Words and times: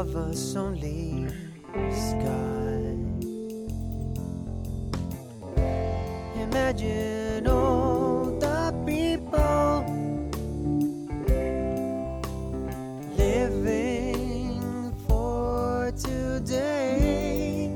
Above 0.00 0.30
us 0.30 0.56
only 0.56 1.26
sky. 1.92 2.96
Imagine 6.40 7.46
all 7.46 8.38
the 8.40 8.72
people 8.86 9.84
living 13.18 14.94
for 15.06 15.92
today. 15.92 17.68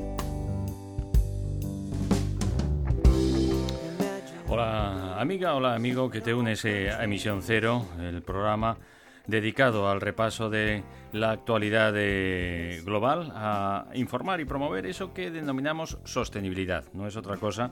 Hola 4.48 5.20
amiga, 5.20 5.54
hola 5.54 5.74
amigo 5.74 6.10
que 6.10 6.22
te 6.22 6.32
unes 6.32 6.64
eh, 6.64 6.90
a 6.90 7.04
Emisión 7.04 7.42
Cero, 7.42 7.84
el 8.00 8.22
programa 8.22 8.78
dedicado 9.26 9.88
al 9.88 10.00
repaso 10.00 10.50
de 10.50 10.82
la 11.12 11.30
actualidad 11.30 11.92
eh, 11.96 12.82
global, 12.84 13.32
a 13.34 13.86
informar 13.94 14.40
y 14.40 14.44
promover 14.44 14.86
eso 14.86 15.14
que 15.14 15.30
denominamos 15.30 15.98
sostenibilidad. 16.04 16.84
No 16.92 17.06
es 17.06 17.16
otra 17.16 17.36
cosa 17.36 17.70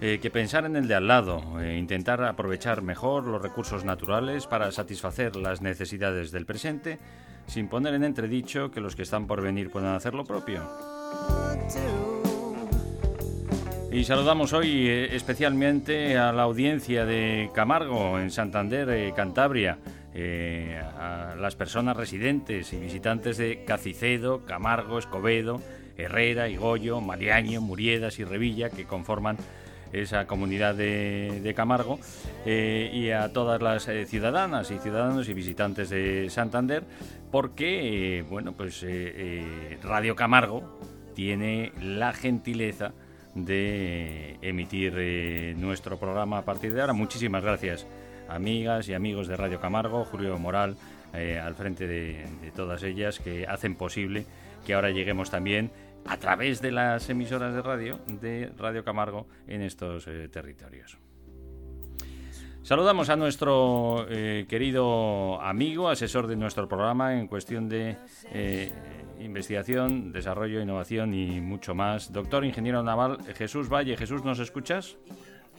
eh, 0.00 0.18
que 0.20 0.30
pensar 0.30 0.64
en 0.64 0.76
el 0.76 0.88
de 0.88 0.94
al 0.94 1.06
lado, 1.06 1.60
eh, 1.60 1.76
intentar 1.76 2.22
aprovechar 2.24 2.82
mejor 2.82 3.26
los 3.26 3.40
recursos 3.40 3.84
naturales 3.84 4.46
para 4.46 4.72
satisfacer 4.72 5.36
las 5.36 5.62
necesidades 5.62 6.32
del 6.32 6.46
presente, 6.46 6.98
sin 7.46 7.68
poner 7.68 7.94
en 7.94 8.04
entredicho 8.04 8.70
que 8.70 8.80
los 8.80 8.96
que 8.96 9.02
están 9.02 9.26
por 9.26 9.42
venir 9.42 9.70
puedan 9.70 9.94
hacer 9.94 10.14
lo 10.14 10.24
propio. 10.24 10.62
Y 13.92 14.04
saludamos 14.04 14.54
hoy 14.54 14.88
eh, 14.88 15.14
especialmente 15.14 16.16
a 16.16 16.32
la 16.32 16.44
audiencia 16.44 17.04
de 17.04 17.50
Camargo, 17.54 18.18
en 18.18 18.30
Santander, 18.30 18.88
eh, 18.88 19.12
Cantabria, 19.14 19.76
eh, 20.14 20.78
a 20.98 21.34
las 21.38 21.56
personas 21.56 21.96
residentes 21.96 22.72
y 22.72 22.76
visitantes 22.76 23.38
de 23.38 23.64
Cacicedo, 23.64 24.44
Camargo, 24.44 24.98
Escobedo, 24.98 25.62
Herrera, 25.96 26.48
Igoyo, 26.48 27.00
Mariaño, 27.00 27.60
Muriedas 27.60 28.18
y 28.18 28.24
Revilla, 28.24 28.68
que 28.68 28.84
conforman 28.84 29.38
esa 29.92 30.26
comunidad 30.26 30.74
de, 30.74 31.52
Camargo, 31.56 31.98
eh, 32.46 32.90
y 32.92 33.10
a 33.10 33.32
todas 33.32 33.60
las 33.60 33.88
eh, 33.88 34.06
ciudadanas 34.06 34.70
y 34.70 34.78
ciudadanos 34.78 35.28
y 35.28 35.34
visitantes 35.34 35.90
de 35.90 36.28
Santander, 36.30 36.84
porque, 37.30 38.24
bueno, 38.28 38.52
pues 38.52 38.84
Radio 39.82 40.14
Camargo 40.14 40.78
tiene 41.14 41.72
la 41.80 42.12
gentileza 42.12 42.92
de 43.34 44.36
emitir 44.42 45.56
nuestro 45.56 45.98
programa 45.98 46.38
a 46.38 46.42
partir 46.42 46.74
de 46.74 46.82
ahora. 46.82 46.92
Muchísimas 46.92 47.42
gracias, 47.42 47.86
amigas 48.34 48.88
y 48.88 48.94
amigos 48.94 49.28
de 49.28 49.36
Radio 49.36 49.60
Camargo, 49.60 50.04
Julio 50.04 50.38
Moral, 50.38 50.76
eh, 51.14 51.38
al 51.38 51.54
frente 51.54 51.86
de, 51.86 52.26
de 52.40 52.50
todas 52.50 52.82
ellas, 52.82 53.18
que 53.18 53.46
hacen 53.46 53.76
posible 53.76 54.26
que 54.66 54.74
ahora 54.74 54.90
lleguemos 54.90 55.30
también 55.30 55.70
a 56.06 56.16
través 56.16 56.60
de 56.60 56.72
las 56.72 57.08
emisoras 57.10 57.54
de 57.54 57.62
radio 57.62 57.98
de 58.06 58.50
Radio 58.58 58.84
Camargo 58.84 59.26
en 59.46 59.62
estos 59.62 60.06
eh, 60.06 60.28
territorios. 60.28 60.98
Saludamos 62.62 63.08
a 63.10 63.16
nuestro 63.16 64.06
eh, 64.08 64.46
querido 64.48 65.40
amigo, 65.42 65.88
asesor 65.88 66.28
de 66.28 66.36
nuestro 66.36 66.68
programa 66.68 67.18
en 67.18 67.26
cuestión 67.26 67.68
de 67.68 67.96
investigación, 69.18 70.12
desarrollo, 70.12 70.60
innovación 70.60 71.12
y 71.12 71.40
mucho 71.40 71.74
más. 71.74 72.12
Doctor 72.12 72.44
ingeniero 72.44 72.82
naval 72.82 73.18
Jesús 73.34 73.68
Valle. 73.68 73.96
Jesús, 73.96 74.24
¿nos 74.24 74.38
escuchas? 74.38 74.96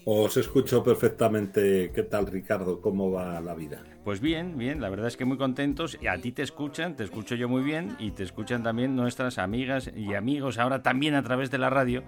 Os 0.05 0.35
escucho 0.35 0.83
perfectamente. 0.83 1.91
¿Qué 1.93 2.03
tal, 2.03 2.27
Ricardo? 2.27 2.81
¿Cómo 2.81 3.11
va 3.11 3.39
la 3.39 3.53
vida? 3.53 3.83
Pues 4.03 4.19
bien, 4.19 4.57
bien, 4.57 4.81
la 4.81 4.89
verdad 4.89 5.07
es 5.07 5.15
que 5.15 5.23
muy 5.23 5.37
contentos. 5.37 5.97
Y 6.01 6.07
a 6.07 6.17
ti 6.17 6.33
te 6.33 6.41
escuchan, 6.41 6.97
te 6.97 7.05
escucho 7.05 7.35
yo 7.35 7.47
muy 7.47 7.63
bien 7.63 7.95
y 7.99 8.11
te 8.11 8.23
escuchan 8.23 8.63
también 8.63 8.97
nuestras 8.97 9.37
amigas 9.37 9.89
y 9.95 10.13
amigos 10.13 10.57
ahora 10.57 10.83
también 10.83 11.15
a 11.15 11.23
través 11.23 11.51
de 11.51 11.57
la 11.57 11.69
radio, 11.69 12.03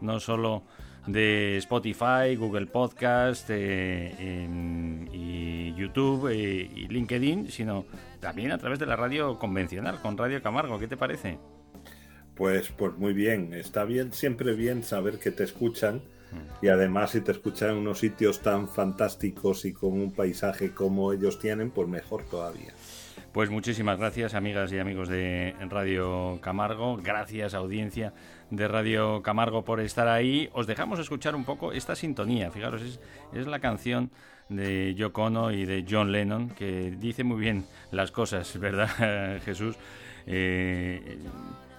no 0.00 0.20
solo 0.20 0.62
de 1.08 1.56
Spotify, 1.56 2.36
Google 2.38 2.66
Podcast 2.66 3.48
eh, 3.50 4.46
y 5.12 5.74
YouTube 5.74 6.28
eh, 6.28 6.70
y 6.72 6.86
LinkedIn, 6.86 7.50
sino 7.50 7.84
también 8.20 8.52
a 8.52 8.58
través 8.58 8.78
de 8.78 8.86
la 8.86 8.94
radio 8.94 9.40
convencional, 9.40 10.00
con 10.00 10.16
Radio 10.16 10.40
Camargo. 10.40 10.78
¿Qué 10.78 10.86
te 10.86 10.96
parece? 10.96 11.38
Pues, 12.36 12.70
pues 12.70 12.96
muy 12.96 13.12
bien. 13.12 13.54
Está 13.54 13.84
bien, 13.84 14.12
siempre 14.12 14.54
bien 14.54 14.84
saber 14.84 15.18
que 15.18 15.32
te 15.32 15.42
escuchan. 15.42 16.02
Y 16.62 16.68
además, 16.68 17.10
si 17.10 17.20
te 17.20 17.32
escuchan 17.32 17.70
en 17.70 17.76
unos 17.78 17.98
sitios 17.98 18.40
tan 18.40 18.68
fantásticos 18.68 19.64
y 19.64 19.72
con 19.72 19.92
un 19.92 20.12
paisaje 20.12 20.72
como 20.72 21.12
ellos 21.12 21.38
tienen, 21.38 21.70
pues 21.70 21.88
mejor 21.88 22.24
todavía. 22.24 22.72
Pues 23.32 23.48
muchísimas 23.48 23.96
gracias, 23.96 24.34
amigas 24.34 24.72
y 24.72 24.78
amigos 24.80 25.08
de 25.08 25.54
Radio 25.68 26.40
Camargo. 26.42 26.96
Gracias, 26.96 27.54
audiencia 27.54 28.12
de 28.50 28.66
Radio 28.66 29.22
Camargo, 29.22 29.64
por 29.64 29.80
estar 29.80 30.08
ahí. 30.08 30.50
Os 30.52 30.66
dejamos 30.66 30.98
escuchar 30.98 31.36
un 31.36 31.44
poco 31.44 31.72
esta 31.72 31.94
sintonía. 31.94 32.50
Fijaros, 32.50 32.82
es, 33.32 33.46
la 33.46 33.60
canción 33.60 34.10
de 34.48 34.96
Yoko 34.96 35.24
Ono 35.24 35.52
y 35.52 35.64
de 35.64 35.86
John 35.88 36.10
Lennon 36.10 36.50
que 36.50 36.90
dice 36.90 37.22
muy 37.22 37.40
bien 37.40 37.66
las 37.92 38.10
cosas, 38.10 38.58
¿verdad, 38.58 39.40
Jesús? 39.44 39.76
Eh, 40.26 41.18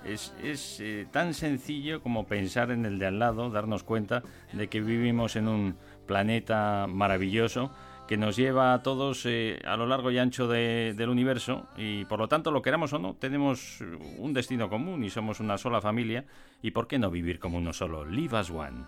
es, 0.06 0.34
eh, 0.82 1.08
tan 1.12 1.34
sencillo 1.34 2.02
como 2.02 2.26
pensar 2.28 2.72
en 2.72 2.86
el 2.86 3.00
de 3.00 3.06
al 3.08 3.20
lado, 3.20 3.50
darnos 3.50 3.84
cuenta 3.84 4.24
de 4.54 4.68
que 4.68 4.82
vivimos 4.82 5.36
en 5.36 5.48
un 5.48 5.76
planeta 6.08 6.88
maravilloso 6.90 7.72
que 8.08 8.18
nos 8.18 8.36
lleva 8.36 8.74
a 8.74 8.84
todos 8.84 9.26
eh, 9.26 9.62
a 9.66 9.78
lo 9.78 9.88
largo 9.88 10.12
y 10.12 10.18
ancho 10.18 10.48
de- 10.48 10.94
del 10.98 11.10
universo 11.10 11.68
y 11.78 12.04
por 12.06 12.20
lo 12.20 12.28
tanto, 12.28 12.52
lo 12.52 12.62
queramos 12.62 12.92
o 12.92 13.00
no, 13.00 13.14
tenemos 13.16 13.80
un 14.18 14.34
destino 14.34 14.70
común 14.70 15.04
y 15.06 15.10
somos 15.10 15.40
una 15.40 15.58
sola 15.58 15.80
familia 15.80 16.26
y 16.62 16.72
¿por 16.72 16.88
qué 16.88 17.00
no 17.00 17.10
vivir 17.10 17.40
como 17.40 17.58
uno 17.58 17.72
solo? 17.72 18.04
Live 18.04 18.36
as 18.38 18.50
one. 18.50 18.84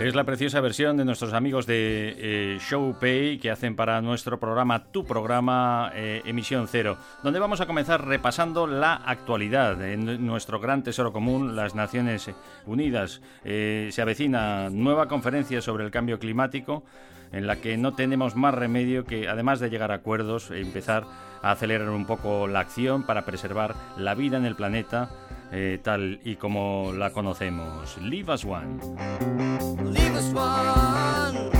Es 0.00 0.14
la 0.14 0.24
preciosa 0.24 0.62
versión 0.62 0.96
de 0.96 1.04
nuestros 1.04 1.34
amigos 1.34 1.66
de 1.66 2.14
eh, 2.16 2.58
ShowPay 2.58 3.38
que 3.38 3.50
hacen 3.50 3.76
para 3.76 4.00
nuestro 4.00 4.40
programa, 4.40 4.84
tu 4.84 5.04
programa 5.04 5.92
eh, 5.94 6.22
Emisión 6.24 6.68
Cero, 6.68 6.96
donde 7.22 7.38
vamos 7.38 7.60
a 7.60 7.66
comenzar 7.66 8.06
repasando 8.06 8.66
la 8.66 8.94
actualidad 8.94 9.82
en 9.82 10.24
nuestro 10.24 10.58
gran 10.58 10.82
tesoro 10.82 11.12
común, 11.12 11.54
las 11.54 11.74
Naciones 11.74 12.30
Unidas. 12.64 13.20
Eh, 13.44 13.90
se 13.92 14.00
avecina 14.00 14.70
nueva 14.70 15.06
conferencia 15.06 15.60
sobre 15.60 15.84
el 15.84 15.90
cambio 15.90 16.18
climático 16.18 16.82
en 17.30 17.46
la 17.46 17.56
que 17.56 17.76
no 17.76 17.92
tenemos 17.92 18.36
más 18.36 18.54
remedio 18.54 19.04
que, 19.04 19.28
además 19.28 19.60
de 19.60 19.68
llegar 19.68 19.92
a 19.92 19.96
acuerdos, 19.96 20.50
empezar 20.50 21.04
a 21.42 21.50
acelerar 21.50 21.90
un 21.90 22.06
poco 22.06 22.48
la 22.48 22.60
acción 22.60 23.02
para 23.02 23.26
preservar 23.26 23.74
la 23.98 24.14
vida 24.14 24.38
en 24.38 24.46
el 24.46 24.56
planeta 24.56 25.10
eh, 25.52 25.78
tal 25.82 26.20
y 26.24 26.36
como 26.36 26.92
la 26.92 27.10
conocemos. 27.10 27.98
Leave 27.98 28.34
us 28.34 28.44
one. 28.44 28.78
Leave 29.92 30.16
us 30.16 30.32
one. 30.34 31.59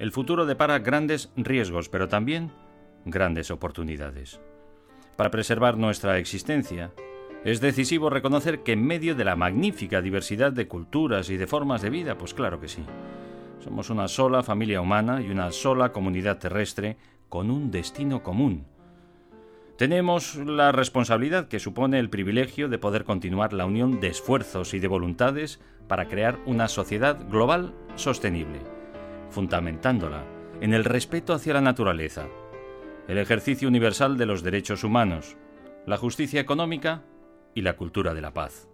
el 0.00 0.12
futuro 0.12 0.46
depara 0.46 0.78
grandes 0.78 1.30
riesgos, 1.36 1.90
pero 1.90 2.08
también 2.08 2.50
grandes 3.04 3.50
oportunidades. 3.50 4.40
Para 5.14 5.30
preservar 5.30 5.76
nuestra 5.76 6.16
existencia, 6.16 6.90
es 7.44 7.60
decisivo 7.60 8.08
reconocer 8.08 8.62
que 8.62 8.72
en 8.72 8.82
medio 8.82 9.14
de 9.14 9.26
la 9.26 9.36
magnífica 9.36 10.00
diversidad 10.00 10.52
de 10.52 10.66
culturas 10.66 11.28
y 11.28 11.36
de 11.36 11.46
formas 11.46 11.82
de 11.82 11.90
vida, 11.90 12.16
pues 12.16 12.32
claro 12.32 12.58
que 12.58 12.68
sí, 12.68 12.82
somos 13.62 13.90
una 13.90 14.08
sola 14.08 14.42
familia 14.42 14.80
humana 14.80 15.20
y 15.20 15.28
una 15.28 15.52
sola 15.52 15.92
comunidad 15.92 16.38
terrestre 16.38 16.96
con 17.28 17.50
un 17.50 17.70
destino 17.70 18.22
común. 18.22 18.64
Tenemos 19.76 20.36
la 20.36 20.72
responsabilidad 20.72 21.48
que 21.48 21.60
supone 21.60 21.98
el 21.98 22.08
privilegio 22.08 22.68
de 22.70 22.78
poder 22.78 23.04
continuar 23.04 23.52
la 23.52 23.66
unión 23.66 24.00
de 24.00 24.08
esfuerzos 24.08 24.72
y 24.72 24.78
de 24.78 24.88
voluntades 24.88 25.60
para 25.88 26.08
crear 26.08 26.38
una 26.46 26.68
sociedad 26.68 27.18
global 27.28 27.74
sostenible, 27.96 28.79
fundamentándola 29.30 30.24
en 30.60 30.74
el 30.74 30.84
respeto 30.84 31.32
hacia 31.32 31.54
la 31.54 31.60
naturaleza, 31.60 32.26
el 33.08 33.18
ejercicio 33.18 33.68
universal 33.68 34.18
de 34.18 34.26
los 34.26 34.42
derechos 34.42 34.84
humanos, 34.84 35.36
la 35.86 35.96
justicia 35.96 36.40
económica 36.40 37.02
y 37.54 37.62
la 37.62 37.76
cultura 37.76 38.14
de 38.14 38.20
la 38.20 38.32
paz. 38.32 38.68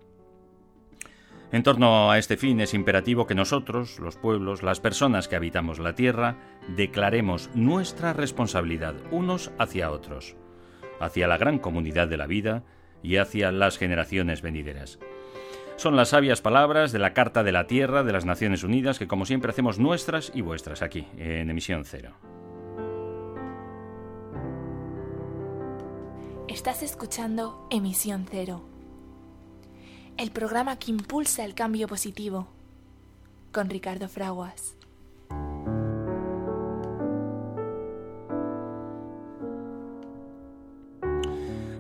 En 1.53 1.63
torno 1.63 2.11
a 2.11 2.19
este 2.19 2.37
fin 2.37 2.61
es 2.61 2.75
imperativo 2.75 3.27
que 3.27 3.37
nosotros, 3.37 4.01
los 4.01 4.17
pueblos, 4.17 4.65
las 4.65 4.81
personas 4.81 5.29
que 5.29 5.37
habitamos 5.37 5.79
la 5.79 5.95
tierra, 5.95 6.37
declaremos 6.77 7.51
nuestra 7.55 8.13
responsabilidad 8.13 8.95
unos 9.13 9.53
hacia 9.59 9.93
otros, 9.93 10.37
hacia 10.99 11.29
la 11.29 11.39
gran 11.39 11.61
comunidad 11.61 12.09
de 12.09 12.17
la 12.17 12.27
vida 12.27 12.65
y 13.03 13.19
hacia 13.19 13.53
las 13.53 13.79
generaciones 13.79 14.43
venideras. 14.43 14.99
Son 15.77 15.95
las 15.95 16.09
sabias 16.09 16.41
palabras 16.41 16.91
de 16.91 16.99
la 16.99 17.13
Carta 17.13 17.45
de 17.45 17.53
la 17.53 17.67
Tierra 17.67 18.03
de 18.03 18.11
las 18.11 18.25
Naciones 18.25 18.65
Unidas 18.65 18.99
que 18.99 19.07
como 19.07 19.27
siempre 19.27 19.51
hacemos 19.51 19.79
nuestras 19.79 20.33
y 20.35 20.41
vuestras 20.41 20.81
aquí, 20.81 21.07
en 21.19 21.51
Emisión 21.51 21.85
Cero. 21.85 22.17
Estás 26.49 26.83
escuchando 26.83 27.69
Emisión 27.71 28.27
Cero, 28.31 28.67
el 30.17 30.31
programa 30.31 30.79
que 30.79 30.93
impulsa 30.93 31.45
el 31.45 31.55
cambio 31.55 31.89
positivo, 31.89 32.49
con 33.53 33.69
Ricardo 33.69 34.09
Fraguas. 34.09 34.76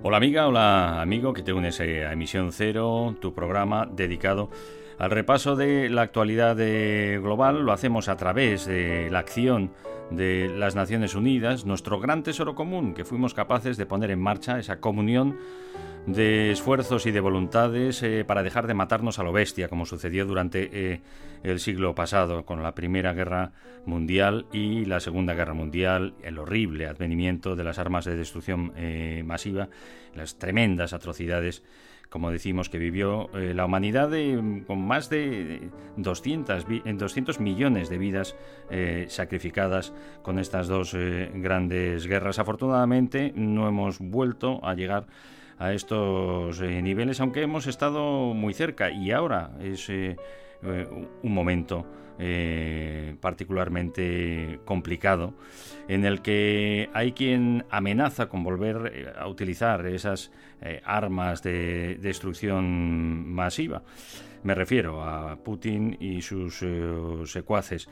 Hola 0.08 0.18
amiga, 0.18 0.46
hola 0.46 1.02
amigo 1.02 1.32
que 1.32 1.42
te 1.42 1.52
unes 1.52 1.80
a 1.80 2.12
Emisión 2.12 2.52
Cero, 2.52 3.16
tu 3.20 3.34
programa 3.34 3.88
dedicado 3.90 4.50
al 4.98 5.10
repaso 5.10 5.56
de 5.56 5.88
la 5.88 6.02
actualidad 6.02 6.58
eh, 6.60 7.18
global. 7.20 7.64
Lo 7.64 7.72
hacemos 7.72 8.08
a 8.08 8.16
través 8.16 8.66
de 8.66 9.10
la 9.10 9.20
acción 9.20 9.72
de 10.10 10.48
las 10.56 10.74
Naciones 10.74 11.14
Unidas, 11.14 11.64
nuestro 11.64 11.98
gran 12.00 12.22
tesoro 12.22 12.54
común, 12.54 12.94
que 12.94 13.04
fuimos 13.04 13.34
capaces 13.34 13.76
de 13.76 13.86
poner 13.86 14.10
en 14.10 14.20
marcha 14.20 14.58
esa 14.58 14.80
comunión 14.80 15.36
de 16.06 16.52
esfuerzos 16.52 17.04
y 17.06 17.10
de 17.10 17.18
voluntades 17.18 18.00
eh, 18.04 18.24
para 18.24 18.44
dejar 18.44 18.68
de 18.68 18.74
matarnos 18.74 19.18
a 19.18 19.24
lo 19.24 19.32
bestia, 19.32 19.68
como 19.68 19.84
sucedió 19.84 20.24
durante 20.24 20.70
eh, 20.72 21.00
el 21.42 21.58
siglo 21.58 21.96
pasado 21.96 22.44
con 22.44 22.62
la 22.62 22.76
Primera 22.76 23.12
Guerra 23.12 23.50
Mundial 23.84 24.46
y 24.52 24.84
la 24.84 25.00
Segunda 25.00 25.34
Guerra 25.34 25.54
Mundial, 25.54 26.14
el 26.22 26.38
horrible 26.38 26.86
advenimiento 26.86 27.56
de 27.56 27.64
las 27.64 27.80
armas 27.80 28.04
de 28.04 28.16
destrucción 28.16 28.72
masiva, 29.24 29.68
las 30.14 30.38
tremendas 30.38 30.92
atrocidades 30.92 31.64
como 32.10 32.30
decimos, 32.30 32.68
que 32.68 32.78
vivió 32.78 33.28
eh, 33.34 33.52
la 33.54 33.64
humanidad 33.64 34.08
de, 34.08 34.62
con 34.66 34.80
más 34.86 35.10
de 35.10 35.70
200, 35.96 36.66
200 36.94 37.40
millones 37.40 37.88
de 37.88 37.98
vidas 37.98 38.36
eh, 38.70 39.06
sacrificadas 39.08 39.92
con 40.22 40.38
estas 40.38 40.68
dos 40.68 40.94
eh, 40.94 41.30
grandes 41.34 42.06
guerras. 42.06 42.38
Afortunadamente 42.38 43.32
no 43.34 43.68
hemos 43.68 43.98
vuelto 43.98 44.64
a 44.64 44.74
llegar 44.74 45.06
a 45.58 45.72
estos 45.72 46.60
niveles, 46.60 47.20
aunque 47.20 47.42
hemos 47.42 47.66
estado 47.66 48.34
muy 48.34 48.52
cerca 48.52 48.90
y 48.90 49.10
ahora 49.10 49.52
es 49.58 49.88
un 49.88 51.32
momento 51.32 51.86
particularmente 53.20 54.60
complicado 54.64 55.34
en 55.88 56.04
el 56.04 56.22
que 56.22 56.90
hay 56.94 57.12
quien 57.12 57.64
amenaza 57.70 58.28
con 58.28 58.42
volver 58.42 59.14
a 59.18 59.28
utilizar 59.28 59.86
esas 59.86 60.30
eh, 60.62 60.80
armas 60.84 61.42
de 61.42 61.98
destrucción 62.00 63.30
masiva. 63.32 63.82
Me 64.46 64.54
refiero 64.54 65.02
a 65.02 65.34
Putin 65.42 65.96
y 65.98 66.22
sus 66.22 66.62
eh, 66.62 66.94
secuaces. 67.24 67.88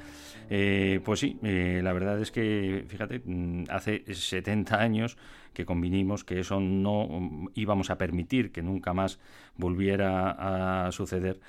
Eh, 0.49 1.01
pues 1.05 1.19
sí, 1.19 1.37
la 1.43 1.93
verdad 1.93 2.21
es 2.21 2.31
que, 2.31 2.85
fíjate, 2.87 3.23
mm, 3.25 3.65
hace 3.71 4.05
70 4.15 4.81
años 4.81 5.17
que 5.53 5.67
convinimos 5.67 6.23
que 6.23 6.39
eso 6.39 6.61
no 6.61 7.51
íbamos 7.57 7.91
a 7.91 7.99
permitir 7.99 8.53
que 8.53 8.63
nunca 8.63 8.95
más 8.95 9.19
volviera 9.57 10.87
a 10.87 10.93
suceder, 10.93 11.41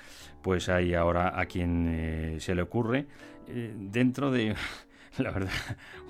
pues 0.42 0.68
hay 0.68 0.94
ahora 0.94 1.38
a 1.38 1.46
quien 1.46 2.38
se 2.40 2.56
le 2.56 2.62
ocurre 2.62 3.06
dentro 3.46 4.32
de, 4.32 4.56
la 5.18 5.30
verdad, 5.30 5.52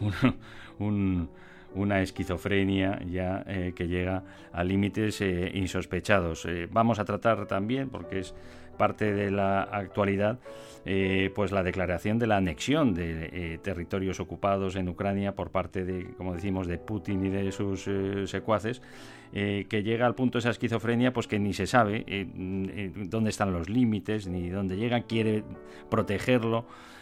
un 0.78 1.28
una 1.76 2.00
esquizofrenia 2.00 3.00
ya 3.04 3.44
eh, 3.46 3.72
que 3.76 3.86
llega 3.86 4.24
a 4.52 4.64
límites 4.64 5.20
eh, 5.20 5.52
insospechados. 5.54 6.44
Eh, 6.46 6.68
vamos 6.70 6.98
a 6.98 7.04
tratar 7.04 7.46
también, 7.46 7.90
porque 7.90 8.20
es 8.20 8.34
parte 8.76 9.12
de 9.12 9.30
la 9.30 9.62
actualidad, 9.62 10.38
pues 11.34 11.50
la 11.50 11.64
declaración 11.64 12.18
de 12.18 12.28
la 12.28 12.36
anexión 12.36 12.94
de 12.94 13.58
territorios 13.62 14.20
ocupados 14.20 14.76
en 14.76 14.88
Ucrania 14.88 15.34
por 15.34 15.50
parte 15.50 15.84
de, 15.84 16.14
como 16.16 16.34
decimos, 16.34 16.68
de 16.68 16.78
Putin 16.78 17.26
y 17.26 17.28
de 17.28 17.50
sus 17.50 17.90
secuaces, 18.30 18.82
que 19.32 19.82
llega 19.82 20.06
al 20.06 20.14
punto 20.14 20.38
de 20.38 20.40
esa 20.40 20.50
esquizofrenia, 20.50 21.12
pues 21.12 21.26
que 21.26 21.40
ni 21.40 21.54
se 21.54 21.66
sabe 21.66 22.04
dónde 22.36 23.30
están 23.30 23.52
los 23.52 23.68
límites, 23.68 24.28
ni 24.28 24.48
dónde 24.48 24.76
llega, 24.76 25.00
quiere 25.02 25.42
protegerlo 25.90 26.58
eh, 26.58 26.62
eh, 26.68 26.95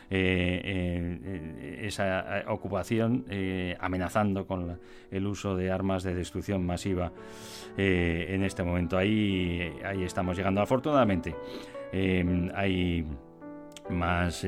esa 1.86 2.38
eh, 2.40 2.44
ocupación 2.48 3.24
amenazando 3.78 4.46
con 4.46 4.78
el 5.10 5.26
uso 5.26 5.56
de 5.56 5.70
armas 5.70 6.02
de 6.02 6.14
destrucción 6.14 6.64
masiva 6.64 7.12
en 7.76 8.44
este 8.44 8.62
momento. 8.62 8.96
Ahí, 8.96 9.72
ahí 9.84 10.02
estamos 10.02 10.36
llegando. 10.36 10.60
Afortunadamente, 10.60 11.34
hay 12.54 13.06
más 13.90 14.46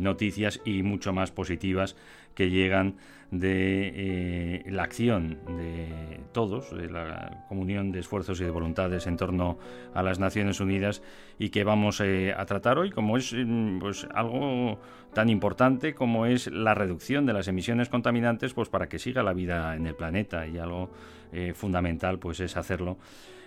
noticias 0.00 0.60
y 0.64 0.82
mucho 0.82 1.12
más 1.12 1.30
positivas 1.30 1.96
que 2.34 2.50
llegan 2.50 2.96
de 3.32 3.92
eh, 3.94 4.70
la 4.70 4.82
acción 4.82 5.38
de 5.56 6.20
todos, 6.32 6.76
de 6.76 6.90
la 6.90 7.44
comunión 7.48 7.90
de 7.90 8.00
esfuerzos 8.00 8.38
y 8.40 8.44
de 8.44 8.50
voluntades 8.50 9.06
en 9.06 9.16
torno 9.16 9.58
a 9.94 10.02
las 10.02 10.18
Naciones 10.18 10.60
Unidas 10.60 11.02
y 11.38 11.48
que 11.48 11.64
vamos 11.64 12.00
eh, 12.00 12.34
a 12.36 12.44
tratar 12.44 12.78
hoy, 12.78 12.90
como 12.90 13.16
es 13.16 13.32
mm, 13.32 13.78
pues, 13.78 14.06
algo 14.14 14.78
tan 15.14 15.30
importante 15.30 15.94
como 15.94 16.26
es 16.26 16.46
la 16.48 16.74
reducción 16.74 17.24
de 17.24 17.32
las 17.32 17.48
emisiones 17.48 17.88
contaminantes, 17.88 18.52
pues 18.52 18.68
para 18.68 18.88
que 18.88 18.98
siga 18.98 19.22
la 19.22 19.32
vida 19.32 19.76
en 19.76 19.86
el 19.86 19.94
planeta 19.94 20.46
y 20.46 20.58
algo 20.58 20.90
eh, 21.32 21.52
fundamental 21.54 22.18
pues 22.18 22.40
es 22.40 22.56
hacerlo 22.56 22.98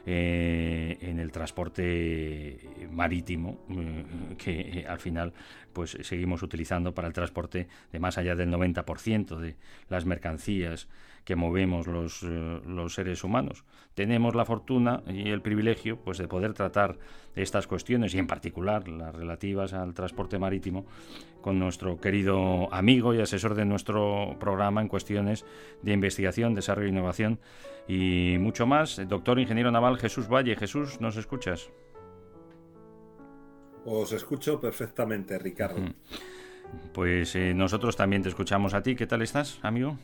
en 0.08 1.20
el 1.20 1.32
transporte 1.32 2.60
marítimo 2.92 3.58
que 4.38 4.86
al 4.88 5.00
final 5.00 5.34
pues 5.74 5.98
seguimos 6.04 6.44
utilizando 6.44 6.94
para 6.94 7.08
el 7.08 7.14
transporte 7.16 7.68
de 7.92 8.00
más 8.00 8.20
allá 8.20 8.36
del 8.36 8.52
90% 8.52 9.40
de 9.40 9.56
las 9.90 10.06
mercancías 10.06 10.88
que 11.26 11.36
movemos 11.36 11.88
los, 11.88 12.24
eh, 12.24 12.62
los, 12.66 12.94
seres 12.94 13.24
humanos. 13.24 13.66
Tenemos 13.96 14.36
la 14.36 14.46
fortuna 14.46 15.02
y 15.08 15.30
el 15.30 15.42
privilegio 15.42 15.98
pues, 15.98 16.20
de 16.20 16.28
poder 16.28 16.54
tratar 16.54 16.98
estas 17.36 17.68
cuestiones 17.68 18.14
y 18.14 18.20
en 18.20 18.28
particular 18.28 18.88
las 18.88 19.14
relativas 19.14 19.74
al 19.74 19.94
transporte 19.94 20.38
marítimo 20.38 20.86
con 21.42 21.60
nuestro 21.60 22.00
querido 22.00 22.74
amigo 22.74 23.14
y 23.14 23.22
asesor 23.22 23.56
de 23.56 23.66
nuestro 23.66 24.38
programa 24.40 24.82
en 24.82 24.88
cuestiones 24.88 25.46
de 25.82 25.94
investigación, 25.94 26.54
desarrollo 26.54 26.88
e 26.88 26.92
innovación 26.92 27.40
y 27.88 28.38
mucho 28.40 28.66
más, 28.66 29.00
el 29.00 29.08
doctor 29.08 29.40
ingeniero 29.40 29.72
naval 29.72 29.98
Jesús 29.98 30.28
Valle. 30.28 30.56
Jesús, 30.56 31.02
¿nos 31.02 31.18
escuchas? 31.18 31.70
Os 33.84 34.12
escucho 34.12 34.60
perfectamente, 34.60 35.38
Ricardo. 35.38 35.82
Pues 36.94 37.36
eh, 37.36 37.54
nosotros 37.54 37.96
también 37.96 38.24
te 38.24 38.30
escuchamos 38.30 38.74
a 38.74 38.82
ti. 38.82 38.96
¿Qué 38.96 39.06
tal 39.06 39.22
estás, 39.22 39.60
amigo? 39.62 40.00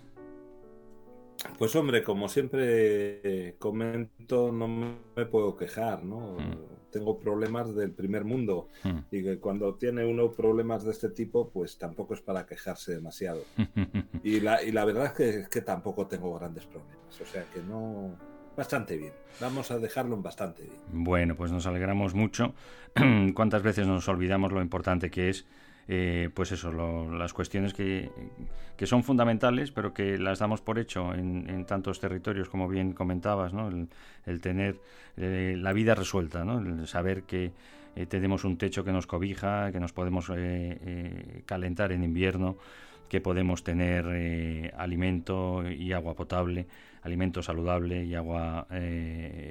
Pues 1.57 1.75
hombre, 1.75 2.03
como 2.03 2.27
siempre 2.27 3.21
eh, 3.23 3.55
comento, 3.59 4.51
no 4.51 4.67
me 4.67 5.25
puedo 5.25 5.55
quejar, 5.55 6.03
¿no? 6.03 6.37
Mm. 6.39 6.55
Tengo 6.91 7.17
problemas 7.19 7.73
del 7.73 7.91
primer 7.91 8.25
mundo 8.25 8.67
Mm. 8.83 8.97
y 9.11 9.23
que 9.23 9.39
cuando 9.39 9.75
tiene 9.75 10.05
uno 10.05 10.31
problemas 10.31 10.83
de 10.83 10.91
este 10.91 11.09
tipo, 11.09 11.49
pues 11.49 11.77
tampoco 11.77 12.13
es 12.13 12.21
para 12.21 12.45
quejarse 12.45 12.93
demasiado. 12.93 13.43
Y 14.23 14.39
la, 14.39 14.61
y 14.61 14.71
la 14.71 14.85
verdad 14.85 15.05
es 15.07 15.11
que, 15.13 15.29
es 15.41 15.49
que 15.49 15.61
tampoco 15.61 16.05
tengo 16.07 16.37
grandes 16.37 16.65
problemas, 16.65 17.19
o 17.19 17.25
sea 17.25 17.43
que 17.53 17.61
no... 17.61 18.15
Bastante 18.55 18.97
bien, 18.97 19.13
vamos 19.39 19.71
a 19.71 19.79
dejarlo 19.79 20.15
en 20.15 20.21
bastante 20.21 20.63
bien. 20.63 20.75
Bueno, 20.91 21.35
pues 21.35 21.51
nos 21.51 21.65
alegramos 21.65 22.13
mucho. 22.13 22.53
¿Cuántas 23.33 23.63
veces 23.63 23.87
nos 23.87 24.07
olvidamos 24.09 24.51
lo 24.51 24.61
importante 24.61 25.09
que 25.09 25.29
es, 25.29 25.47
eh, 25.93 26.29
pues 26.33 26.51
eso, 26.53 26.71
lo- 26.71 27.11
las 27.17 27.33
cuestiones 27.33 27.73
que, 27.73 28.09
que 28.77 28.85
son 28.87 29.03
fundamentales, 29.03 29.71
pero 29.71 29.93
que 29.93 30.17
las 30.17 30.39
damos 30.39 30.61
por 30.61 30.79
hecho 30.79 31.13
en, 31.13 31.49
en 31.49 31.65
tantos 31.65 31.99
territorios, 31.99 32.47
como 32.49 32.67
bien 32.69 32.93
comentabas, 32.93 33.53
¿no? 33.53 33.67
El, 34.25 34.39
tener 34.41 34.79
eh, 35.17 35.55
la 35.57 35.73
vida 35.73 35.93
resuelta, 35.95 36.45
¿no? 36.45 36.59
El 36.59 36.87
saber 36.87 37.23
que 37.23 37.51
eh, 37.95 38.05
tenemos 38.05 38.45
un 38.45 38.57
techo 38.57 38.83
que 38.85 38.91
nos 38.93 39.05
cobija, 39.05 39.71
que 39.71 39.79
nos 39.81 39.91
podemos 39.91 40.31
eh, 40.33 41.43
calentar 41.45 41.91
en 41.91 42.03
invierno, 42.03 42.57
que 43.09 43.19
podemos 43.19 43.63
tener 43.65 44.71
alimento 44.77 45.69
y 45.69 45.91
agua 45.91 46.13
potable, 46.15 46.65
alimento 47.03 47.43
saludable 47.43 48.05
y 48.05 48.15
agua 48.15 48.65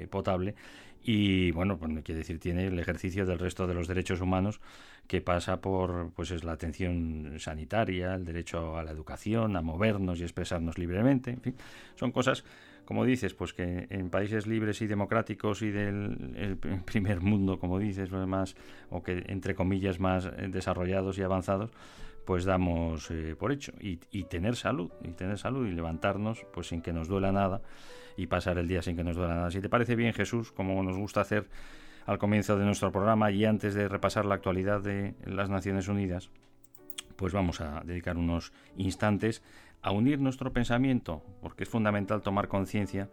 potable. 0.09 0.55
Y 1.03 1.51
bueno, 1.51 1.77
pues 1.77 1.91
quiere 2.03 2.19
decir, 2.19 2.39
tiene 2.39 2.67
el 2.67 2.77
ejercicio 2.77 3.25
del 3.25 3.39
resto 3.39 3.65
de 3.65 3.73
los 3.73 3.87
derechos 3.87 4.21
humanos 4.21 4.61
que 5.07 5.19
pasa 5.19 5.61
por 5.61 6.11
pues 6.15 6.31
es 6.31 6.43
la 6.43 6.51
atención 6.53 7.35
sanitaria, 7.39 8.13
el 8.13 8.23
derecho 8.23 8.77
a 8.77 8.83
la 8.83 8.91
educación, 8.91 9.55
a 9.55 9.61
movernos 9.61 10.19
y 10.19 10.23
expresarnos 10.23 10.77
libremente, 10.77 11.31
en 11.31 11.41
fin, 11.41 11.55
son 11.95 12.11
cosas 12.11 12.43
como 12.85 13.05
dices, 13.05 13.33
pues 13.33 13.53
que 13.53 13.87
en 13.89 14.09
países 14.09 14.47
libres 14.47 14.81
y 14.81 14.87
democráticos 14.87 15.61
y 15.61 15.71
del 15.71 16.33
el 16.35 16.57
primer 16.85 17.21
mundo, 17.21 17.57
como 17.57 17.79
dices, 17.79 18.11
más 18.11 18.55
o 18.89 19.01
que 19.01 19.23
entre 19.27 19.55
comillas 19.55 19.99
más 19.99 20.29
desarrollados 20.49 21.17
y 21.17 21.21
avanzados, 21.21 21.71
pues 22.25 22.43
damos 22.43 23.09
eh, 23.11 23.35
por 23.39 23.51
hecho. 23.51 23.71
Y, 23.79 23.99
y 24.11 24.25
tener 24.25 24.55
salud 24.55 24.91
y 25.03 25.09
tener 25.09 25.37
salud 25.37 25.67
y 25.67 25.71
levantarnos 25.71 26.45
pues 26.53 26.67
sin 26.67 26.81
que 26.81 26.91
nos 26.91 27.07
duela 27.07 27.31
nada 27.31 27.61
y 28.17 28.27
pasar 28.27 28.57
el 28.57 28.67
día 28.67 28.81
sin 28.81 28.95
que 28.95 29.03
nos 29.03 29.15
duela 29.15 29.35
nada. 29.35 29.51
Si 29.51 29.61
te 29.61 29.69
parece 29.69 29.95
bien, 29.95 30.13
Jesús, 30.13 30.51
como 30.51 30.81
nos 30.83 30.97
gusta 30.97 31.21
hacer 31.21 31.47
al 32.05 32.17
comienzo 32.17 32.57
de 32.57 32.65
nuestro 32.65 32.91
programa 32.91 33.31
y 33.31 33.45
antes 33.45 33.73
de 33.73 33.87
repasar 33.87 34.25
la 34.25 34.35
actualidad 34.35 34.81
de 34.81 35.13
las 35.25 35.49
Naciones 35.49 35.87
Unidas, 35.87 36.29
pues 37.15 37.33
vamos 37.33 37.61
a 37.61 37.81
dedicar 37.85 38.17
unos 38.17 38.51
instantes 38.77 39.43
a 39.81 39.91
unir 39.91 40.19
nuestro 40.19 40.53
pensamiento, 40.53 41.23
porque 41.41 41.63
es 41.63 41.69
fundamental 41.69 42.21
tomar 42.21 42.47
conciencia 42.47 43.09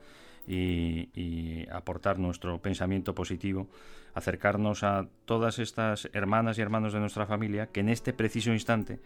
y, 0.47 1.11
y 1.15 1.67
aportar 1.71 2.19
nuestro 2.19 2.61
pensamiento 2.61 3.15
positivo, 3.15 3.69
acercarnos 4.15 4.83
a 4.83 5.07
todas 5.25 5.59
estas 5.59 6.09
hermanas 6.13 6.59
y 6.59 6.63
hermanos 6.63 6.93
de 6.93 7.01
nuestra 7.01 7.27
familia 7.27 7.67
que 7.67 7.81
en 7.81 7.91
este 7.91 8.13
preciso 8.13 8.53
instante 8.53 9.01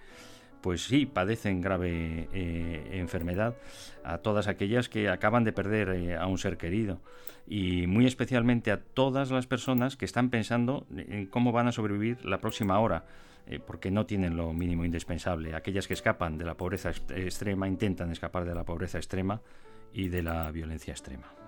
pues 0.63 0.85
sí, 0.85 1.05
padecen 1.05 1.61
grave 1.61 2.29
eh, 2.33 2.91
enfermedad, 2.93 3.57
a 4.05 4.19
todas 4.19 4.47
aquellas 4.49 4.89
que 4.89 5.09
acaban 5.11 5.45
de 5.45 5.53
perder 5.53 5.91
eh, 5.91 6.17
a 6.17 6.27
un 6.27 6.39
ser 6.39 6.57
querido 6.57 7.01
y 7.47 7.87
muy 7.89 8.07
especialmente 8.07 8.71
a 8.71 8.81
todas 8.81 9.31
las 9.31 9.47
personas 9.47 9.97
que 9.97 10.05
están 10.05 10.31
pensando 10.31 10.87
en 10.97 11.27
cómo 11.27 11.53
van 11.53 11.67
a 11.69 11.73
sobrevivir 11.73 12.25
la 12.25 12.41
próxima 12.41 12.79
hora, 12.79 13.05
eh, 13.49 13.59
porque 13.59 13.91
no 13.91 14.07
tienen 14.07 14.37
lo 14.37 14.53
mínimo 14.53 14.85
indispensable. 14.85 15.55
Aquellas 15.55 15.89
que 15.89 15.95
escapan 15.95 16.39
de 16.39 16.45
la 16.45 16.55
pobreza 16.55 16.91
ex- 16.91 17.03
extrema, 17.11 17.67
intentan 17.67 18.13
escapar 18.13 18.45
de 18.45 18.55
la 18.55 18.65
pobreza 18.65 18.99
extrema 18.99 19.41
y 19.93 20.09
de 20.09 20.23
la 20.23 20.51
violencia 20.53 20.93
extrema. 20.93 21.42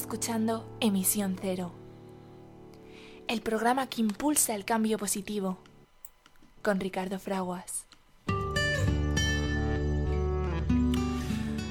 Escuchando 0.00 0.66
Emisión 0.80 1.36
Cero, 1.38 1.72
el 3.28 3.42
programa 3.42 3.86
que 3.86 4.00
impulsa 4.00 4.54
el 4.54 4.64
cambio 4.64 4.96
positivo, 4.96 5.58
con 6.62 6.80
Ricardo 6.80 7.18
Fraguas. 7.18 7.86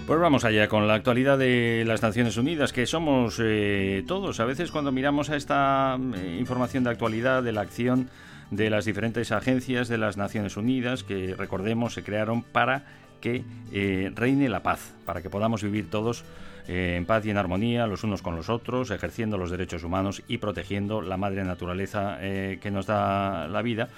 Pues 0.05 0.19
vamos 0.19 0.45
allá 0.45 0.67
con 0.67 0.87
la 0.87 0.93
actualidad 0.93 1.39
de 1.39 1.83
las 1.87 2.03
Naciones 2.03 2.37
Unidas, 2.37 2.71
que 2.71 2.85
somos 2.85 3.39
eh, 3.43 4.03
todos. 4.07 4.39
A 4.39 4.45
veces 4.45 4.69
cuando 4.69 4.91
miramos 4.91 5.31
a 5.31 5.35
esta 5.35 5.97
eh, 6.15 6.37
información 6.39 6.83
de 6.83 6.91
actualidad, 6.91 7.41
de 7.41 7.51
la 7.51 7.61
acción 7.61 8.11
de 8.51 8.69
las 8.69 8.85
diferentes 8.85 9.31
agencias 9.31 9.87
de 9.87 9.97
las 9.97 10.17
Naciones 10.17 10.55
Unidas, 10.55 11.03
que 11.03 11.33
recordemos 11.35 11.95
se 11.95 12.03
crearon 12.03 12.43
para 12.43 12.85
que 13.21 13.43
eh, 13.71 14.11
reine 14.15 14.49
la 14.49 14.61
paz, 14.61 14.93
para 15.09 15.23
que 15.23 15.29
podamos 15.31 15.63
vivir 15.63 15.89
todos 15.89 16.23
eh, 16.67 16.93
en 16.95 17.07
paz 17.07 17.25
y 17.25 17.31
en 17.31 17.37
armonía 17.37 17.87
los 17.87 18.03
unos 18.03 18.21
con 18.21 18.35
los 18.35 18.47
otros, 18.47 18.91
ejerciendo 18.91 19.39
los 19.39 19.49
derechos 19.49 19.83
humanos 19.83 20.21
y 20.27 20.37
protegiendo 20.37 21.01
la 21.01 21.17
madre 21.17 21.43
naturaleza 21.43 22.19
eh, 22.21 22.59
que 22.61 22.69
nos 22.69 22.85
da 22.85 23.47
la 23.47 23.63
vida, 23.63 23.89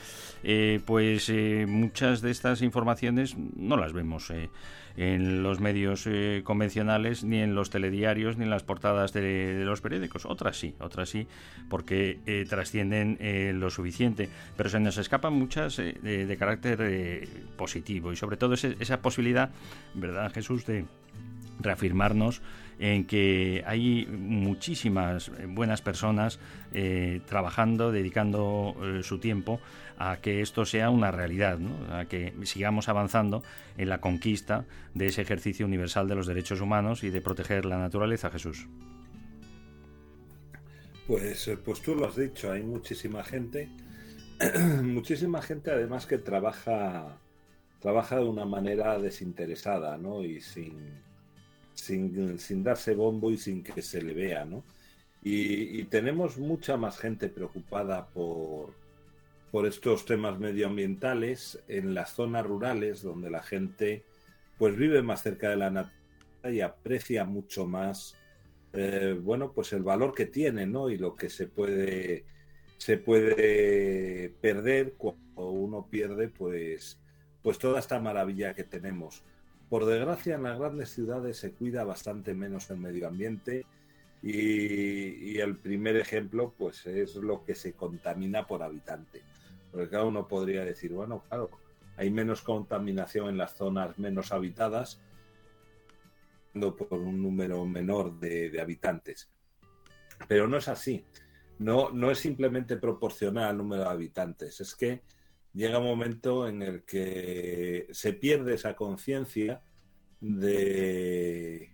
eh, 0.42 0.80
pues 0.86 1.30
muchas 1.68 2.22
de 2.22 2.32
estas 2.32 2.62
informaciones 2.62 3.36
no 3.58 3.76
las 3.76 3.92
vemos 3.92 4.32
en 4.96 5.44
los 5.44 5.60
medios 5.60 6.08
convencionales, 6.46 7.26
ni 7.26 7.40
en 7.40 7.56
los 7.56 7.70
telediarios, 7.70 8.38
ni 8.38 8.46
en 8.46 8.50
las 8.50 8.64
portadas 8.64 9.12
de, 9.12 9.64
los 9.66 9.82
periódicos. 9.82 10.26
Otras 10.26 10.58
sí, 10.58 10.76
otras 10.80 11.10
sí, 11.10 11.28
porque 11.70 12.46
trascienden 12.50 13.18
lo 13.60 13.70
suficiente, 13.70 14.30
pero 14.56 14.70
se 14.70 14.80
nos 14.80 14.98
escapan 14.98 15.34
muchas 15.34 15.76
de, 15.76 16.36
carácter 16.40 17.28
positivo 17.58 18.14
y 18.14 18.16
sobre 18.16 18.38
todo 18.38 18.54
ese- 18.54 18.78
esa 18.80 19.02
posibilidad, 19.02 19.50
¿verdad, 19.94 20.32
Jesús, 20.34 20.66
de 20.66 20.86
reafirmarnos 21.60 22.42
en 22.82 23.06
que 23.06 23.64
hay 23.68 24.08
muchísimas 24.08 25.32
buenas 25.50 25.84
personas 25.84 26.40
eh, 26.74 27.22
trabajando, 27.28 27.92
dedicando 27.92 28.76
eh, 28.82 29.04
su 29.04 29.20
tiempo 29.20 29.62
a 30.00 30.18
que 30.18 30.42
esto 30.42 30.66
sea 30.66 30.90
una 30.90 31.12
realidad, 31.12 31.60
a 31.92 32.06
que 32.06 32.34
sigamos 32.44 32.90
avanzando 32.90 33.44
en 33.78 33.88
la 33.88 34.02
conquista 34.02 34.66
de 34.96 35.06
ese 35.06 35.22
ejercicio 35.22 35.68
universal 35.68 36.08
de 36.08 36.16
los 36.16 36.26
derechos 36.26 36.60
humanos 36.60 37.04
y 37.04 37.12
de 37.12 37.22
proteger 37.22 37.66
la 37.66 37.78
naturaleza, 37.78 38.32
Jesús. 38.32 38.68
Pues, 41.06 41.48
eh, 41.50 41.58
pues 41.58 41.82
tú 41.82 41.94
lo 41.94 42.08
has 42.08 42.16
dicho, 42.16 42.52
hay 42.52 42.64
muchísima 42.64 43.24
gente, 43.24 43.70
muchísima 44.82 45.44
gente 45.44 45.70
además 45.70 46.08
que 46.08 46.18
trabaja, 46.18 47.20
trabaja 47.80 48.16
de 48.16 48.26
una 48.26 48.46
manera 48.46 48.98
desinteresada, 48.98 49.98
¿no? 49.98 50.24
Y 50.24 50.42
sin, 50.42 50.80
sin, 51.82 52.38
sin 52.40 52.64
darse 52.64 52.94
bombo 52.94 53.32
y 53.32 53.38
sin 53.38 53.64
que 53.64 53.82
se 53.82 54.02
le 54.02 54.14
vea, 54.14 54.46
¿no? 54.46 54.64
Y, 55.24 55.84
tenemos 55.86 56.38
mucha 56.38 56.78
más 56.78 56.98
gente 56.98 57.28
preocupada 57.30 58.08
por, 58.08 58.74
por 59.52 59.68
estos 59.68 60.06
temas 60.06 60.40
medioambientales 60.40 61.60
en 61.68 61.94
las 61.94 62.14
zonas 62.14 62.46
rurales 62.46 63.04
donde 63.04 63.30
la 63.30 63.44
gente 63.44 64.04
pues 64.58 64.76
vive 64.76 65.02
más 65.04 65.22
cerca 65.22 65.50
de 65.50 65.58
la 65.58 65.70
naturaleza 65.70 66.52
y 66.52 66.62
aprecia 66.62 67.26
mucho 67.26 67.68
más 67.68 68.16
eh, 68.74 69.20
bueno, 69.22 69.52
pues 69.54 69.74
el 69.74 69.84
valor 69.84 70.14
que 70.14 70.26
tiene, 70.26 70.66
¿no? 70.66 70.90
Y 70.90 70.98
lo 70.98 71.16
que 71.16 71.30
se 71.30 71.48
puede, 71.48 72.26
se 72.78 72.98
puede 72.98 74.30
perder 74.42 74.94
cuando 74.94 75.50
uno 75.50 75.88
pierde, 75.90 76.30
pues, 76.30 77.00
pues 77.42 77.58
toda 77.58 77.80
esta 77.80 78.00
maravilla 78.00 78.54
que 78.54 78.64
tenemos. 78.64 79.24
Por 79.72 79.86
desgracia, 79.86 80.36
en 80.36 80.44
las 80.44 80.60
grandes 80.60 80.90
ciudades 80.90 81.38
se 81.38 81.54
cuida 81.54 81.86
bastante 81.86 82.34
menos 82.34 82.70
el 82.70 82.78
medio 82.78 83.08
ambiente 83.08 83.66
y, 84.22 85.38
el 85.40 85.56
primer 85.56 85.96
ejemplo, 85.96 86.54
pues, 86.58 86.86
es 86.86 87.16
lo 87.16 87.46
que 87.46 87.56
se 87.56 87.72
contamina 87.72 88.46
por 88.46 88.64
habitante. 88.64 89.22
Porque 89.72 89.88
cada 89.88 90.04
uno 90.04 90.28
podría 90.28 90.66
decir, 90.66 90.92
bueno, 90.92 91.24
claro, 91.30 91.50
hay 91.96 92.10
menos 92.10 92.42
contaminación 92.42 93.30
en 93.30 93.38
las 93.38 93.56
zonas 93.56 93.98
menos 93.98 94.34
habitadas, 94.34 95.00
por 96.52 97.00
un 97.00 97.22
número 97.22 97.66
menor 97.66 98.20
de, 98.20 98.50
de, 98.50 98.60
habitantes. 98.60 99.30
Pero 100.28 100.50
no 100.50 100.58
es 100.58 100.68
así. 100.68 101.06
No, 101.60 101.92
no 101.92 102.12
es 102.12 102.20
simplemente 102.20 102.76
proporcional 102.76 103.46
al 103.46 103.58
número 103.60 103.84
de 103.84 103.90
habitantes. 103.90 104.60
Es 104.60 104.76
que 104.76 105.02
llega 105.54 105.80
un 105.80 105.86
momento 105.86 106.48
en 106.48 106.62
el 106.62 106.84
que 106.84 107.88
se 107.92 108.14
pierde 108.14 108.56
esa 108.56 108.76
conciencia 108.76 109.62
de, 110.22 111.72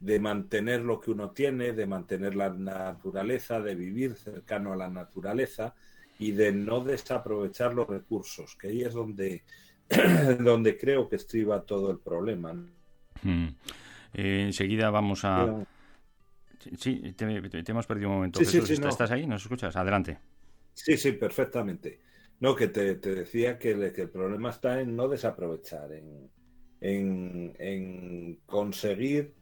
de 0.00 0.20
mantener 0.20 0.82
lo 0.82 1.00
que 1.00 1.10
uno 1.10 1.30
tiene, 1.30 1.72
de 1.72 1.86
mantener 1.86 2.34
la 2.34 2.50
naturaleza, 2.50 3.60
de 3.60 3.74
vivir 3.74 4.14
cercano 4.14 4.72
a 4.72 4.76
la 4.76 4.88
naturaleza 4.88 5.74
y 6.18 6.32
de 6.32 6.52
no 6.52 6.80
desaprovechar 6.80 7.74
los 7.74 7.86
recursos, 7.88 8.56
que 8.56 8.68
ahí 8.68 8.82
es 8.82 8.94
donde 8.94 9.42
donde 10.40 10.76
creo 10.76 11.08
que 11.08 11.16
estriba 11.16 11.62
todo 11.62 11.90
el 11.90 11.98
problema. 11.98 12.52
Mm. 13.22 13.46
Eh, 14.14 14.42
enseguida 14.46 14.90
vamos 14.90 15.24
a... 15.24 15.44
Pero- 15.44 15.66
Sí, 16.76 17.14
te, 17.16 17.62
te 17.62 17.70
hemos 17.72 17.86
perdido 17.86 18.08
un 18.10 18.16
momento. 18.16 18.40
Sí, 18.40 18.44
sí, 18.44 18.52
Jesús, 18.54 18.66
sí, 18.68 18.72
¿est- 18.74 18.82
no. 18.82 18.88
¿estás 18.88 19.10
ahí? 19.12 19.26
¿Nos 19.28 19.42
escuchas? 19.42 19.76
Adelante. 19.76 20.18
Sí, 20.74 20.96
sí, 20.98 21.12
perfectamente. 21.12 22.00
No, 22.40 22.54
que 22.54 22.68
te, 22.68 22.94
decía 22.96 23.58
que, 23.58 23.72
el- 23.72 24.10
problema 24.10 24.50
está 24.50 24.80
en 24.80 24.94
no 24.94 25.08
desaprovechar, 25.08 25.90
en, 25.92 26.30
conseguir 28.46 29.34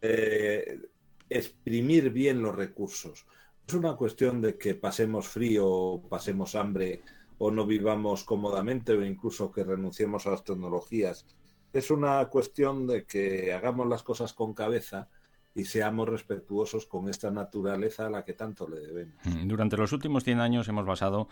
eh, 0.00 0.80
exprimir 1.28 2.10
bien 2.10 2.40
los 2.42 2.54
recursos. 2.54 3.26
Es 3.66 3.74
una 3.74 3.94
cuestión 3.96 4.40
de 4.40 4.56
que 4.56 4.74
pasemos 4.74 5.28
frío, 5.28 6.00
pasemos 6.08 6.54
hambre 6.54 7.02
o 7.36 7.50
no 7.50 7.66
vivamos 7.66 8.24
cómodamente 8.24 8.92
o 8.92 9.04
incluso 9.04 9.52
que 9.52 9.64
renunciemos 9.64 10.26
a 10.26 10.30
las 10.30 10.44
tecnologías. 10.44 11.26
Es 11.72 11.90
una 11.90 12.26
cuestión 12.28 12.86
de 12.86 13.04
que 13.04 13.52
hagamos 13.52 13.86
las 13.86 14.02
cosas 14.02 14.32
con 14.32 14.54
cabeza 14.54 15.08
y 15.54 15.64
seamos 15.64 16.08
respetuosos 16.08 16.86
con 16.86 17.08
esta 17.10 17.30
naturaleza 17.30 18.06
a 18.06 18.10
la 18.10 18.24
que 18.24 18.32
tanto 18.32 18.66
le 18.68 18.80
debemos. 18.80 19.14
Mm, 19.24 19.46
Durante 19.48 19.76
los 19.76 19.92
últimos 19.92 20.24
100 20.24 20.40
años 20.40 20.66
hemos 20.68 20.86
basado 20.86 21.28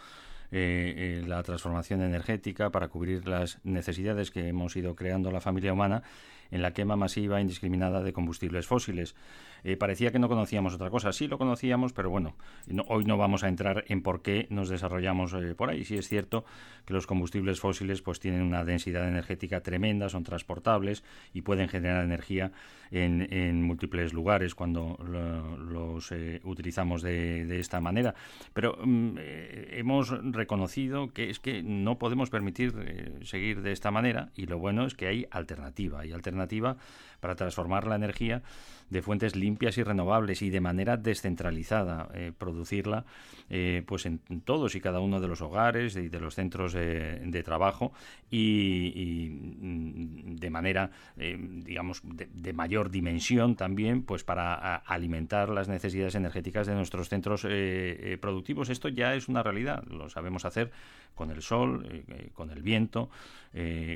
eh, 0.53 1.21
eh, 1.23 1.25
la 1.27 1.43
transformación 1.43 2.03
energética 2.03 2.71
para 2.71 2.89
cubrir 2.89 3.27
las 3.27 3.59
necesidades 3.65 4.31
que 4.31 4.49
hemos 4.49 4.77
ido 4.77 4.95
creando 4.95 5.31
la 5.31 5.41
familia 5.41 5.73
humana 5.73 6.03
en 6.51 6.63
la 6.63 6.73
quema 6.73 6.97
masiva 6.97 7.39
e 7.39 7.43
indiscriminada 7.43 8.03
de 8.03 8.13
combustibles 8.13 8.67
fósiles. 8.67 9.15
Eh, 9.67 9.77
parecía 9.77 10.13
que 10.13 10.21
no 10.21 10.29
conocíamos 10.29 10.75
otra 10.75 10.91
cosa. 10.91 11.13
Sí 11.13 11.27
lo 11.27 11.39
conocíamos, 11.39 11.93
pero 11.93 12.09
bueno, 12.09 12.37
no- 12.69 12.85
hoy 12.87 13.05
no 13.05 13.17
vamos 13.17 13.43
a 13.43 13.49
entrar 13.49 13.85
en 13.89 14.01
por 14.01 14.23
qué 14.23 14.47
nos 14.49 14.69
desarrollamos 14.69 15.33
eh, 15.35 15.57
por 15.57 15.71
ahí. 15.71 15.85
Sí 15.85 15.97
es 15.99 16.07
cierto 16.09 16.45
que 16.85 16.95
los 16.95 17.09
combustibles 17.09 17.59
fósiles 17.59 18.01
pues 18.01 18.21
tienen 18.21 18.43
una 18.43 18.65
densidad 18.65 19.09
energética 19.09 19.63
tremenda, 19.63 20.09
son 20.09 20.23
transportables 20.23 21.03
y 21.35 21.43
pueden 21.43 21.67
generar 21.69 22.05
energía 22.05 22.53
en, 22.93 23.61
múltiples 23.65 24.13
lugares 24.13 24.55
cuando 24.55 24.97
lo- 25.05 25.57
los 25.59 26.13
eh, 26.13 26.41
utilizamos 26.45 27.03
de, 27.03 27.45
de 27.47 27.59
esta 27.59 27.81
manera. 27.81 28.15
Pero 28.53 28.79
mm, 28.85 29.17
hemos 29.19 30.11
reconocido 30.33 31.13
que 31.13 31.29
es 31.29 31.41
que 31.41 31.65
no 31.65 31.99
podemos 31.99 32.31
permitir 32.31 33.19
seguir 33.23 33.63
de 33.63 33.73
esta 33.73 33.91
manera 33.91 34.31
y 34.37 34.47
lo 34.47 34.59
bueno 34.61 34.87
es 34.87 34.95
que 34.95 35.09
hay 35.09 35.27
alternativa. 35.33 36.03
Hay 36.03 36.13
alternativa 36.13 36.77
para 37.19 37.35
transformar 37.35 37.89
la 37.89 37.97
energía 37.97 38.43
de 38.91 39.03
fuentes 39.03 39.35
limpias 39.35 39.79
y 39.79 39.83
renovables 39.83 40.43
y 40.43 40.51
de 40.51 40.61
manera 40.61 40.97
descentralizada, 40.97 42.09
eh, 42.15 42.33
producirla 42.37 43.05
eh, 43.49 43.83
pues 43.87 44.07
en 44.07 44.21
todos 44.45 44.75
y 44.75 44.81
cada 44.81 45.01
uno 45.01 45.21
de 45.21 45.29
los 45.29 45.41
hogares 45.41 45.97
y 45.97 46.09
de 46.09 46.21
los 46.21 46.35
centros 46.35 46.75
eh, 46.77 47.21
de 47.25 47.43
trabajo 47.43 47.93
y, 48.31 49.29
mm, 49.31 50.37
de 50.37 50.51
manera, 50.51 50.91
digamos, 51.17 52.03
de, 52.05 52.53
mayor 52.53 52.91
dimensión 52.91 53.57
también, 53.57 54.03
pues 54.03 54.25
para 54.25 54.77
alimentar 54.77 55.49
las 55.51 55.69
necesidades 55.69 56.15
energéticas 56.15 56.67
de 56.67 56.75
nuestros 56.75 57.09
centros 57.09 57.47
productivos. 58.21 58.71
Esto 58.71 58.89
ya 58.89 59.15
es 59.15 59.29
una 59.29 59.43
realidad, 59.43 59.85
lo 59.85 60.09
sabemos 60.09 60.45
hacer 60.45 60.71
con 61.15 61.31
el 61.31 61.43
sol, 61.43 62.05
con 62.35 62.51
el 62.51 62.63
viento, 62.63 63.11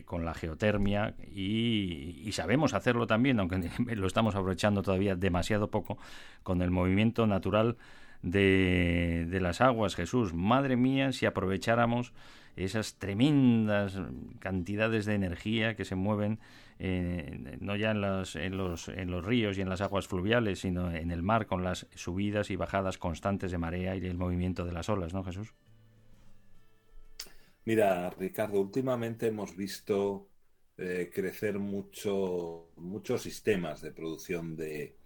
con 0.04 0.24
la 0.24 0.34
geotermia 0.34 1.14
y 1.34 2.30
sabemos 2.32 2.74
hacerlo 2.74 3.06
también, 3.06 3.40
aunque 3.40 3.70
lo 3.96 4.06
estamos 4.06 4.34
aprovechando 4.34 4.79
todavía 4.82 5.16
demasiado 5.16 5.70
poco, 5.70 5.98
con 6.42 6.62
el 6.62 6.70
movimiento 6.70 7.26
natural 7.26 7.76
de, 8.22 9.26
de 9.28 9.40
las 9.40 9.60
aguas, 9.60 9.94
Jesús. 9.94 10.34
Madre 10.34 10.76
mía, 10.76 11.12
si 11.12 11.26
aprovecháramos 11.26 12.12
esas 12.56 12.94
tremendas 12.94 13.98
cantidades 14.38 15.06
de 15.06 15.14
energía 15.14 15.76
que 15.76 15.84
se 15.84 15.94
mueven 15.94 16.38
eh, 16.82 17.58
no 17.60 17.76
ya 17.76 17.90
en, 17.90 17.98
en 17.98 18.56
los, 18.56 18.88
en 18.88 19.10
los 19.10 19.22
ríos 19.22 19.58
y 19.58 19.60
en 19.60 19.68
las 19.68 19.82
aguas 19.82 20.08
fluviales, 20.08 20.60
sino 20.60 20.90
en 20.90 21.10
el 21.10 21.22
mar 21.22 21.46
con 21.46 21.62
las 21.62 21.86
subidas 21.94 22.50
y 22.50 22.56
bajadas 22.56 22.96
constantes 22.96 23.50
de 23.50 23.58
marea 23.58 23.96
y 23.96 24.06
el 24.06 24.16
movimiento 24.16 24.64
de 24.64 24.72
las 24.72 24.88
olas, 24.88 25.12
¿no, 25.12 25.22
Jesús? 25.22 25.52
Mira, 27.66 28.08
Ricardo, 28.18 28.58
últimamente 28.58 29.26
hemos 29.26 29.54
visto 29.54 30.29
eh, 30.80 31.10
crecer 31.12 31.58
mucho, 31.58 32.70
muchos 32.76 33.22
sistemas 33.22 33.82
de 33.82 33.92
producción 33.92 34.56
de, 34.56 34.96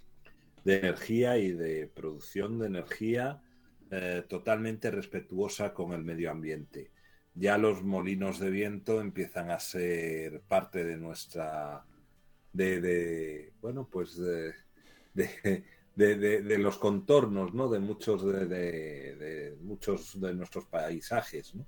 energía 0.65 1.37
y 1.37 1.51
de 1.51 1.89
producción 1.89 2.59
de 2.59 2.69
energía 2.69 3.43
eh, 3.91 4.25
totalmente 4.29 4.91
respetuosa 4.91 5.75
con 5.75 5.93
el 5.93 6.05
medio 6.05 6.31
ambiente. 6.31 6.93
Ya 7.35 7.59
los 7.59 7.83
molinos 7.83 8.39
de 8.39 8.51
viento 8.51 9.01
empiezan 9.01 9.51
a 9.51 9.59
ser 9.59 10.43
parte 10.43 10.85
de 10.85 10.97
nuestra, 10.97 11.85
de, 12.53 13.53
bueno, 13.61 13.89
pues 13.91 14.17
de, 14.17 14.55
de, 15.13 16.59
los 16.59 16.79
contornos, 16.79 17.53
¿no? 17.53 17.69
De 17.69 17.81
muchos 17.81 18.25
de 18.25 19.57
muchos 19.61 20.21
de 20.21 20.35
nuestros 20.35 20.67
paisajes, 20.67 21.55
¿no? 21.55 21.67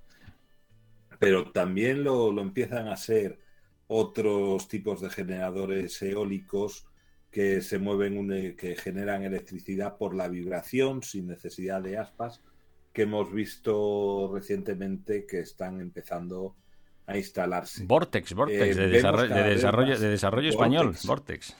pero 1.19 1.51
también 1.51 2.03
lo, 2.03 2.31
lo 2.31 2.41
empiezan 2.41 2.87
a 2.87 2.95
ser 2.95 3.39
otros 3.87 4.67
tipos 4.67 5.01
de 5.01 5.09
generadores 5.09 6.01
eólicos 6.01 6.85
que 7.31 7.61
se 7.61 7.79
mueven, 7.79 8.17
un- 8.17 8.55
que 8.55 8.75
generan 8.75 9.23
electricidad 9.23 9.97
por 9.97 10.15
la 10.15 10.27
vibración 10.27 11.03
sin 11.03 11.27
necesidad 11.27 11.81
de 11.81 11.97
aspas, 11.97 12.41
que 12.93 13.03
hemos 13.03 13.31
visto 13.31 14.31
recientemente 14.33 15.25
que 15.25 15.39
están 15.39 15.79
empezando 15.81 16.55
a 17.05 17.17
instalarse. 17.17 17.85
Vortex, 17.85 18.33
Vortex, 18.33 18.75
Eh, 18.77 18.79
de, 18.81 18.87
desarrollo, 18.87 19.33
de, 19.35 19.43
desarrollo, 19.43 19.99
de 19.99 20.09
desarrollo 20.09 20.49
español. 20.49 20.95
Vortex. 21.05 21.55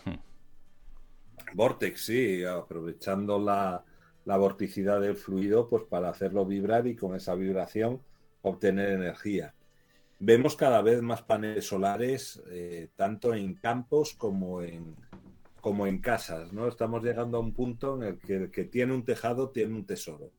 Vortex, 1.53 2.01
sí, 2.05 2.43
aprovechando 2.43 3.39
la, 3.39 3.83
la 4.25 4.37
vorticidad 4.37 4.99
del 4.99 5.15
fluido, 5.15 5.69
pues 5.69 5.83
para 5.83 6.09
hacerlo 6.09 6.45
vibrar 6.45 6.87
y 6.87 6.95
con 6.95 7.15
esa 7.15 7.35
vibración 7.35 8.01
obtener 8.41 8.89
energía. 8.89 9.53
Vemos 10.19 10.55
cada 10.55 10.81
vez 10.81 11.01
más 11.01 11.21
paneles 11.21 11.65
solares, 11.65 12.41
eh, 12.49 12.89
tanto 12.95 13.33
en 13.33 13.53
campos 13.55 14.13
como 14.15 14.61
en, 14.61 14.95
como 15.61 15.85
en 15.85 15.99
casas, 15.99 16.53
¿no? 16.53 16.67
Estamos 16.67 17.03
llegando 17.03 17.37
a 17.37 17.41
un 17.41 17.53
punto 17.53 17.95
en 17.95 18.03
el 18.03 18.19
que 18.19 18.35
el 18.35 18.51
que 18.51 18.63
tiene 18.63 18.93
un 18.93 19.05
tejado 19.05 19.49
tiene 19.51 19.75
un 19.75 19.85
tesoro. 19.85 20.31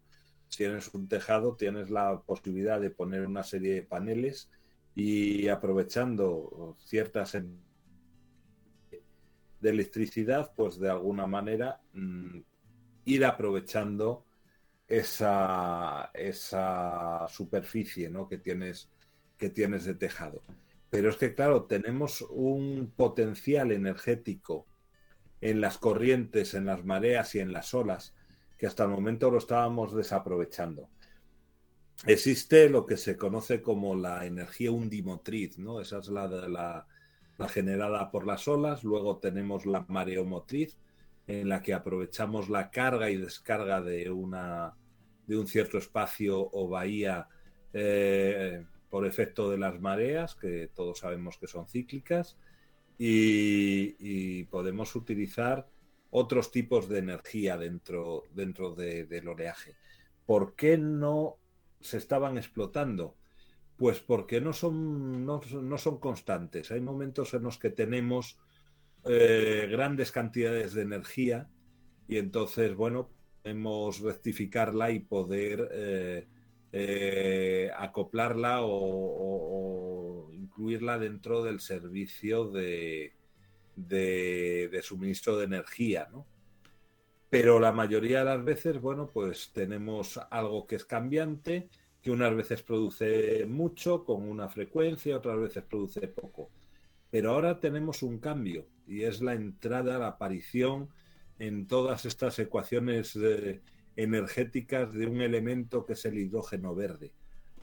Si 0.49 0.59
tienes 0.59 0.93
un 0.95 1.09
tejado, 1.09 1.55
tienes 1.55 1.91
la 1.91 2.21
posibilidad 2.23 2.81
de 2.81 2.91
poner 2.91 3.27
una 3.27 3.43
serie 3.43 3.75
de 3.75 3.83
paneles 3.83 4.51
y 4.95 5.49
aprovechando 5.49 6.77
ciertas 6.81 7.37
de 9.61 9.71
electricidad, 9.71 10.53
pues 10.57 10.79
de 10.79 10.91
alguna 10.91 11.27
manera 11.27 11.81
mm, 11.93 12.39
ir 13.05 13.25
aprovechando 13.25 14.25
esa, 14.87 16.11
esa 16.15 17.27
superficie 17.29 18.09
¿no? 18.09 18.29
que, 18.29 18.39
tienes, 18.39 18.91
que 19.39 19.49
tienes 19.51 19.85
de 19.85 19.95
tejado. 19.95 20.43
Pero 20.91 21.11
es 21.11 21.17
que, 21.17 21.35
claro, 21.35 21.65
tenemos 21.65 22.23
un 22.31 22.93
potencial 22.97 23.73
energético 23.73 24.67
en 25.41 25.61
las 25.61 25.79
corrientes, 25.79 26.55
en 26.55 26.67
las 26.67 26.85
mareas 26.85 27.35
y 27.35 27.41
en 27.41 27.53
las 27.53 27.73
olas, 27.75 28.15
que 28.57 28.67
hasta 28.67 28.85
el 28.85 28.91
momento 28.91 29.31
lo 29.31 29.39
estábamos 29.39 29.95
desaprovechando. 29.95 30.89
Existe 32.07 32.69
lo 32.69 32.87
que 32.87 32.97
se 32.97 33.17
conoce 33.17 33.61
como 33.61 33.95
la 33.95 34.25
energía 34.25 34.71
undimotriz, 34.71 35.59
¿no? 35.59 35.81
Esa 35.81 35.99
es 35.99 36.09
la, 36.09 36.27
la, 36.27 36.87
la 37.37 37.49
generada 37.49 38.11
por 38.11 38.27
las 38.27 38.49
olas. 38.49 38.85
Luego 38.85 39.19
tenemos 39.19 39.67
la 39.67 39.85
mareomotriz, 39.89 40.77
en 41.27 41.49
la 41.49 41.61
que 41.61 41.75
aprovechamos 41.75 42.49
la 42.49 42.71
carga 42.71 43.11
y 43.11 43.17
descarga 43.17 43.83
de, 43.83 44.11
una, 44.11 44.75
de 45.27 45.37
un 45.37 45.47
cierto 45.47 45.77
espacio 45.79 46.49
o 46.53 46.69
bahía 46.69 47.29
eh, 47.73 48.65
por 48.91 49.07
efecto 49.07 49.51
de 49.51 49.59
las 49.59 49.81
mareas, 49.81 50.35
que 50.35 50.71
todos 50.75 51.01
sabemos 51.01 51.39
que 51.39 51.47
son 51.47 51.67
cíclicas, 51.69 52.37
y, 52.99 54.45
podemos 54.45 54.97
utilizar 54.97 55.69
otros 56.11 56.51
tipos 56.51 56.89
de 56.89 56.99
energía 56.99 57.57
dentro, 57.57 58.25
dentro 58.35 58.75
de- 58.75 59.05
del 59.07 59.29
oleaje. 59.29 59.75
¿Por 60.27 60.55
qué 60.55 60.79
no 60.79 61.37
se 61.81 61.99
estaban 61.99 62.39
explotando? 62.39 63.15
Pues 63.77 64.01
porque 64.01 64.41
no 64.41 64.53
son, 64.53 65.25
no 65.27 65.79
son 65.79 65.99
constantes. 66.01 66.71
Hay 66.73 66.81
momentos 66.81 67.35
en 67.35 67.43
los 67.45 67.59
que 67.59 67.71
tenemos 67.71 68.39
eh, 69.05 69.69
grandes 69.71 70.13
cantidades 70.13 70.75
de 70.75 70.83
energía 70.83 71.49
y 72.09 72.19
entonces, 72.19 72.75
bueno, 72.75 73.11
podemos 73.43 74.01
rectificarla 74.01 74.91
y 74.91 75.01
poder 75.01 75.69
eh, 75.73 76.27
eh, 76.73 77.71
acoplarla 77.77 78.61
o, 78.63 80.31
incluirla 80.33 80.99
dentro 80.99 81.43
del 81.45 81.61
servicio 81.61 82.51
de, 82.51 83.15
de- 83.77 84.69
de 84.73 84.83
suministro 84.83 85.37
de 85.39 85.45
energía, 85.47 86.09
¿no? 86.13 86.27
Pero 87.31 87.61
la 87.61 87.73
mayoría 87.73 88.21
de 88.21 88.25
las 88.25 88.45
veces, 88.45 88.81
bueno, 88.81 89.11
pues 89.13 89.53
tenemos 89.53 90.19
algo 90.31 90.67
que 90.67 90.77
es 90.77 90.85
cambiante, 90.85 91.69
que 92.01 92.11
unas 92.11 92.35
veces 92.35 92.63
produce 92.63 93.45
mucho 93.47 94.05
con 94.05 94.23
una 94.29 94.49
frecuencia, 94.49 95.17
otras 95.19 95.39
veces 95.39 95.65
produce 95.65 96.09
poco. 96.09 96.51
Pero 97.11 97.33
ahora 97.33 97.61
tenemos 97.61 98.03
un 98.03 98.19
cambio 98.19 98.67
y 98.87 99.03
es 99.05 99.21
la 99.23 99.35
entrada, 99.35 99.99
la 99.99 100.09
aparición 100.09 100.89
en 101.39 101.67
todas 101.67 102.05
estas 102.07 102.39
ecuaciones 102.39 103.15
eh, 103.17 103.63
energéticas 103.99 104.93
de 104.93 105.09
un 105.09 105.21
elemento 105.21 105.85
que 105.85 105.95
es 105.95 106.05
el 106.05 106.19
hidrógeno 106.19 106.73
verde. 106.73 107.13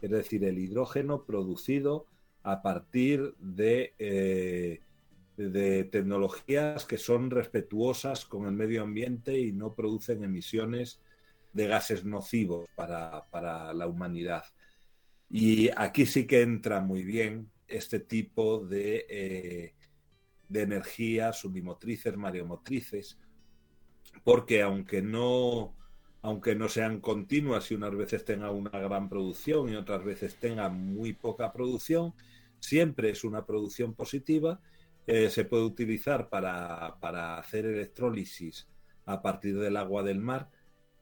Es 0.02 0.12
decir, 0.12 0.44
el 0.44 0.60
hidrógeno 0.60 1.24
producido 1.24 2.08
a 2.44 2.62
partir 2.62 3.34
de, 3.40 3.94
eh, 3.98 4.82
de 5.38 5.86
tecnologías 5.86 6.84
que 6.86 6.98
son 6.98 7.32
respetuosas 7.32 8.26
con 8.26 8.48
el 8.48 8.52
medio 8.52 8.84
ambiente 8.84 9.40
y 9.40 9.54
no 9.54 9.74
producen 9.76 10.26
emisiones 10.26 11.00
de 11.54 11.68
gases 11.68 12.04
nocivos 12.04 12.68
para, 12.76 13.26
para 13.32 13.74
la 13.74 13.88
humanidad. 13.88 14.44
Y 15.30 15.70
aquí 15.78 16.06
sí 16.06 16.28
que 16.28 16.42
entra 16.42 16.82
muy 16.82 17.06
bien 17.06 17.50
este 17.70 18.02
tipo 18.02 18.60
de, 18.60 19.06
eh, 19.10 19.74
de 20.50 20.62
energías 20.62 21.46
unimotrices, 21.46 22.18
mareomotrices, 22.18 23.18
porque 24.26 24.62
aunque 24.62 25.02
no, 25.02 25.74
aunque 26.26 26.56
no 26.56 26.70
sean 26.70 27.02
continuas 27.02 27.70
y 27.70 27.76
unas 27.76 27.96
veces 27.96 28.26
tenga 28.26 28.50
una 28.50 28.72
gran 28.72 29.10
producción 29.10 29.70
y 29.70 29.76
otras 29.76 30.04
veces 30.04 30.36
tenga 30.38 30.70
muy 30.70 31.14
poca 31.14 31.54
producción, 31.54 32.16
siempre 32.60 33.12
es 33.12 33.24
una 33.24 33.46
producción 33.46 33.94
positiva. 33.94 34.60
Eh, 35.06 35.30
se 35.30 35.46
puede 35.46 35.66
utilizar 35.66 36.30
para, 36.30 36.98
para 37.00 37.38
hacer 37.38 37.68
electrólisis 37.68 38.68
a 39.06 39.22
partir 39.22 39.60
del 39.60 39.78
agua 39.78 40.02
del 40.02 40.18
mar 40.18 40.50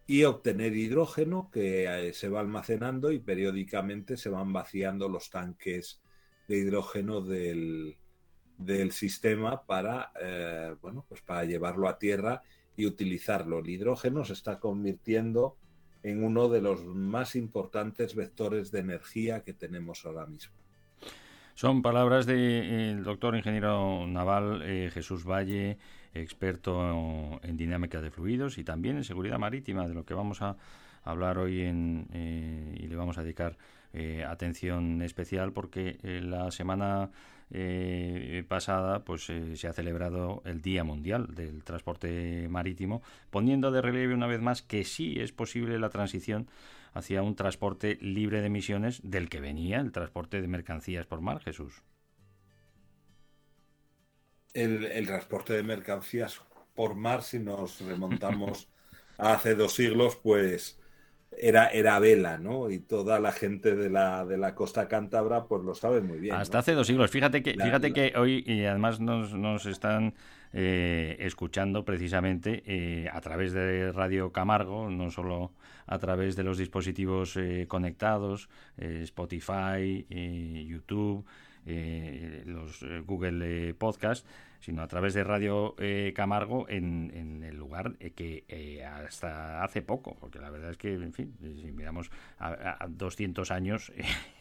y 0.06 0.26
obtener 0.26 0.76
hidrógeno 0.76 1.50
que 1.50 1.86
eh, 1.86 2.14
se 2.14 2.28
va 2.28 2.42
almacenando 2.42 3.10
y 3.10 3.20
periódicamente 3.20 4.18
se 4.18 4.28
van 4.28 4.52
vaciando 4.52 5.08
los 5.08 5.30
tanques 5.30 6.02
de 6.50 6.58
hidrógeno 6.58 7.22
del, 7.22 7.96
del 8.58 8.92
sistema 8.92 9.66
para, 9.66 10.12
eh, 10.20 10.76
bueno, 10.82 11.06
pues 11.08 11.22
para 11.22 11.46
llevarlo 11.46 11.88
a 11.88 11.98
tierra 11.98 12.44
y 12.76 12.86
utilizarlo. 12.86 13.60
El 13.60 13.70
hidrógeno 13.70 14.24
se 14.24 14.34
está 14.34 14.60
convirtiendo 14.60 15.56
en 16.02 16.24
uno 16.24 16.50
de 16.50 16.62
los 16.62 16.84
más 16.86 17.36
importantes 17.36 18.16
vectores 18.16 18.72
de 18.72 18.80
energía 18.80 19.44
que 19.44 19.54
tenemos 19.54 20.06
ahora 20.06 20.26
mismo. 20.26 20.54
Son 21.56 21.82
palabras 21.82 22.26
del 22.26 23.04
doctor 23.04 23.36
ingeniero 23.36 24.08
naval 24.08 24.62
eh, 24.64 24.90
Jesús 24.92 25.24
Valle, 25.24 25.78
experto 26.14 27.40
en 27.44 27.58
dinámica 27.58 28.02
de 28.02 28.12
fluidos 28.12 28.58
y 28.58 28.64
también 28.64 28.98
en 28.98 29.04
seguridad 29.04 29.38
marítima, 29.38 29.88
de 29.88 29.94
lo 29.94 30.04
que 30.04 30.14
vamos 30.14 30.42
a 30.42 30.58
hablar 31.04 31.38
hoy 31.38 31.62
en, 31.62 32.08
eh, 32.14 32.78
y 32.80 32.88
le 32.88 32.96
vamos 32.96 33.18
a 33.18 33.24
dedicar 33.24 33.58
eh, 33.94 34.24
atención 34.28 35.02
especial 35.02 35.52
porque 35.52 36.00
eh, 36.02 36.22
la 36.24 36.50
semana 36.52 37.12
eh, 37.54 38.44
pasada 38.48 39.04
pues 39.06 39.30
eh, 39.30 39.56
se 39.56 39.68
ha 39.68 39.74
celebrado 39.74 40.42
el 40.46 40.62
Día 40.62 40.84
Mundial 40.84 41.36
del 41.36 41.64
Transporte 41.64 42.48
Marítimo, 42.50 43.02
poniendo 43.30 43.72
de 43.72 43.82
relieve 43.82 44.14
una 44.14 44.28
vez 44.28 44.42
más 44.42 44.62
que 44.62 44.84
sí 44.84 45.20
es 45.20 45.32
posible 45.32 45.80
la 45.80 45.90
transición 45.90 46.48
hacia 46.94 47.22
un 47.22 47.36
transporte 47.36 47.98
libre 48.02 48.42
de 48.42 48.48
emisiones 48.48 49.02
del 49.04 49.30
que 49.30 49.40
venía 49.40 49.80
el 49.80 49.92
transporte 49.92 50.42
de 50.42 50.48
mercancías 50.48 51.06
por 51.06 51.22
mar, 51.22 51.42
Jesús. 51.42 51.84
El, 54.54 54.86
el 54.86 55.06
transporte 55.08 55.54
de 55.54 55.64
mercancías 55.64 56.42
por 56.74 56.96
mar, 56.96 57.24
si 57.24 57.40
nos 57.40 57.82
remontamos 57.82 58.68
a 59.18 59.34
hace 59.34 59.56
dos 59.56 59.74
siglos, 59.74 60.16
pues 60.18 60.80
era, 61.40 61.68
era 61.68 62.00
vela, 62.00 62.38
¿no? 62.38 62.70
Y 62.70 62.80
toda 62.80 63.20
la 63.20 63.32
gente 63.32 63.76
de 63.76 63.90
la, 63.90 64.26
de 64.26 64.38
la 64.38 64.56
costa 64.56 64.88
cántabra 64.88 65.46
pues 65.46 65.64
lo 65.64 65.76
sabe 65.76 66.02
muy 66.02 66.20
bien. 66.20 66.36
Hasta 66.36 66.58
¿no? 66.58 66.60
hace 66.60 66.74
dos 66.74 66.88
siglos. 66.88 67.10
Fíjate 67.12 67.42
que, 67.44 67.56
La- 67.56 67.66
fíjate 67.66 67.90
la- 67.90 67.94
que 67.94 68.14
hoy, 68.18 68.44
y 68.46 68.66
además 68.66 69.00
nos, 69.00 69.34
nos 69.34 69.66
están 69.66 70.14
eh, 70.54 71.18
escuchando 71.20 71.84
precisamente 71.86 72.64
eh, 72.66 73.10
a 73.12 73.20
través 73.22 73.54
de 73.54 73.92
Radio 73.92 74.32
Camargo, 74.32 74.90
no 74.90 75.10
solo 75.12 75.52
a 75.88 75.98
través 76.00 76.36
de 76.36 76.44
los 76.44 76.58
dispositivos 76.58 77.36
eh, 77.38 77.66
conectados, 77.68 78.50
eh, 78.78 79.02
Spotify, 79.04 80.06
eh, 80.10 80.66
YouTube, 80.68 81.26
los 82.46 82.86
Google 83.06 83.74
Podcast, 83.76 84.28
sino 84.64 84.82
a 84.82 84.88
través 84.88 85.14
de 85.14 85.26
Radio 85.26 85.76
eh, 85.78 86.14
Camargo 86.16 86.70
en, 86.70 87.44
el 87.44 87.58
lugar 87.58 87.96
eh, 88.00 88.12
que 88.12 88.46
eh, 88.48 88.86
hasta 88.86 89.62
hace 89.62 89.82
poco, 89.82 90.16
porque 90.22 90.40
la 90.40 90.50
verdad 90.50 90.72
es 90.72 90.78
que, 90.78 90.94
en 90.94 91.12
fin, 91.12 91.36
si 91.42 91.70
miramos 91.74 92.10
a, 92.40 92.78
a 92.82 92.88
200 92.88 93.52
años 93.52 93.92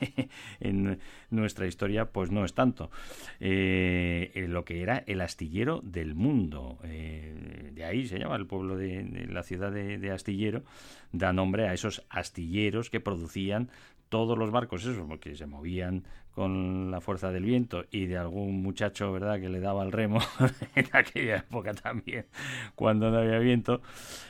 en 0.61 1.01
nuestra 1.31 1.67
historia, 1.67 2.05
pues 2.05 2.31
no 2.31 2.45
es 2.45 2.55
tanto. 2.55 2.93
Lo 3.41 4.65
que 4.65 4.83
era 4.83 5.03
el 5.09 5.23
astillero 5.23 5.81
del 5.83 6.15
mundo, 6.15 6.79
de 6.83 7.85
ahí 7.85 8.07
se 8.07 8.21
llama 8.21 8.37
el 8.37 8.47
pueblo 8.47 8.77
de, 8.77 9.27
la 9.29 9.43
ciudad 9.43 9.73
de 9.73 10.11
Astillero, 10.13 10.63
da 11.11 11.33
nombre 11.33 11.69
a 11.69 11.75
esos 11.75 12.05
astilleros 12.09 12.91
que 12.91 13.01
producían 13.01 13.71
todos 14.13 14.37
los 14.37 14.51
barcos 14.51 14.85
esos 14.85 15.09
porque 15.09 15.35
se 15.35 15.47
movían 15.47 16.05
con 16.35 16.91
la 16.91 17.01
fuerza 17.01 17.33
del 17.33 17.45
viento 17.45 17.87
y 17.91 18.05
de 18.05 18.19
algún 18.19 18.63
muchacho 18.63 19.11
verdad 19.11 19.41
que 19.41 19.49
le 19.49 19.59
daba 19.59 19.83
el 19.85 19.91
remo 19.91 20.21
en 20.75 20.87
aquella 20.93 21.39
época 21.39 21.73
también 21.73 22.27
cuando 22.75 23.11
no 23.11 23.17
había 23.17 23.39
viento 23.39 23.81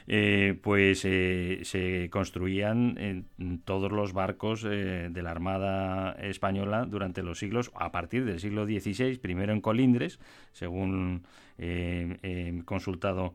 eh, 0.07 0.57
pues 0.63 1.05
eh, 1.05 1.63
se 1.65 2.09
construían 2.11 2.97
en 2.97 3.59
todos 3.65 3.91
los 3.91 4.13
barcos 4.13 4.65
eh, 4.65 5.09
de 5.11 5.23
la 5.23 5.33
armada 5.33 6.13
española 6.13 6.87
durante 6.89 7.25
los 7.25 7.41
siglos 7.41 7.73
a 7.75 7.91
partir 7.91 8.25
del 8.25 8.39
siglo 8.39 8.65
XVI 8.67 9.19
primero 9.19 9.53
en 9.53 9.61
Colindres 9.61 10.21
según 10.53 11.25
eh, 11.59 12.19
he 12.23 12.65
consultado 12.65 13.35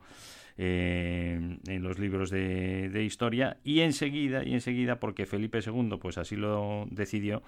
eh, 0.58 1.58
en 1.68 1.84
los 1.84 2.00
libros 2.00 2.30
de, 2.30 3.04
historia. 3.04 3.58
Y 3.64 3.82
enseguida 3.82 4.44
y 4.44 4.54
enseguida 4.54 5.00
porque 5.00 5.26
Felipe 5.26 5.60
II 5.66 5.98
pues 6.02 6.18
así 6.18 6.36
lo 6.36 6.88
decidió 6.90 7.44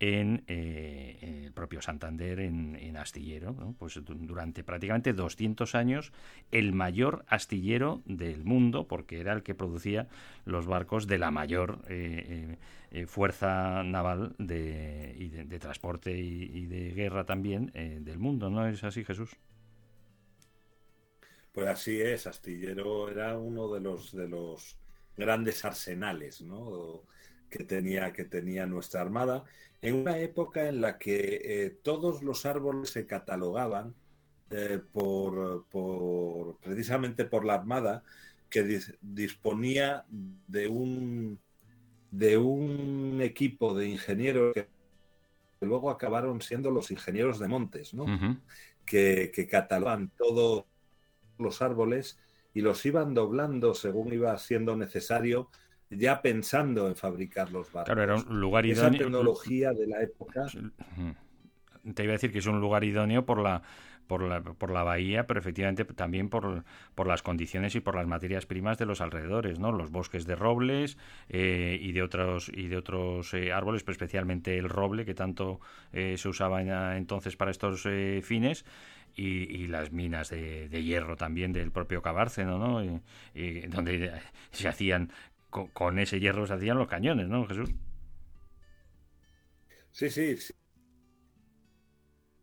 en, 0.00 0.42
eh, 0.48 1.42
el 1.46 1.52
propio 1.52 1.80
Santander 1.80 2.40
en, 2.40 2.96
astillero 2.96 3.74
pues 3.78 3.94
du- 4.04 4.14
durante 4.14 4.62
prácticamente 4.64 5.12
200 5.12 5.74
años 5.74 6.12
el 6.52 6.72
mayor 6.72 7.24
astillero 7.28 8.02
del 8.06 8.44
mundo 8.44 8.86
porque 8.86 9.20
era 9.20 9.32
el 9.32 9.42
que 9.42 9.54
producía 9.54 10.08
los 10.44 10.66
barcos 10.66 11.06
de 11.06 11.18
la 11.18 11.30
mayor 11.30 11.80
eh, 11.88 12.56
eh, 12.92 13.00
eh, 13.02 13.06
fuerza 13.06 13.82
naval 13.82 14.34
de, 14.38 15.14
y 15.18 15.28
de, 15.28 15.58
transporte 15.58 16.16
y, 16.18 16.66
de 16.66 16.92
guerra 16.92 17.24
también 17.24 17.72
del 17.74 18.18
mundo 18.18 18.50
¿no 18.50 18.66
es 18.66 18.84
así 18.84 19.04
Jesús? 19.04 19.30
Pues 21.54 21.68
así 21.68 22.00
es, 22.00 22.26
Astillero 22.26 23.08
era 23.08 23.38
uno 23.38 23.72
de 23.72 23.80
los 23.80 24.12
de 24.12 24.26
los 24.28 24.76
grandes 25.16 25.64
arsenales, 25.64 26.42
¿no? 26.42 27.02
que 27.48 27.62
tenía 27.62 28.12
que 28.12 28.24
tenía 28.24 28.66
nuestra 28.66 29.00
armada 29.00 29.44
en 29.80 29.94
una 29.94 30.18
época 30.18 30.68
en 30.68 30.80
la 30.80 30.98
que 30.98 31.40
eh, 31.44 31.70
todos 31.70 32.24
los 32.24 32.44
árboles 32.44 32.90
se 32.90 33.06
catalogaban 33.06 33.94
eh, 34.50 34.80
por, 34.92 35.64
por 35.66 36.56
precisamente 36.58 37.24
por 37.24 37.44
la 37.44 37.54
armada 37.54 38.02
que 38.50 38.64
dis- 38.64 38.96
disponía 39.00 40.04
de 40.10 40.66
un 40.66 41.38
de 42.10 42.36
un 42.36 43.20
equipo 43.22 43.74
de 43.74 43.88
ingenieros 43.88 44.52
que 44.54 44.66
luego 45.60 45.90
acabaron 45.90 46.40
siendo 46.40 46.72
los 46.72 46.90
ingenieros 46.90 47.38
de 47.38 47.46
montes, 47.46 47.94
¿no? 47.94 48.06
Que, 48.84 49.30
que 49.32 49.46
catalogan 49.46 50.10
todos 50.16 50.64
los 51.38 51.62
árboles 51.62 52.18
y 52.52 52.60
los 52.60 52.84
iban 52.86 53.14
doblando 53.14 53.74
según 53.74 54.12
iba 54.12 54.36
siendo 54.38 54.76
necesario, 54.76 55.50
ya 55.90 56.22
pensando 56.22 56.88
en 56.88 56.96
fabricar 56.96 57.50
los 57.50 57.70
barcos. 57.72 57.86
Claro, 57.94 58.02
era 58.02 58.14
un 58.16 58.40
lugar 58.40 58.64
Esa 58.64 58.90
idóneo. 58.90 59.00
tecnología 59.02 59.72
de 59.72 59.86
la 59.86 60.02
época, 60.02 60.46
Ujú. 60.46 61.14
Te 61.94 62.04
iba 62.04 62.12
a 62.12 62.14
decir 62.16 62.32
que 62.32 62.38
es 62.38 62.46
un 62.46 62.60
lugar 62.60 62.84
idóneo 62.84 63.26
por 63.26 63.40
la 63.42 63.62
por 64.06 64.20
la, 64.22 64.42
por 64.42 64.70
la 64.70 64.82
bahía, 64.82 65.26
pero 65.26 65.40
efectivamente 65.40 65.86
también 65.86 66.28
por, 66.28 66.64
por 66.94 67.06
las 67.06 67.22
condiciones 67.22 67.74
y 67.74 67.80
por 67.80 67.94
las 67.94 68.06
materias 68.06 68.44
primas 68.44 68.76
de 68.76 68.84
los 68.84 69.00
alrededores, 69.00 69.58
¿no? 69.58 69.72
Los 69.72 69.90
bosques 69.90 70.26
de 70.26 70.36
robles 70.36 70.98
eh, 71.30 71.78
y 71.80 71.92
de 71.92 72.02
otros 72.02 72.50
y 72.52 72.68
de 72.68 72.76
otros 72.76 73.32
eh, 73.32 73.50
árboles, 73.52 73.82
pero 73.82 73.92
especialmente 73.92 74.58
el 74.58 74.68
roble 74.68 75.06
que 75.06 75.14
tanto 75.14 75.60
eh, 75.92 76.16
se 76.18 76.28
usaba 76.28 76.60
en- 76.60 76.68
entonces 76.98 77.36
para 77.36 77.50
estos 77.50 77.86
eh, 77.86 78.20
fines. 78.22 78.66
Y, 79.16 79.44
y 79.62 79.66
las 79.68 79.92
minas 79.92 80.30
de, 80.30 80.68
de 80.68 80.82
hierro 80.82 81.16
también 81.16 81.52
del 81.52 81.70
propio 81.72 82.02
Cabárceno, 82.02 82.58
¿no? 82.58 82.84
Y- 82.84 83.00
y 83.34 83.60
donde 83.68 84.12
se 84.52 84.68
hacían 84.68 85.12
con, 85.50 85.68
con 85.68 85.98
ese 86.00 86.18
hierro 86.20 86.46
se 86.46 86.54
hacían 86.54 86.78
los 86.78 86.88
cañones, 86.88 87.28
¿no, 87.28 87.46
Jesús? 87.46 87.70
sí, 89.90 90.10
sí, 90.10 90.36
sí. 90.36 90.52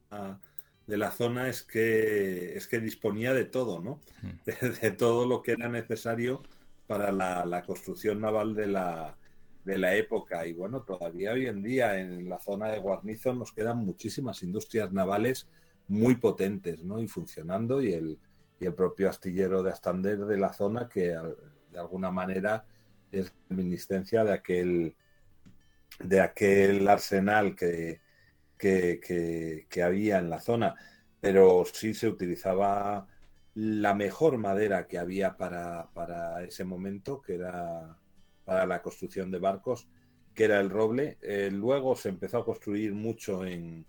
Ah, 0.10 0.40
de 0.86 0.98
la 0.98 1.12
zona 1.12 1.48
es 1.50 1.64
que 1.64 2.56
es 2.58 2.68
que 2.68 2.80
disponía 2.80 3.34
de 3.34 3.46
todo, 3.46 3.80
¿no? 3.82 4.02
De, 4.46 4.54
de 4.82 4.92
todo 4.92 5.26
lo 5.28 5.42
que 5.44 5.52
era 5.54 5.70
necesario 5.70 6.48
para 6.88 7.12
la, 7.12 7.46
la 7.46 7.64
construcción 7.64 8.20
naval 8.22 8.56
de 8.56 8.68
la 8.68 9.18
de 9.64 9.78
la 9.78 9.96
época. 9.96 10.46
Y 10.48 10.54
bueno, 10.54 10.84
todavía 10.84 11.34
hoy 11.34 11.46
en 11.48 11.62
día 11.64 12.00
en 12.00 12.28
la 12.28 12.40
zona 12.40 12.70
de 12.72 12.80
Guarnizo 12.80 13.34
nos 13.34 13.54
quedan 13.54 13.78
muchísimas 13.80 14.42
industrias 14.44 14.92
navales 14.92 15.48
muy 15.92 16.16
potentes 16.16 16.84
¿no? 16.86 17.02
y 17.02 17.08
funcionando 17.08 17.82
y 17.82 17.92
el, 17.92 18.18
y 18.62 18.66
el 18.66 18.74
propio 18.74 19.10
astillero 19.10 19.62
de 19.62 19.72
Astander 19.72 20.20
de 20.20 20.38
la 20.38 20.54
zona 20.54 20.88
que 20.88 21.18
de 21.72 21.80
alguna 21.80 22.12
manera 22.12 22.66
es 23.12 23.34
reminiscencia 23.50 24.24
de 24.24 24.32
aquel 24.32 24.96
de 26.00 26.22
aquel 26.22 26.88
arsenal 26.88 27.56
que, 27.58 28.00
que, 28.58 29.66
que, 29.70 29.84
había 29.84 30.20
en 30.20 30.30
la 30.30 30.40
zona 30.40 30.76
pero 31.20 31.66
sí 31.66 31.94
se 31.94 32.08
utilizaba 32.08 33.06
la 33.54 33.94
mejor 33.94 34.38
madera 34.38 34.88
que 34.88 34.98
había 34.98 35.36
para, 35.36 35.90
para 35.94 36.42
ese 36.42 36.64
momento, 36.64 37.22
que 37.22 37.36
era 37.36 37.98
para 38.46 38.66
la 38.66 38.82
construcción 38.82 39.30
de 39.30 39.40
barcos, 39.40 39.90
que 40.34 40.46
era 40.46 40.62
el 40.62 40.70
roble. 40.70 41.18
Eh, 41.22 41.50
luego 41.52 41.98
se 41.98 42.10
empezó 42.10 42.38
a 42.40 42.46
construir 42.46 42.94
mucho 42.94 43.46
en, 43.46 43.86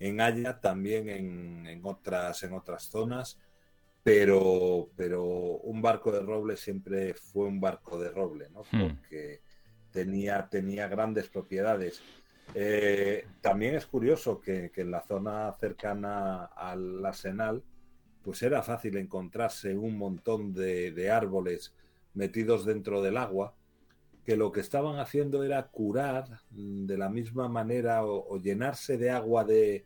en 0.00 0.20
Haya, 0.20 0.60
también 0.60 1.08
en, 1.08 1.66
en, 1.66 1.80
otras, 1.84 2.42
en 2.42 2.54
otras 2.54 2.84
zonas, 2.84 3.38
pero, 4.02 4.88
pero 4.96 5.24
un 5.24 5.82
barco 5.82 6.10
de 6.10 6.20
roble 6.20 6.56
siempre 6.56 7.14
fue 7.14 7.46
un 7.46 7.60
barco 7.60 8.00
de 8.00 8.10
roble, 8.10 8.48
¿no? 8.50 8.62
porque 8.70 9.42
tenía, 9.92 10.48
tenía 10.48 10.88
grandes 10.88 11.28
propiedades. 11.28 12.02
Eh, 12.54 13.26
también 13.42 13.74
es 13.76 13.86
curioso 13.86 14.40
que, 14.40 14.70
que, 14.70 14.80
en 14.80 14.90
la 14.90 15.02
zona 15.02 15.54
cercana 15.60 16.46
al 16.46 17.04
arsenal, 17.04 17.62
pues 18.22 18.42
era 18.42 18.62
fácil 18.62 18.96
encontrarse 18.96 19.76
un 19.76 19.96
montón 19.96 20.52
de, 20.52 20.92
de, 20.92 21.10
árboles 21.10 21.74
metidos 22.14 22.64
dentro 22.64 23.02
del 23.02 23.16
agua, 23.16 23.54
que 24.30 24.36
lo 24.36 24.52
que 24.52 24.60
estaban 24.60 25.00
haciendo 25.00 25.42
era 25.42 25.66
curar 25.66 26.38
de 26.50 26.96
la 26.96 27.08
misma 27.08 27.48
manera 27.48 28.04
o, 28.04 28.28
o 28.28 28.38
llenarse 28.38 28.96
de 28.96 29.10
agua 29.10 29.42
de, 29.42 29.84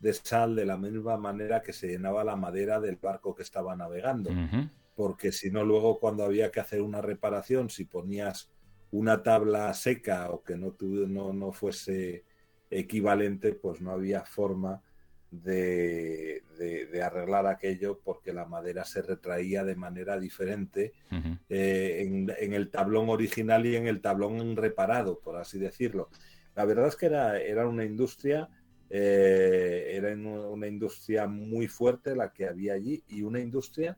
de, 0.00 0.12
sal 0.14 0.56
de 0.56 0.64
la 0.64 0.78
misma 0.78 1.18
manera 1.18 1.60
que 1.60 1.74
se 1.74 1.88
llenaba 1.88 2.24
la 2.24 2.34
madera 2.34 2.80
del 2.80 2.96
barco 2.96 3.34
que 3.34 3.42
estaba 3.42 3.76
navegando. 3.76 4.30
Uh 4.30 4.32
-huh. 4.32 4.70
Porque 4.96 5.30
si 5.30 5.50
no, 5.50 5.62
luego 5.62 6.00
cuando 6.00 6.24
había 6.24 6.50
que 6.50 6.60
hacer 6.60 6.80
una 6.80 7.02
reparación, 7.02 7.68
si 7.68 7.84
ponías 7.84 8.50
una 8.92 9.22
tabla 9.22 9.74
seca 9.74 10.30
o 10.30 10.42
que 10.42 10.56
no, 10.56 10.74
no, 10.80 11.34
no 11.34 11.52
fuese 11.52 12.24
equivalente, 12.70 13.52
pues 13.52 13.82
no 13.82 13.90
había 13.90 14.24
forma 14.24 14.80
de, 15.32 16.44
de, 16.58 16.86
de, 16.86 17.02
arreglar 17.02 17.46
aquello 17.46 17.98
porque 18.04 18.34
la 18.34 18.44
madera 18.44 18.84
se 18.84 19.00
retraía 19.00 19.64
de 19.64 19.74
manera 19.74 20.20
diferente 20.20 20.92
uh 21.10 21.14
-huh. 21.14 21.38
eh, 21.48 22.02
en, 22.02 22.30
en, 22.38 22.52
el 22.52 22.70
tablón 22.70 23.08
original 23.08 23.64
y 23.64 23.74
en 23.74 23.86
el 23.86 24.02
tablón 24.02 24.54
reparado, 24.56 25.18
por 25.20 25.36
así 25.36 25.58
decirlo. 25.58 26.10
La 26.54 26.66
verdad 26.66 26.88
es 26.88 26.96
que 26.96 27.06
era, 27.06 27.40
era 27.40 27.66
una 27.66 27.84
industria, 27.84 28.50
eh, 28.90 29.92
era 29.94 30.14
una 30.14 30.66
industria 30.66 31.26
muy 31.26 31.66
fuerte 31.66 32.14
la 32.14 32.30
que 32.30 32.46
había 32.46 32.74
allí 32.74 33.02
y 33.08 33.22
una 33.22 33.40
industria 33.40 33.96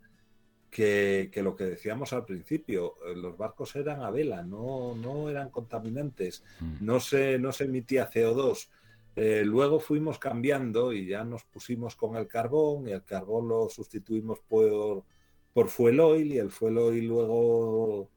que, 0.70 1.30
que, 1.32 1.42
lo 1.42 1.56
que 1.56 1.64
decíamos 1.64 2.12
al 2.12 2.24
principio, 2.24 2.94
eh, 3.06 3.16
los 3.16 3.36
barcos 3.36 3.74
eran 3.74 4.02
a 4.02 4.10
vela, 4.10 4.44
no, 4.44 4.94
no 4.94 5.28
eran 5.28 5.50
contaminantes, 5.50 6.44
mm. 6.60 6.76
no, 6.80 7.00
se, 7.00 7.40
no 7.40 7.50
se 7.50 7.64
emitía 7.64 8.08
CO2. 8.08 8.68
Eh, 9.16 9.42
luego 9.44 9.78
fuimos 9.78 10.18
cambiando 10.18 10.92
y 10.92 11.06
ya 11.06 11.22
nos 11.24 11.44
pusimos 11.44 11.94
con 11.94 12.16
el 12.16 12.26
carbón 12.26 12.88
y 12.88 12.92
el 12.92 13.04
carbón 13.04 13.48
lo 13.48 13.68
sustituimos 13.68 14.40
por, 14.40 15.04
por 15.52 15.68
fuel 15.68 16.00
oil 16.00 16.32
y 16.32 16.38
el 16.38 16.50
fuel 16.50 16.78
oil 16.78 17.06
luego 17.06 18.10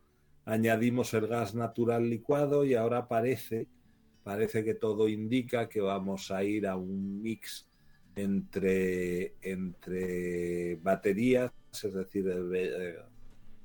añadimos 0.46 1.14
el 1.14 1.28
gas 1.28 1.54
natural 1.54 2.10
licuado 2.10 2.66
y 2.66 2.74
ahora 2.74 3.08
parece, 3.08 3.68
parece 4.24 4.64
que 4.64 4.74
todo 4.74 5.08
indica 5.08 5.70
que 5.70 5.82
vamos 5.82 6.32
a 6.32 6.44
ir 6.44 6.66
a 6.66 6.76
un 6.76 7.22
mix 7.22 7.68
entre, 8.16 9.36
entre 9.42 10.78
baterías 10.78 11.52
es 11.72 11.94
decir, 11.94 12.26
eh, 12.56 12.96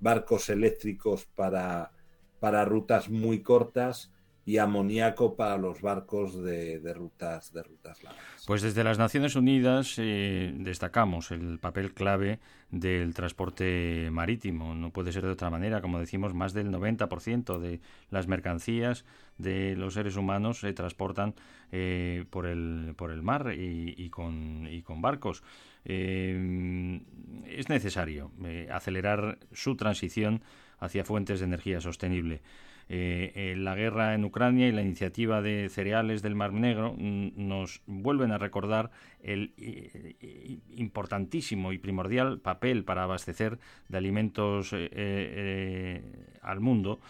barcos 0.01 0.51
eléctricos 0.51 1.25
para, 1.35 1.93
para 2.41 2.67
rutas 2.67 3.09
muy 3.09 3.43
cortas 3.43 4.13
y 4.45 4.59
amoníaco 4.59 5.37
para 5.37 5.57
los 5.57 5.81
barcos 5.81 6.43
de, 6.43 6.81
de, 6.81 6.95
rutas 6.95 7.53
de 7.53 7.63
rutas 7.63 8.03
largas. 8.03 8.45
Pues 8.47 8.63
desde 8.63 8.83
las 8.83 8.99
Naciones 8.99 9.37
Unidas 9.37 9.95
eh, 9.99 10.53
destacamos 10.57 11.31
el 11.31 11.59
papel 11.59 11.95
clave 11.95 12.41
del 12.71 13.15
transporte 13.15 14.09
marítimo. 14.11 14.75
No 14.75 14.91
puede 14.91 15.13
ser 15.13 15.23
de 15.23 15.31
otra 15.31 15.51
manera, 15.51 15.81
como 15.81 16.01
decimos, 16.01 16.35
más 16.35 16.53
del 16.53 16.73
90% 16.73 17.59
de 17.59 17.81
las 18.11 18.27
mercancías 18.27 19.05
de 19.39 19.77
los 19.77 19.95
seres 19.95 20.17
humanos 20.17 20.61
se 20.61 20.73
transportan 20.73 21.35
eh, 21.71 22.25
por, 22.31 22.47
el, 22.47 22.95
por 22.97 23.11
el 23.11 23.23
mar 23.23 23.53
y, 23.57 23.95
y, 23.97 24.11
con, 24.11 24.67
y 24.71 24.83
con 24.83 25.03
barcos. 25.03 25.43
Eh, 25.85 27.01
es 27.47 27.69
necesario 27.69 28.31
eh, 28.45 28.69
acelerar 28.71 29.39
su 29.53 29.77
transición 29.77 30.43
hacia 30.79 31.05
fuentes 31.05 31.41
de 31.41 31.47
energía 31.47 31.81
sostenible. 31.81 32.43
Eh, 32.89 33.33
eh, 33.35 33.55
la 33.57 33.75
guerra 33.75 34.15
en 34.15 34.25
Ucrania 34.25 34.69
y 34.69 34.73
la 34.73 34.83
iniciativa 34.83 35.41
de 35.43 35.69
cereales 35.69 36.23
del 36.23 36.35
Mar 36.35 36.53
Negro 36.53 36.95
nos 36.99 37.83
vuelven 37.87 38.33
a 38.33 38.39
recordar 38.39 38.91
el 39.23 39.53
eh, 39.57 40.59
importantísimo 40.77 41.73
y 41.73 41.79
primordial 41.79 42.41
papel 42.41 42.85
para 42.85 43.05
abastecer 43.05 43.59
de 43.89 43.99
alimentos 43.99 44.73
eh, 44.73 44.89
eh, 44.93 46.03
al 46.43 46.61
mundo 46.61 47.01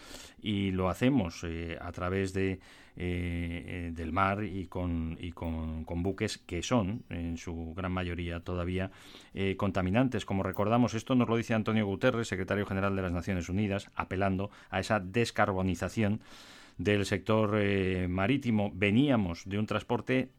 y 0.41 0.71
lo 0.71 0.89
hacemos 0.89 1.45
a 1.79 1.91
través 1.91 2.33
de 2.33 2.59
del 2.95 4.11
mar 4.11 4.43
y 4.43 4.67
con, 4.67 5.17
y 5.19 5.31
con, 5.31 5.85
buques 6.03 6.37
que 6.37 6.61
son 6.61 7.03
en 7.09 7.37
su 7.37 7.73
gran 7.75 7.91
mayoría 7.91 8.39
todavía 8.39 8.91
contaminantes. 9.57 10.25
Como 10.25 10.43
recordamos, 10.43 10.93
esto 10.93 11.15
nos 11.15 11.27
lo 11.27 11.37
dice 11.37 11.53
Antonio 11.53 11.85
Guterres, 11.85 12.27
secretario 12.27 12.65
general 12.65 12.95
de 12.95 13.01
las 13.01 13.11
Naciones 13.11 13.49
Unidas, 13.49 13.89
apelando 13.95 14.51
a 14.69 14.79
esa 14.79 14.99
descarbonización 14.99 16.21
del 16.77 17.05
sector 17.05 17.57
marítimo. 18.09 18.71
Veníamos 18.73 19.43
de 19.45 19.59
un 19.59 19.65
transporte 19.65 20.29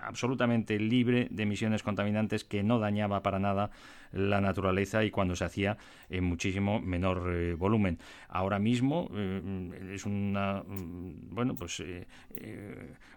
absolutamente 0.00 0.78
libre 0.78 1.28
de 1.30 1.42
emisiones 1.42 1.82
contaminantes 1.82 2.44
que 2.44 2.62
no 2.62 2.78
dañaba 2.78 3.22
para 3.22 3.38
nada 3.38 3.70
la 4.12 4.40
naturaleza 4.40 5.04
y 5.04 5.10
cuando 5.10 5.36
se 5.36 5.44
hacía 5.44 5.76
en 6.08 6.24
muchísimo 6.24 6.80
menor 6.80 7.32
eh, 7.32 7.54
volumen. 7.54 7.98
Ahora 8.28 8.58
mismo 8.58 9.10
eh, 9.14 9.92
es 9.94 10.06
una 10.06 10.62
mm, 10.66 11.34
bueno 11.34 11.54
pues 11.54 11.80
eh, 11.80 12.06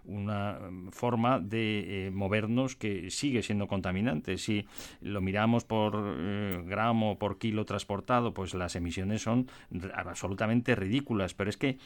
una 0.04 0.58
forma 0.90 1.40
de 1.40 2.10
movernos 2.12 2.76
que 2.76 3.10
sigue 3.10 3.42
siendo 3.42 3.68
contaminante. 3.68 4.38
Si 4.38 4.66
lo 5.00 5.20
miramos 5.20 5.64
por 5.64 6.64
gramo 6.64 7.18
por 7.18 7.38
kilo 7.38 7.64
transportado, 7.64 8.34
pues 8.34 8.54
las 8.54 8.74
emisiones 8.76 9.22
son 9.22 9.48
absolutamente 9.94 10.74
ridículas. 10.74 11.34
Pero 11.34 11.50
es 11.50 11.56
que 11.56 11.78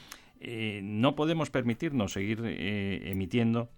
no 0.83 1.15
podemos 1.17 1.51
permitirnos 1.51 2.13
seguir 2.13 2.41
emitiendo 2.45 3.69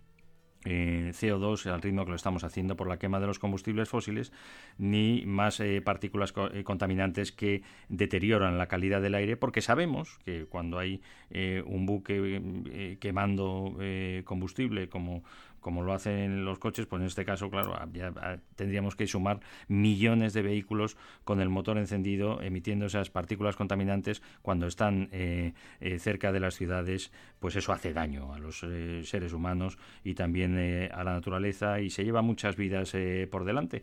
eh, 0.68 1.12
CO2 1.14 1.66
al 1.70 1.80
ritmo 1.80 2.04
que 2.04 2.10
lo 2.10 2.16
estamos 2.16 2.42
haciendo 2.42 2.76
por 2.76 2.88
la 2.88 2.98
quema 2.98 3.20
de 3.20 3.28
los 3.28 3.38
combustibles 3.38 3.88
fósiles, 3.88 4.32
ni 4.78 5.24
más 5.24 5.60
eh, 5.60 5.80
partículas 5.80 6.32
co 6.32 6.50
eh, 6.50 6.64
contaminantes 6.64 7.30
que 7.30 7.62
deterioran 7.88 8.58
la 8.58 8.66
calidad 8.66 9.00
del 9.00 9.14
aire, 9.14 9.36
porque 9.36 9.62
sabemos 9.62 10.18
que 10.24 10.46
cuando 10.46 10.78
hay 10.78 11.00
un 11.66 11.86
buque 11.86 12.96
quemando 13.00 13.76
combustible 14.24 14.88
como 14.88 15.22
como 15.66 15.82
lo 15.82 15.92
hacen 15.92 16.44
los 16.44 16.60
coches, 16.60 16.86
pues 16.86 17.00
en 17.00 17.08
este 17.08 17.24
caso, 17.24 17.50
claro, 17.50 17.74
ya 17.92 18.12
tendríamos 18.54 18.94
que 18.94 19.08
sumar 19.08 19.40
millones 19.66 20.32
de 20.32 20.42
vehículos 20.42 20.96
con 21.24 21.40
el 21.40 21.48
motor 21.48 21.76
encendido, 21.76 22.40
emitiendo 22.40 22.86
esas 22.86 23.10
partículas 23.10 23.56
contaminantes 23.56 24.22
cuando 24.42 24.68
están 24.68 25.08
eh, 25.10 25.54
eh, 25.80 25.98
cerca 25.98 26.30
de 26.30 26.38
las 26.38 26.54
ciudades, 26.54 27.10
pues 27.40 27.56
eso 27.56 27.72
hace 27.72 27.92
daño 27.92 28.32
a 28.32 28.38
los 28.38 28.62
eh, 28.62 29.00
seres 29.02 29.32
humanos 29.32 29.76
y 30.04 30.14
también 30.14 30.56
eh, 30.56 30.88
a 30.94 31.02
la 31.02 31.14
naturaleza 31.14 31.80
y 31.80 31.90
se 31.90 32.04
lleva 32.04 32.22
muchas 32.22 32.54
vidas 32.54 32.94
por 33.28 33.44
delante 33.44 33.82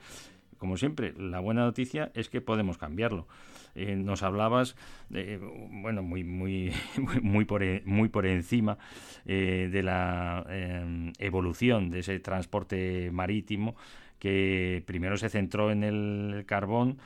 como 0.64 0.78
siempre, 0.78 1.14
la 1.18 1.42
buena 1.42 1.66
noticia 1.66 2.10
es 2.16 2.30
que 2.30 2.40
podemos 2.40 2.78
cambiarlo. 2.78 3.28
Eh, 3.76 3.98
nos 3.98 4.24
hablabas, 4.24 4.78
eh, 5.14 5.42
bueno, 5.42 6.04
muy, 6.04 6.24
muy, 6.24 6.72
muy, 7.22 7.44
por, 7.44 7.62
muy 7.86 8.08
por 8.08 8.26
encima 8.26 8.78
eh, 9.26 9.68
de 9.70 9.84
la 9.84 10.46
eh, 10.48 11.12
evolución 11.20 11.90
de 11.90 12.00
ese 12.00 12.18
transporte 12.22 13.10
marítimo 13.12 13.76
que 14.20 14.84
primero 14.86 15.18
se 15.18 15.28
centró 15.28 15.70
en 15.70 15.84
el 15.84 16.46
carbón. 16.46 16.98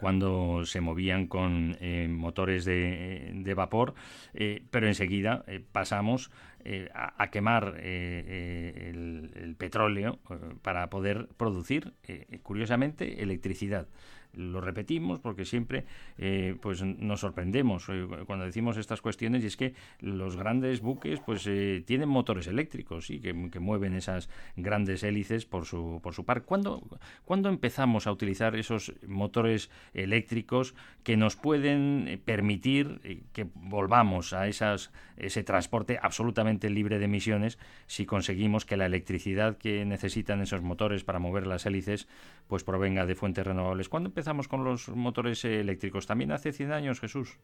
Cuando 0.00 0.64
se 0.64 0.80
movían 0.80 1.26
con 1.26 1.76
eh, 1.80 2.08
motores 2.08 2.64
de, 2.64 3.52
vapor, 3.56 3.94
eh, 4.34 4.62
pero 4.70 4.86
enseguida 4.86 5.44
eh, 5.46 5.60
pasamos 5.72 6.30
eh, 6.64 6.88
a, 6.94 7.30
quemar 7.30 7.80
el, 7.80 9.54
petróleo 9.58 10.18
para 10.62 10.90
poder 10.90 11.28
producir, 11.36 11.94
curiosamente, 12.42 13.22
electricidad. 13.22 13.88
Lo 14.34 14.60
repetimos 14.60 15.18
porque 15.20 15.44
siempre 15.44 15.84
eh, 16.18 16.56
pues 16.60 16.82
nos 16.82 17.20
sorprendemos 17.20 17.88
eh, 17.88 18.06
cuando 18.26 18.44
decimos 18.44 18.76
estas 18.76 19.00
cuestiones 19.00 19.42
y 19.42 19.46
es 19.46 19.56
que 19.56 19.74
los 20.00 20.36
grandes 20.36 20.80
buques 20.80 21.20
pues 21.20 21.46
eh, 21.46 21.82
tienen 21.86 22.08
motores 22.08 22.46
eléctricos 22.46 23.10
y 23.10 23.20
que, 23.20 23.32
mueven 23.58 23.94
esas 23.94 24.28
grandes 24.56 25.02
hélices 25.02 25.44
por 25.44 25.64
su 25.64 26.00
por 26.02 26.14
su 26.14 26.24
par. 26.24 26.44
¿Cuándo, 26.44 26.82
¿Cuándo 27.24 27.48
empezamos 27.48 28.06
a 28.06 28.12
utilizar 28.12 28.54
esos 28.54 28.92
motores 29.06 29.70
eléctricos 29.94 30.74
que 31.08 31.16
nos 31.16 31.36
pueden 31.36 32.06
eh, 32.06 32.18
permitir 32.18 33.00
eh, 33.02 33.22
que 33.32 33.46
volvamos 33.54 34.32
a 34.32 34.46
esas, 34.46 34.90
ese 35.16 35.42
transporte 35.42 35.98
absolutamente 36.02 36.68
libre 36.68 36.98
de 36.98 37.06
emisiones 37.06 37.58
si 37.86 38.04
conseguimos 38.04 38.64
que 38.64 38.76
la 38.76 38.86
electricidad 38.86 39.56
que 39.56 39.84
necesitan 39.84 40.42
esos 40.42 40.60
motores 40.60 41.04
para 41.04 41.18
mover 41.18 41.46
las 41.46 41.64
hélices 41.64 42.08
pues 42.46 42.62
provenga 42.62 43.06
de 43.06 43.14
fuentes 43.14 43.46
renovables? 43.46 43.88
¿Cuándo 43.88 44.10
empezamos 44.18 44.48
con 44.48 44.64
los 44.64 44.88
motores 44.88 45.44
eléctricos? 45.44 46.04
¿También 46.04 46.32
hace 46.32 46.52
100 46.52 46.72
años, 46.72 46.98
Jesús? 46.98 47.38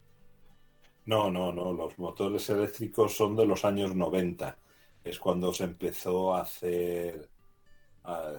No, 1.05 1.31
no, 1.31 1.53
no. 1.53 1.71
Los 1.71 1.97
motores 1.97 2.49
eléctricos 2.49 3.15
son 3.15 3.33
de 3.37 3.45
los 3.45 3.63
años 3.63 3.95
90. 3.95 4.57
Es 5.01 5.17
cuando 5.17 5.53
se 5.53 5.63
empezó 5.63 6.35
a 6.35 6.41
hacer, 6.41 7.29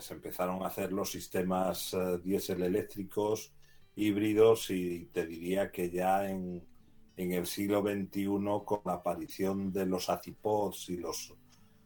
se 0.00 0.12
empezaron 0.12 0.62
a 0.62 0.66
hacer 0.66 0.92
los 0.92 1.10
sistemas 1.10 1.94
eh, 1.94 2.18
diésel 2.22 2.62
eléctricos 2.62 3.54
híbridos 3.94 4.68
y 4.68 5.06
te 5.06 5.26
diría 5.26 5.72
que 5.72 5.88
ya 5.88 6.28
en, 6.28 6.62
en 7.16 7.32
el 7.32 7.46
siglo 7.46 7.80
XXI 7.80 8.26
con 8.66 8.80
la 8.84 8.94
aparición 8.94 9.72
de 9.72 9.86
los 9.86 10.10
acipods 10.10 10.90
y 10.90 10.98
los, 10.98 11.32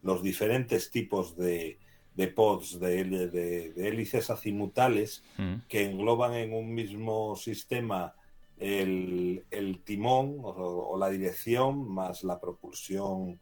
los 0.01 0.21
diferentes 0.21 0.91
tipos 0.91 1.37
de, 1.37 1.79
de 2.15 2.27
pods, 2.27 2.79
de, 2.79 3.03
de- 3.05 3.71
de 3.73 3.87
hélices 3.87 4.29
acimutales 4.29 5.23
Mm. 5.37 5.55
que 5.69 5.85
engloban 5.85 6.33
en 6.33 6.53
un 6.53 6.73
mismo 6.73 7.35
sistema 7.35 8.13
el, 8.57 9.43
el 9.49 9.79
timón 9.83 10.37
o, 10.43 10.49
o 10.49 10.97
la 10.97 11.09
dirección 11.09 11.87
más 11.89 12.23
la 12.23 12.39
propulsión 12.39 13.39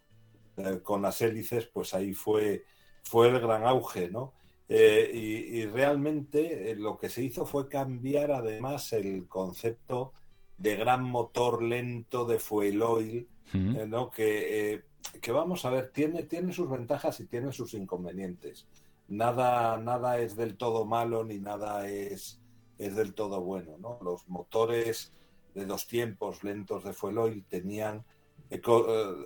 eh, 0.57 0.79
con 0.83 1.01
las 1.01 1.21
hélices, 1.21 1.65
pues 1.65 1.93
ahí 1.93 2.13
fue, 2.13 2.63
fue 3.03 3.27
el 3.29 3.39
gran 3.39 3.65
auge, 3.65 4.09
¿no? 4.09 4.33
Eh, 4.69 5.09
y, 5.13 5.59
y 5.59 5.65
realmente 5.65 6.71
eh, 6.71 6.75
lo 6.75 6.97
que 6.97 7.09
se 7.09 7.23
hizo 7.23 7.45
fue 7.45 7.67
cambiar 7.67 8.31
además 8.31 8.93
el 8.93 9.27
concepto 9.27 10.13
de 10.57 10.75
gran 10.75 11.03
motor 11.03 11.63
lento 11.63 12.25
de 12.25 12.39
fuel 12.39 12.81
oil, 12.81 13.27
Mm. 13.51 13.75
eh, 13.77 13.87
¿no? 13.87 14.11
Que, 14.11 14.83
que 15.21 15.31
vamos 15.31 15.65
a 15.65 15.69
ver, 15.69 15.91
tiene, 15.91 16.23
tiene 16.23 16.53
sus 16.53 16.69
ventajas 16.69 17.19
y 17.19 17.25
tiene 17.27 17.51
sus 17.51 17.73
inconvenientes. 17.73 18.67
Nada, 19.07 19.77
nada 19.77 20.19
es 20.19 20.35
del 20.35 20.55
todo 20.57 20.85
malo 20.85 21.23
ni 21.23 21.39
nada 21.39 21.87
es, 21.89 22.39
es 22.77 22.95
del 22.95 23.13
todo 23.13 23.41
bueno, 23.41 23.77
¿no? 23.79 23.99
Los 24.03 24.27
motores 24.27 25.13
de 25.53 25.65
dos 25.65 25.87
tiempos 25.87 26.43
lentos 26.43 26.83
de 26.83 26.93
fuel 26.93 27.17
oil 27.17 27.45
tenían, 27.47 28.05
eco- 28.49 28.85
eh, 28.87 29.25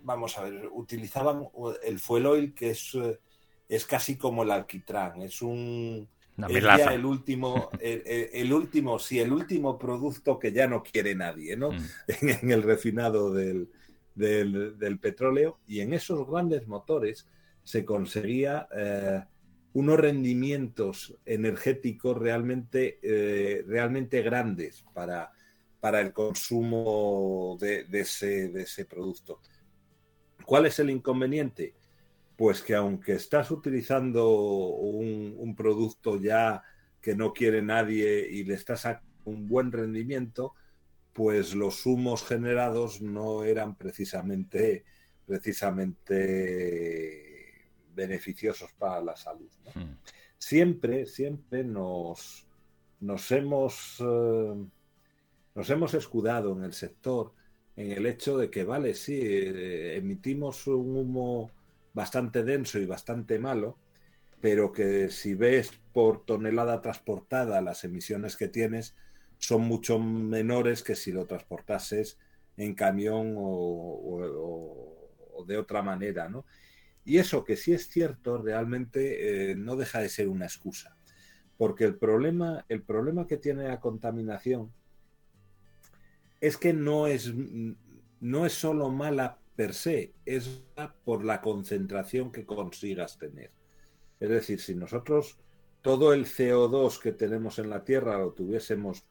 vamos 0.00 0.38
a 0.38 0.42
ver, 0.44 0.68
utilizaban 0.72 1.48
el 1.84 1.98
fuel 1.98 2.26
oil 2.26 2.54
que 2.54 2.70
es, 2.70 2.94
eh, 2.94 3.18
es 3.68 3.84
casi 3.86 4.16
como 4.16 4.42
el 4.44 4.50
alquitrán, 4.52 5.22
es 5.22 5.42
un, 5.42 6.08
el 6.92 7.04
último, 7.04 7.70
el, 7.80 8.02
el- 8.06 8.30
el 8.32 8.52
último, 8.52 8.98
sí, 8.98 9.18
el 9.20 9.32
último 9.32 9.76
producto 9.78 10.38
que 10.38 10.52
ya 10.52 10.66
no 10.68 10.82
quiere 10.82 11.14
nadie, 11.16 11.56
¿no? 11.56 11.72
Mm. 11.72 11.78
en, 12.22 12.28
en 12.30 12.50
el 12.52 12.62
refinado 12.62 13.32
del, 13.32 13.68
del- 14.16 14.76
del 14.78 14.98
petróleo 14.98 15.60
y 15.66 15.80
en 15.80 15.92
esos 15.94 16.28
grandes 16.28 16.66
motores 16.66 17.28
se 17.62 17.84
conseguía 17.84 18.68
eh, 18.76 19.22
unos 19.74 20.00
rendimientos 20.00 21.16
energéticos 21.26 22.16
realmente, 22.18 22.98
eh, 23.02 23.62
realmente 23.66 24.22
grandes 24.22 24.84
para, 24.94 25.30
para 25.80 26.00
el 26.00 26.12
consumo 26.12 27.56
de, 27.60 27.86
ese, 27.92 28.48
de 28.48 28.62
ese 28.62 28.86
producto. 28.86 29.40
¿Cuál 30.44 30.66
es 30.66 30.78
el 30.78 30.90
inconveniente? 30.90 31.74
Pues 32.36 32.62
que 32.62 32.74
aunque 32.74 33.14
estás 33.14 33.50
utilizando 33.50 34.30
un, 34.30 35.34
un 35.36 35.56
producto 35.56 36.20
ya 36.20 36.62
que 37.00 37.14
no 37.14 37.32
quiere 37.32 37.62
nadie 37.62 38.26
y 38.30 38.44
le 38.44 38.54
estás 38.54 38.80
sacando 38.82 39.06
un 39.24 39.48
buen 39.48 39.72
rendimiento, 39.72 40.54
pues 41.16 41.54
los 41.54 41.86
humos 41.86 42.22
generados 42.24 43.00
no 43.00 43.42
eran 43.42 43.74
precisamente, 43.74 44.84
precisamente 45.24 45.72
beneficiosos 47.94 48.70
para 48.74 49.00
la 49.00 49.16
salud. 49.16 49.50
¿no? 49.64 49.70
Mm. 49.80 49.96
Siempre, 50.36 51.06
siempre 51.06 51.64
nos, 51.64 52.46
nos 53.00 53.32
hemos 53.32 53.96
eh, 54.00 54.66
nos 55.56 55.70
hemos 55.70 55.94
escudado 55.94 56.52
en 56.52 56.64
el 56.64 56.74
sector 56.74 57.32
en 57.76 57.92
el 57.92 58.06
hecho 58.06 58.36
de 58.36 58.50
que, 58.50 58.64
vale, 58.64 58.94
sí, 58.94 59.18
eh, 59.22 59.96
emitimos 59.96 60.66
un 60.66 60.96
humo 60.96 61.50
bastante 61.94 62.42
denso 62.42 62.78
y 62.78 62.86
bastante 62.86 63.38
malo, 63.38 63.78
pero 64.40 64.72
que 64.72 65.08
si 65.10 65.34
ves 65.34 65.72
por 65.92 66.24
tonelada 66.24 66.80
transportada 66.82 67.60
las 67.62 67.84
emisiones 67.84 68.36
que 68.36 68.48
tienes, 68.48 68.96
son 69.38 69.62
mucho 69.62 69.98
menores 69.98 70.82
que 70.82 70.94
si 70.94 71.12
lo 71.12 71.26
transportases 71.26 72.18
en 72.56 72.74
camión 72.74 73.34
o, 73.36 74.94
de 75.46 75.58
otra 75.58 75.82
manera, 75.82 76.28
¿no? 76.28 76.44
Y 77.04 77.18
eso 77.18 77.44
que 77.44 77.56
sí 77.56 77.72
es 77.72 77.88
cierto, 77.88 78.38
realmente 78.38 79.50
eh, 79.50 79.54
no 79.54 79.76
deja 79.76 80.00
de 80.00 80.08
ser 80.08 80.28
una 80.28 80.46
excusa. 80.46 80.96
Porque 81.56 81.84
el 81.84 81.96
problema, 81.96 82.64
el 82.68 82.82
problema 82.82 83.26
que 83.26 83.36
tiene 83.36 83.68
la 83.68 83.80
contaminación 83.80 84.72
es 86.40 86.56
que 86.56 86.72
no 86.72 87.06
es, 87.06 87.32
no 88.20 88.46
es 88.46 88.52
solo 88.52 88.90
mala 88.90 89.38
per 89.54 89.72
se, 89.72 90.12
es 90.24 90.62
por 91.04 91.24
la 91.24 91.40
concentración 91.40 92.32
que 92.32 92.44
consigas 92.44 93.18
tener. 93.18 93.52
Es 94.20 94.28
decir, 94.28 94.60
si 94.60 94.74
nosotros 94.74 95.38
todo 95.82 96.12
el 96.12 96.26
CO2 96.26 97.00
que 97.00 97.12
tenemos 97.12 97.58
en 97.58 97.70
la 97.70 97.84
Tierra 97.84 98.18
lo 98.18 98.32
tuviésemos 98.32 99.06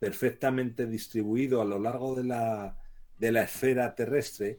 perfectamente 0.00 0.86
distribuido 0.86 1.60
a 1.60 1.64
lo 1.64 1.78
largo 1.78 2.16
de 2.16 2.24
la, 2.24 2.76
de 3.18 3.30
la 3.30 3.42
esfera 3.42 3.94
terrestre, 3.94 4.58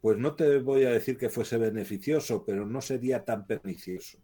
pues 0.00 0.16
no 0.16 0.34
te 0.34 0.58
voy 0.58 0.84
a 0.84 0.90
decir 0.90 1.18
que 1.18 1.28
fuese 1.28 1.58
beneficioso, 1.58 2.44
pero 2.44 2.66
no 2.66 2.80
sería 2.80 3.24
tan 3.24 3.46
pernicioso. 3.46 4.18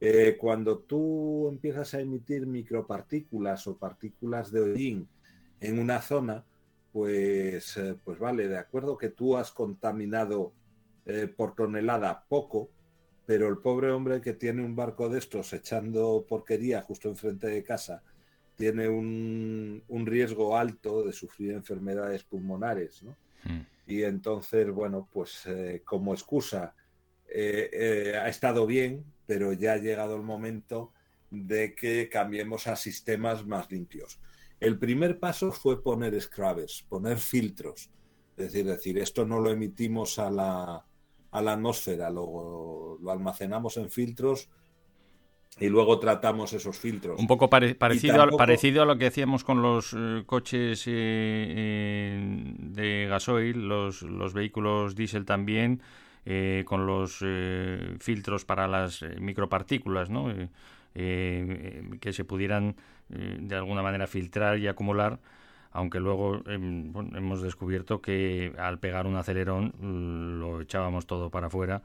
Eh, 0.00 0.36
cuando 0.38 0.80
tú 0.80 1.48
empiezas 1.48 1.94
a 1.94 2.00
emitir 2.00 2.46
micropartículas 2.46 3.66
o 3.66 3.78
partículas 3.78 4.52
de 4.52 4.60
hollín 4.60 5.08
en 5.60 5.78
una 5.78 6.02
zona, 6.02 6.44
pues, 6.92 7.76
eh, 7.78 7.94
pues 8.04 8.18
vale, 8.18 8.48
de 8.48 8.58
acuerdo 8.58 8.98
que 8.98 9.08
tú 9.08 9.36
has 9.36 9.50
contaminado 9.50 10.52
eh, 11.06 11.26
por 11.34 11.54
tonelada 11.54 12.26
poco, 12.28 12.68
pero 13.24 13.48
el 13.48 13.58
pobre 13.58 13.92
hombre 13.92 14.20
que 14.20 14.34
tiene 14.34 14.62
un 14.62 14.76
barco 14.76 15.08
de 15.08 15.20
estos 15.20 15.52
echando 15.54 16.26
porquería 16.28 16.82
justo 16.82 17.08
enfrente 17.08 17.46
de 17.46 17.62
casa 17.62 18.02
tiene 18.56 18.88
un, 18.88 19.82
un 19.88 20.06
riesgo 20.06 20.56
alto 20.56 21.04
de 21.04 21.12
sufrir 21.12 21.52
enfermedades 21.52 22.24
pulmonares, 22.24 23.02
¿no? 23.02 23.16
Mm. 23.44 23.60
Y 23.86 24.02
entonces, 24.04 24.70
bueno, 24.70 25.08
pues 25.12 25.46
eh, 25.46 25.82
como 25.84 26.14
excusa 26.14 26.74
eh, 27.28 27.70
eh, 27.72 28.16
ha 28.16 28.28
estado 28.28 28.66
bien, 28.66 29.04
pero 29.26 29.52
ya 29.52 29.74
ha 29.74 29.78
llegado 29.78 30.16
el 30.16 30.22
momento 30.22 30.92
de 31.30 31.74
que 31.74 32.08
cambiemos 32.08 32.66
a 32.66 32.76
sistemas 32.76 33.44
más 33.46 33.70
limpios. 33.70 34.20
El 34.60 34.78
primer 34.78 35.18
paso 35.18 35.50
fue 35.50 35.82
poner 35.82 36.20
scrubbers, 36.20 36.84
poner 36.88 37.18
filtros. 37.18 37.90
Es 38.36 38.52
decir, 38.52 38.66
decir 38.66 38.98
esto 38.98 39.26
no 39.26 39.40
lo 39.40 39.50
emitimos 39.50 40.18
a 40.18 40.30
la, 40.30 40.86
a 41.30 41.42
la 41.42 41.52
atmósfera, 41.52 42.10
lo, 42.10 42.98
lo 43.00 43.10
almacenamos 43.10 43.76
en 43.76 43.90
filtros 43.90 44.48
y 45.60 45.68
luego 45.68 45.98
tratamos 45.98 46.52
esos 46.52 46.78
filtros. 46.78 47.18
Un 47.18 47.26
poco 47.26 47.48
pare- 47.50 47.74
parecido, 47.74 48.16
tampoco- 48.16 48.36
a, 48.36 48.46
parecido 48.46 48.82
a 48.82 48.86
lo 48.86 48.96
que 48.98 49.06
hacíamos 49.06 49.44
con 49.44 49.62
los 49.62 49.94
eh, 49.96 50.22
coches 50.26 50.86
eh, 50.86 50.90
eh, 50.92 52.54
de 52.58 53.06
gasoil, 53.08 53.68
los, 53.68 54.02
los 54.02 54.32
vehículos 54.34 54.94
diésel 54.94 55.24
también, 55.24 55.80
eh, 56.24 56.64
con 56.66 56.86
los 56.86 57.18
eh, 57.22 57.96
filtros 58.00 58.44
para 58.44 58.66
las 58.68 59.04
micropartículas, 59.20 60.08
¿no? 60.10 60.32
Que 60.94 62.12
se 62.12 62.24
pudieran 62.24 62.76
de 63.08 63.54
alguna 63.56 63.82
manera 63.82 64.06
filtrar 64.06 64.58
y 64.58 64.68
acumular, 64.68 65.18
aunque 65.70 66.00
luego 66.00 66.42
em, 66.46 66.92
bueno, 66.92 67.16
hemos 67.16 67.40
descubierto 67.42 68.02
que 68.02 68.52
al 68.58 68.78
pegar 68.78 69.06
un 69.06 69.16
acelerón 69.16 69.72
mm, 69.80 70.40
lo 70.40 70.60
echábamos 70.60 71.06
todo 71.06 71.30
para 71.30 71.46
afuera 71.46 71.82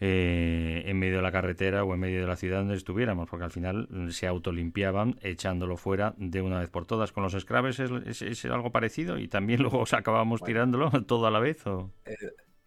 eh, 0.00 0.82
en 0.86 0.98
medio 0.98 1.16
de 1.16 1.22
la 1.22 1.32
carretera 1.32 1.84
o 1.84 1.94
en 1.94 2.00
medio 2.00 2.20
de 2.20 2.26
la 2.26 2.36
ciudad 2.36 2.58
donde 2.58 2.76
estuviéramos, 2.76 3.28
porque 3.28 3.44
al 3.44 3.50
final 3.50 3.88
se 4.12 4.26
autolimpiaban 4.26 5.18
echándolo 5.22 5.76
fuera 5.76 6.14
de 6.18 6.42
una 6.42 6.60
vez 6.60 6.70
por 6.70 6.86
todas. 6.86 7.12
¿Con 7.12 7.22
los 7.24 7.32
scrubbers 7.34 7.80
es, 7.80 7.90
es- 8.06 8.22
es 8.22 8.44
algo 8.46 8.72
parecido 8.72 9.18
y 9.18 9.28
también 9.28 9.62
luego 9.62 9.84
acabábamos 9.92 10.40
Bueno. 10.40 10.46
tirándolo 10.46 10.90
todo 11.06 11.26
a 11.26 11.30
la 11.30 11.40
vez? 11.40 11.66
¿o? 11.66 11.90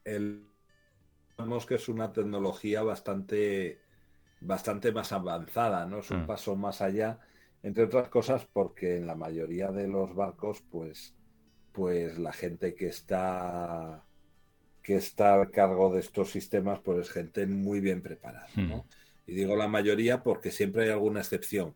el, 0.03 0.47
vemos 1.37 1.65
que 1.65 1.75
es 1.75 1.89
una 1.89 2.13
tecnología 2.13 2.83
bastante, 2.83 3.81
bastante 4.41 4.91
más 4.91 5.11
avanzada, 5.11 5.85
¿no? 5.87 5.99
Es 5.99 6.11
un 6.11 6.23
Mm. 6.23 6.25
paso 6.25 6.55
más 6.55 6.81
allá, 6.81 7.19
entre 7.63 7.85
otras 7.85 8.09
cosas 8.09 8.45
porque 8.47 8.97
en 8.97 9.07
la 9.07 9.15
mayoría 9.15 9.71
de 9.71 9.87
los 9.87 10.15
barcos, 10.15 10.61
pues, 10.71 11.15
pues 11.73 12.19
la 12.19 12.33
gente 12.33 12.75
que 12.75 12.87
está 12.87 14.05
que 14.81 14.95
está 14.95 15.35
al 15.35 15.51
cargo 15.51 15.93
de 15.93 15.99
estos 15.99 16.31
sistemas, 16.31 16.79
pues 16.79 16.99
es 16.99 17.09
gente 17.11 17.45
muy 17.45 17.79
bien 17.79 18.01
preparada, 18.01 18.47
¿no? 18.55 18.77
Mm. 18.77 18.83
Y 19.27 19.33
digo 19.33 19.55
la 19.55 19.67
mayoría 19.67 20.23
porque 20.23 20.51
siempre 20.51 20.85
hay 20.85 20.89
alguna 20.89 21.19
excepción, 21.19 21.75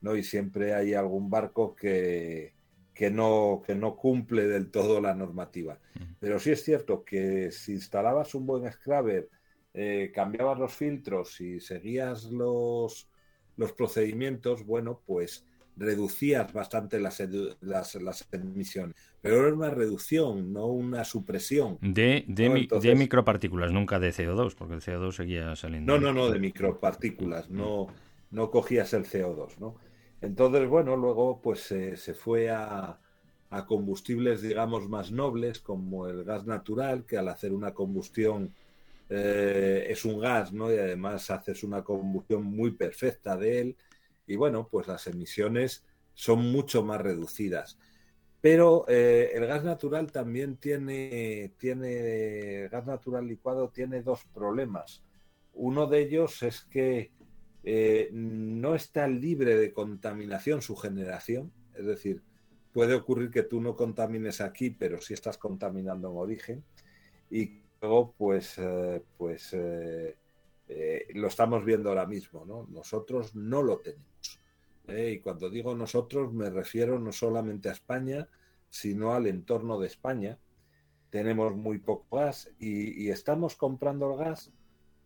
¿no? 0.00 0.16
Y 0.16 0.22
siempre 0.22 0.74
hay 0.74 0.94
algún 0.94 1.28
barco 1.30 1.76
que, 1.76 2.54
que 2.94 3.10
no, 3.10 3.62
que 3.64 3.74
no 3.74 3.94
cumple 3.94 4.48
del 4.48 4.70
todo 4.70 5.00
la 5.02 5.14
normativa. 5.14 5.78
Pero 6.18 6.38
sí 6.38 6.50
es 6.50 6.64
cierto 6.64 7.04
que 7.04 7.52
si 7.52 7.72
instalabas 7.72 8.34
un 8.34 8.46
buen 8.46 8.72
Scrabber, 8.72 9.28
eh, 9.74 10.10
cambiabas 10.14 10.58
los 10.58 10.72
filtros 10.72 11.38
y 11.42 11.60
seguías 11.60 12.24
los, 12.24 13.10
los 13.58 13.72
procedimientos, 13.72 14.64
bueno, 14.64 15.02
pues 15.04 15.44
reducías 15.76 16.52
bastante 16.52 16.98
las, 16.98 17.22
las, 17.60 17.94
las 17.96 18.28
emisiones. 18.32 18.94
Pero 19.20 19.46
era 19.46 19.54
una 19.54 19.70
reducción, 19.70 20.52
no 20.52 20.66
una 20.66 21.04
supresión. 21.04 21.78
De, 21.80 22.24
de, 22.28 22.48
No, 22.48 22.54
mi- 22.54 22.60
entonces- 22.62 22.90
de 22.90 22.96
micropartículas, 22.96 23.72
nunca 23.72 23.98
de 23.98 24.12
CO2, 24.12 24.54
porque 24.54 24.74
el 24.74 24.80
CO2 24.80 25.12
seguía 25.16 25.54
saliendo. 25.56 25.92
No, 25.92 26.00
no, 26.00 26.12
no, 26.12 26.30
de 26.30 26.38
micropartículas, 26.38 27.50
no, 27.50 27.88
no 28.30 28.50
cogías 28.50 28.92
el 28.94 29.04
CO2, 29.04 29.58
¿no? 29.58 29.76
Entonces, 30.22 30.66
bueno, 30.68 30.96
luego 30.96 31.40
pues 31.42 31.70
eh, 31.72 31.96
se 31.96 32.14
fue 32.14 32.48
a, 32.50 32.98
a 33.50 33.66
combustibles, 33.66 34.40
digamos, 34.42 34.88
más 34.88 35.12
nobles, 35.12 35.60
como 35.60 36.08
el 36.08 36.24
gas 36.24 36.46
natural, 36.46 37.04
que 37.04 37.18
al 37.18 37.28
hacer 37.28 37.52
una 37.52 37.74
combustión 37.74 38.54
eh, 39.08 39.86
es 39.88 40.04
un 40.04 40.18
gas, 40.20 40.52
¿no? 40.52 40.72
Y 40.72 40.78
además 40.78 41.30
haces 41.30 41.62
una 41.62 41.82
combustión 41.84 42.44
muy 42.44 42.72
perfecta 42.72 43.36
de 43.36 43.60
él. 43.60 43.76
Y 44.26 44.36
bueno, 44.36 44.68
pues 44.70 44.88
las 44.88 45.06
emisiones 45.06 45.84
son 46.14 46.50
mucho 46.50 46.82
más 46.82 47.00
reducidas. 47.00 47.78
Pero 48.40 48.84
eh, 48.88 49.30
el 49.34 49.46
gas 49.46 49.64
natural 49.64 50.12
también 50.12 50.56
tiene, 50.56 51.52
tiene, 51.58 52.64
el 52.64 52.68
gas 52.68 52.86
natural 52.86 53.26
licuado 53.26 53.70
tiene 53.70 54.02
dos 54.02 54.24
problemas. 54.32 55.02
Uno 55.52 55.86
de 55.86 56.00
ellos 56.00 56.42
es 56.42 56.62
que 56.62 57.12
eh, 57.64 58.10
no 58.12 58.74
está 58.74 59.08
libre 59.08 59.56
de 59.56 59.72
contaminación 59.72 60.62
su 60.62 60.76
generación, 60.76 61.52
es 61.74 61.86
decir, 61.86 62.22
puede 62.72 62.94
ocurrir 62.94 63.30
que 63.30 63.42
tú 63.42 63.60
no 63.60 63.74
contamines 63.74 64.40
aquí, 64.40 64.70
pero 64.70 65.00
sí 65.00 65.14
estás 65.14 65.38
contaminando 65.38 66.10
en 66.10 66.16
origen. 66.16 66.64
Y 67.30 67.62
luego, 67.80 68.14
pues, 68.16 68.58
eh, 68.58 69.02
pues 69.16 69.56
eh, 70.68 71.06
lo 71.14 71.28
estamos 71.28 71.64
viendo 71.64 71.88
ahora 71.88 72.06
mismo, 72.06 72.44
¿no? 72.44 72.66
Nosotros 72.70 73.34
no 73.34 73.62
lo 73.62 73.78
tenemos. 73.78 74.40
¿eh? 74.88 75.12
Y 75.16 75.20
cuando 75.20 75.50
digo 75.50 75.74
nosotros, 75.74 76.32
me 76.32 76.50
refiero 76.50 76.98
no 76.98 77.12
solamente 77.12 77.68
a 77.68 77.72
España, 77.72 78.28
sino 78.68 79.14
al 79.14 79.26
entorno 79.26 79.78
de 79.78 79.86
España. 79.86 80.38
Tenemos 81.10 81.56
muy 81.56 81.78
poco 81.78 82.16
gas 82.16 82.50
y, 82.58 83.04
y 83.04 83.10
estamos 83.10 83.56
comprando 83.56 84.12
el 84.12 84.18
gas 84.18 84.52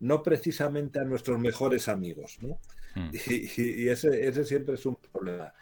no 0.01 0.23
precisamente 0.23 0.99
a 0.99 1.05
nuestros 1.05 1.39
mejores 1.39 1.89
amigos, 1.89 2.39
¿no? 2.41 2.59
Mm. 2.97 3.11
Y, 3.57 3.89
ese, 3.89 4.27
ese 4.27 4.45
siempre 4.45 4.75
es 4.75 4.87
un 4.87 4.97
problema. 4.97 5.53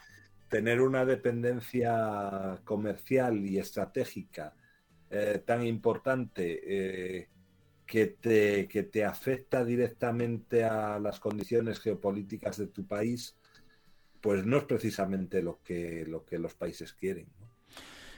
Tener 0.49 0.81
una 0.81 1.05
dependencia 1.05 2.61
comercial 2.65 3.45
y 3.45 3.59
estratégica 3.59 4.55
eh, 5.11 5.43
tan 5.45 5.67
importante 5.67 6.61
eh, 6.65 7.29
que, 7.89 8.07
te, 8.07 8.68
que 8.68 8.82
te 8.82 9.05
afecta 9.05 9.64
directamente 9.64 10.62
a 10.62 10.99
las 11.01 11.18
condiciones 11.18 11.80
geopolíticas 11.80 12.59
de 12.59 12.66
tu 12.66 12.86
país, 12.86 13.34
pues 14.20 14.45
no 14.45 14.59
es 14.59 14.64
precisamente 14.64 15.43
lo 15.43 15.61
que, 15.64 16.05
lo 16.07 16.24
que 16.26 16.39
los 16.39 16.55
países 16.55 16.93
quieren. 16.93 17.26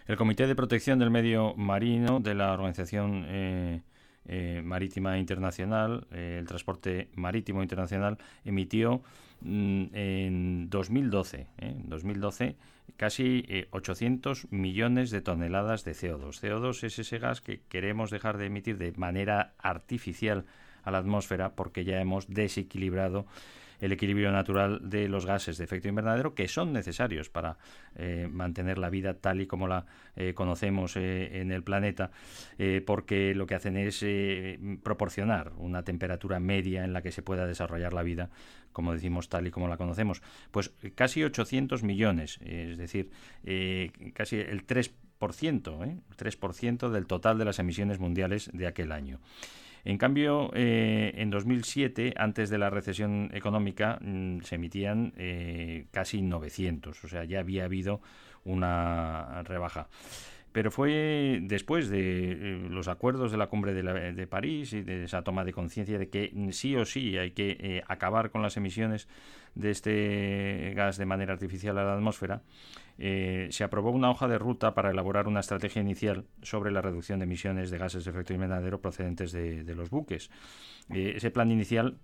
El 0.07 0.17
Comité 0.17 0.49
de 0.49 0.57
Protección 0.57 0.99
del 0.99 1.11
Medio 1.11 1.55
Marino 1.55 2.19
de 2.19 2.35
la 2.35 2.53
Organización 2.53 3.25
eh, 3.29 3.83
eh, 4.27 4.61
Marítima 4.65 5.19
Internacional, 5.19 6.09
eh, 6.11 6.39
el 6.41 6.49
Transporte 6.49 7.09
Marítimo 7.15 7.63
Internacional, 7.63 8.19
emitió 8.45 9.03
en 9.45 10.69
2012, 10.71 11.41
¿eh? 11.41 11.47
en 11.59 11.89
2012 11.89 12.57
casi 12.97 13.45
eh, 13.49 13.69
800 13.71 14.53
millones 14.53 15.11
de 15.11 15.21
toneladas 15.21 15.85
de 15.85 15.93
CO2. 15.93 16.41
CO2 16.41 16.85
es 16.85 16.99
ese 16.99 17.19
gas 17.19 17.41
que 17.41 17.61
queremos 17.69 18.11
dejar 18.11 18.37
de 18.37 18.47
emitir 18.47 18.79
de 18.79 18.93
manera 18.93 19.55
artificial 19.59 20.45
a 20.83 20.91
la 20.91 20.99
atmósfera 20.99 21.55
porque 21.55 21.85
ya 21.85 22.01
hemos 22.01 22.29
desequilibrado 22.29 23.27
el 23.81 23.93
equilibrio 23.93 24.31
natural 24.31 24.81
de 24.83 25.09
los 25.09 25.27
gases 25.27 25.59
de 25.59 25.65
efecto 25.65 25.89
invernadero 25.89 26.35
que 26.35 26.49
son 26.49 26.73
necesarios 26.73 27.31
para 27.31 27.57
eh, 27.97 28.29
mantener 28.31 28.79
la 28.79 28.91
vida 28.91 29.15
tal 29.15 29.41
y 29.41 29.47
como 29.47 29.69
la 29.69 29.87
eh, 30.17 30.35
conocemos 30.35 30.97
eh, 30.97 31.41
en 31.41 31.53
el 31.53 31.63
planeta, 31.63 32.11
porque 32.87 33.35
lo 33.35 33.47
que 33.47 33.55
hacen 33.55 33.77
es 33.77 34.05
proporcionar 34.83 35.53
una 35.57 35.83
temperatura 35.83 36.41
media 36.41 36.85
en 36.85 36.93
la 36.93 37.03
que 37.03 37.13
se 37.13 37.23
pueda 37.23 37.47
desarrollar 37.47 37.93
la 37.93 38.03
vida, 38.03 38.31
como 38.73 38.93
decimos, 38.93 39.29
tal 39.29 39.47
y 39.47 39.51
como 39.51 39.69
la 39.69 39.77
conocemos. 39.77 40.23
Pues 40.51 40.71
casi 40.95 41.25
800 41.25 41.83
millones, 41.83 42.39
es 42.43 42.79
decir, 42.79 43.11
casi 44.15 44.37
el 44.37 44.67
3%, 44.67 44.91
¿eh? 45.87 45.99
el 46.11 46.17
3% 46.17 46.91
del 46.91 47.07
total 47.07 47.39
de 47.39 47.45
las 47.45 47.59
emisiones 47.59 47.99
mundiales 47.99 48.51
de 48.53 48.67
aquel 48.67 48.93
año. 48.93 49.21
En 49.85 49.99
cambio, 49.99 50.51
eh, 50.55 51.13
en 51.17 51.31
2007, 51.31 52.15
antes 52.17 52.51
de 52.51 52.59
la 52.59 52.71
recesión 52.71 53.31
económica, 53.33 53.99
mm, 54.01 54.41
se 54.43 54.57
emitían 54.57 55.13
eh, 55.17 55.87
casi 55.91 56.23
900, 56.23 57.03
o 57.05 57.09
sea, 57.09 57.25
ya 57.25 57.41
había 57.41 57.65
habido 57.65 58.01
una 58.45 59.43
rebaja. 59.45 59.89
Pero 60.53 60.73
fue 60.73 61.39
después 61.43 61.89
de 61.91 62.33
eh, 62.33 62.67
los 62.69 62.89
acuerdos 62.89 63.31
de 63.31 63.39
la 63.39 63.47
cumbre 63.47 63.73
de, 63.73 63.85
la- 63.85 63.95
de 63.95 64.27
París 64.27 64.73
y 64.73 64.83
de 64.83 65.05
esa 65.05 65.23
toma 65.23 65.45
de 65.45 65.53
conciencia 65.53 65.97
de 65.99 66.09
que 66.09 66.31
mm, 66.33 66.51
sí 66.51 66.75
o 66.77 66.85
sí 66.85 67.17
hay 67.19 67.31
que 67.31 67.57
eh, 67.61 67.83
acabar 67.87 68.31
con 68.31 68.43
las 68.43 68.57
emisiones 68.57 69.09
de 69.55 69.71
este 69.71 70.73
gas 70.75 70.97
de 70.97 71.07
manera 71.07 71.33
artificial 71.33 71.79
a 71.79 71.85
la 71.85 71.95
atmósfera, 71.95 72.43
eh, 73.03 73.49
se 73.51 73.65
aprobó 73.65 73.91
una 73.93 74.11
hoja 74.11 74.29
de 74.29 74.39
ruta 74.39 74.75
para 74.75 74.91
elaborar 74.91 75.27
una 75.27 75.41
estrategia 75.41 75.81
inicial 75.81 76.27
sobre 76.43 76.71
la 76.71 76.83
reducción 76.83 77.19
de 77.19 77.25
emisiones 77.25 77.71
de 77.71 77.79
gases 77.79 78.05
de 78.05 78.11
efecto 78.11 78.35
invernadero 78.35 78.83
procedentes 78.83 79.33
de, 79.33 79.75
los 79.75 79.89
buques. 79.89 80.31
Eh, 80.91 81.15
ese 81.17 81.31
plan 81.31 81.51
inicial 81.51 81.97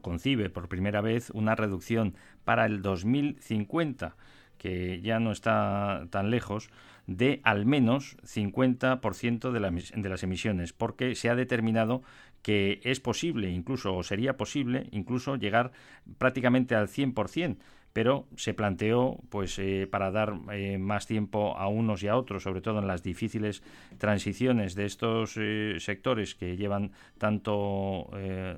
concibe 0.00 0.48
por 0.48 0.70
primera 0.70 1.02
vez 1.02 1.28
una 1.28 1.54
reducción 1.54 2.16
para 2.42 2.64
el 2.64 2.80
2050, 2.80 4.16
que 4.56 5.02
ya 5.02 5.20
no 5.20 5.30
está 5.30 6.06
tan 6.08 6.30
lejos, 6.30 6.70
de 7.06 7.42
al 7.44 7.66
menos 7.66 8.16
50% 8.22 9.50
de, 9.50 10.00
de 10.00 10.08
las 10.08 10.22
emisiones, 10.22 10.72
porque 10.72 11.16
se 11.16 11.28
ha 11.28 11.34
determinado 11.34 12.02
que 12.40 12.80
es 12.84 12.98
posible, 12.98 13.50
incluso, 13.50 13.94
o 13.94 14.02
sería 14.02 14.38
posible, 14.38 14.88
incluso 14.90 15.36
llegar 15.36 15.72
prácticamente 16.16 16.74
al 16.74 16.88
100%, 16.88 17.58
pero 17.94 18.26
se 18.36 18.54
planteó, 18.54 19.20
pues, 19.30 19.56
eh, 19.60 19.86
para 19.88 20.10
dar 20.10 20.34
eh, 20.52 20.78
más 20.78 21.06
tiempo 21.06 21.56
a 21.56 21.68
unos 21.68 22.02
y 22.02 22.08
a 22.08 22.16
otros, 22.16 22.42
sobre 22.42 22.60
todo 22.60 22.80
en 22.80 22.88
las 22.88 23.04
difíciles 23.04 23.62
transiciones 23.98 24.74
de 24.74 24.84
estos 24.84 25.36
eh, 25.36 25.76
sectores 25.78 26.34
que 26.34 26.56
llevan 26.56 26.90
tanto 27.18 28.10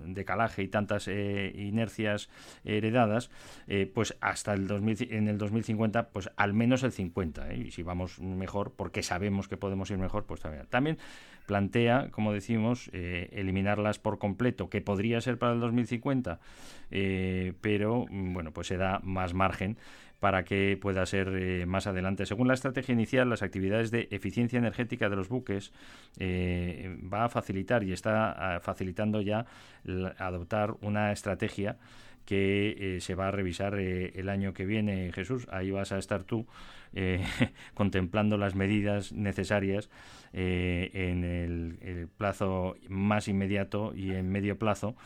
decalaje 0.07 0.63
y 0.63 0.69
tantas 0.69 1.09
inercias 1.09 2.31
heredadas, 2.65 3.31
pues 3.93 4.17
hasta 4.21 4.55
el 4.55 4.67
2000, 4.67 5.13
en 5.13 5.29
el 5.29 5.37
2050, 5.37 6.09
pues 6.09 6.31
al 6.37 6.55
menos 6.55 6.83
el 6.83 6.93
50, 6.93 7.53
¿eh? 7.53 7.59
y 7.67 7.71
si 7.71 7.83
vamos 7.83 8.19
mejor, 8.21 8.73
porque 8.75 9.03
sabemos 9.03 9.49
que 9.49 9.59
podemos 9.59 9.91
ir 9.91 9.99
mejor, 9.99 10.25
pues 10.25 10.41
también. 10.41 10.67
También 10.71 10.99
plantea, 11.47 12.09
como 12.11 12.33
decimos, 12.33 12.91
eh, 12.93 13.31
eliminarlas 13.33 13.99
por 13.99 14.19
completo, 14.19 14.69
que 14.69 14.81
podría 14.81 15.21
ser 15.21 15.39
para 15.39 15.53
el 15.53 15.61
2050, 15.61 16.41
eh, 16.91 17.55
pero 17.61 18.07
mm, 18.11 18.35
bueno, 18.35 18.53
pues 18.53 18.67
se 18.67 18.77
da 18.77 19.01
más 19.03 19.35
margen 19.35 19.79
para 20.21 20.45
que 20.45 20.79
pueda 20.81 21.05
ser 21.07 21.29
eh, 21.35 21.67
más 21.67 21.87
adelante. 21.87 22.27
Según 22.27 22.49
la 22.49 22.55
estrategia 22.55 22.93
inicial, 22.93 23.29
las 23.29 23.43
actividades 23.43 23.91
de 23.91 24.09
eficiencia 24.11 24.59
energética 24.59 25.09
de 25.09 25.17
los 25.17 25.29
buques 25.29 25.73
eh, 26.19 26.99
va 27.13 27.25
a 27.25 27.29
facilitar 27.29 27.83
y 27.85 27.93
está 27.93 28.57
ah, 28.57 28.61
facilitando 28.61 29.21
ya 29.21 29.47
adoptar 30.19 30.75
una 30.81 31.13
estrategia 31.13 31.77
que 32.27 32.97
eh, 32.97 33.01
se 33.01 33.15
va 33.15 33.29
a 33.29 33.31
revisar 33.31 33.79
eh, 33.79 34.13
el 34.17 34.29
año 34.29 34.53
que 34.53 34.67
viene, 34.67 35.13
Jesús. 35.13 35.47
Ahí 35.51 35.71
vas 35.71 35.93
a 35.93 35.99
estar 35.99 36.25
tú 36.25 36.47
eh, 36.93 37.25
contemplando 37.75 38.37
las 38.37 38.55
medidas 38.55 39.13
necesarias 39.13 39.89
eh, 40.35 40.91
en 40.93 41.25
el, 41.25 42.09
plazo 42.19 42.77
más 42.89 43.29
inmediato 43.29 43.95
y 43.95 44.13
en 44.13 44.31
medio 44.31 44.59
plazo 44.59 44.97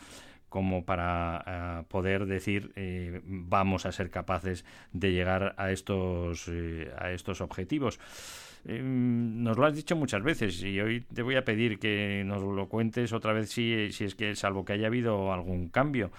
como 0.49 0.83
para 0.83 1.37
ah, 1.45 1.83
poder 1.87 2.25
decir 2.25 2.73
vamos 3.23 3.85
a 3.85 3.93
ser 3.93 4.09
capaces 4.09 4.65
de 4.91 5.13
llegar 5.13 5.55
a 5.57 5.71
estos, 5.71 6.49
a 6.97 7.11
estos 7.11 7.39
objetivos. 7.39 7.99
Eh, 8.65 8.81
nos 8.83 9.57
lo 9.57 9.65
has 9.65 9.75
dicho 9.75 9.95
muchas 9.95 10.21
veces 10.21 10.61
y 10.61 10.79
hoy 10.79 11.01
te 11.01 11.23
voy 11.23 11.35
a 11.35 11.43
pedir 11.43 11.79
que 11.79 12.23
nos 12.25 12.43
lo 12.43 12.69
cuentes 12.69 13.11
otra 13.11 13.33
vez 13.33 13.49
si, 13.49 13.91
si 13.91 14.05
es 14.05 14.13
que, 14.13 14.35
salvo 14.35 14.65
que 14.65 14.73
haya 14.73 14.87
habido 14.87 15.33
algún 15.33 15.69
cambio, 15.69 16.11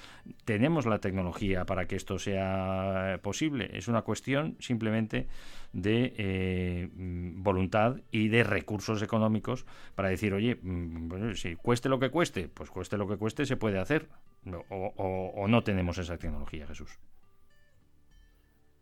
tenemos 0.45 0.87
la 0.87 0.99
tecnología 0.99 1.65
para 1.65 1.87
que 1.87 1.95
esto 1.95 2.19
sea 2.19 3.21
posible. 3.23 3.71
Es 3.73 3.87
una 3.87 4.03
cuestión 4.03 4.57
simplemente 4.59 5.29
de 5.73 6.15
eh, 6.19 6.89
voluntad 6.93 7.97
y 8.11 8.29
de 8.29 8.43
recursos 8.43 9.03
económicos 9.03 9.65
para 9.95 10.09
decir, 10.09 10.35
oye, 10.35 10.59
mm, 10.61 11.35
si 11.35 11.55
cueste 11.55 11.89
lo 11.89 12.01
que 12.01 12.11
cueste, 12.11 12.49
pues 12.49 12.71
cueste 12.71 12.97
lo 12.97 13.09
que 13.09 13.17
cueste, 13.17 13.47
se 13.47 13.57
puede 13.57 13.79
hacer. 13.79 14.09
O, 14.69 15.47
no 15.49 15.63
tenemos 15.63 15.99
esa 15.99 16.19
tecnología, 16.19 16.67
Jesús. 16.67 16.99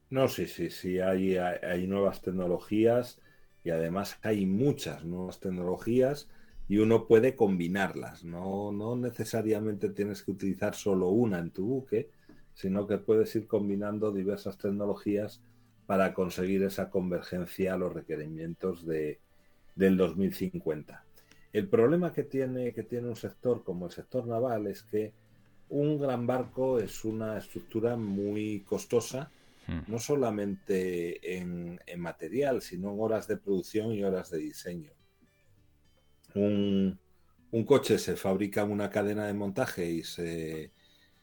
No, 0.09 0.27
sí, 0.27 0.47
sí, 0.47 0.71
sí, 0.71 0.99
hay, 0.99 1.37
hay 1.37 1.87
nuevas 1.87 2.23
tecnologías 2.23 3.21
y 3.65 3.71
además 3.71 4.19
hay 4.23 4.47
muchas 4.47 5.05
nuevas 5.05 5.41
tecnologías 5.41 6.29
y 6.69 6.79
uno 6.79 7.07
puede 7.07 7.35
combinarlas. 7.35 8.25
No, 8.25 8.73
no 8.73 8.97
necesariamente 8.97 9.91
tienes 9.91 10.23
que 10.23 10.31
utilizar 10.31 10.75
solo 10.75 11.09
una 11.09 11.39
en 11.39 11.51
tu 11.51 11.67
buque, 11.67 12.11
sino 12.55 12.87
que 12.87 12.99
puedes 12.99 13.35
ir 13.37 13.47
combinando 13.47 14.13
diversas 14.13 14.57
tecnologías 14.57 15.41
para 15.87 16.15
conseguir 16.15 16.63
esa 16.63 16.89
convergencia 16.91 17.75
a 17.75 17.77
los 17.77 17.93
requerimientos 17.93 18.87
de, 18.87 19.19
del 19.75 19.97
2050. 19.97 21.05
El 21.53 21.69
problema 21.69 22.13
que 22.13 22.23
tiene, 22.23 22.73
que 22.73 22.85
tiene 22.85 23.09
un 23.09 23.17
sector 23.17 23.65
como 23.65 23.87
el 23.87 23.93
sector 23.93 24.27
naval 24.27 24.69
es 24.69 24.83
que 24.85 25.13
un 25.69 25.99
gran 25.99 26.27
barco 26.27 26.79
es 26.79 27.05
una 27.05 27.39
estructura 27.39 27.97
muy 27.97 28.61
costosa, 28.61 29.31
Mm. 29.71 29.83
no 29.87 30.01
solamente 30.01 31.39
en, 31.39 31.79
material, 31.97 32.61
sino 32.61 32.93
en 32.93 33.01
horas 33.01 33.29
de 33.29 33.37
producción 33.37 33.93
y 33.93 34.03
horas 34.03 34.29
de 34.31 34.39
diseño. 34.39 34.91
Un, 36.35 36.99
un 37.53 37.65
coche 37.65 37.99
se 37.99 38.17
fabrica 38.17 38.63
en 38.63 38.73
una 38.73 38.91
cadena 38.91 39.27
de 39.27 39.35
montaje 39.35 39.89
y 39.89 40.03
se, 40.03 40.73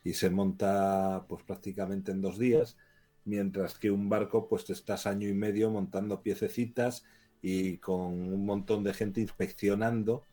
y 0.02 0.14
se 0.14 0.30
monta 0.30 1.26
pues 1.28 1.44
prácticamente 1.44 2.12
en 2.12 2.22
dos 2.22 2.40
días, 2.40 2.78
mientras 3.26 3.78
que 3.78 3.92
un 3.92 4.08
barco 4.08 4.48
pues 4.48 4.64
te 4.64 4.72
estás 4.72 5.08
año 5.08 5.28
y 5.28 5.34
medio 5.34 5.70
montando 5.70 6.22
piececitas 6.22 7.04
y 7.42 7.80
con 7.80 8.34
un 8.34 8.46
montón 8.46 8.82
de 8.86 8.94
gente 8.94 9.20
inspeccionando 9.20 10.24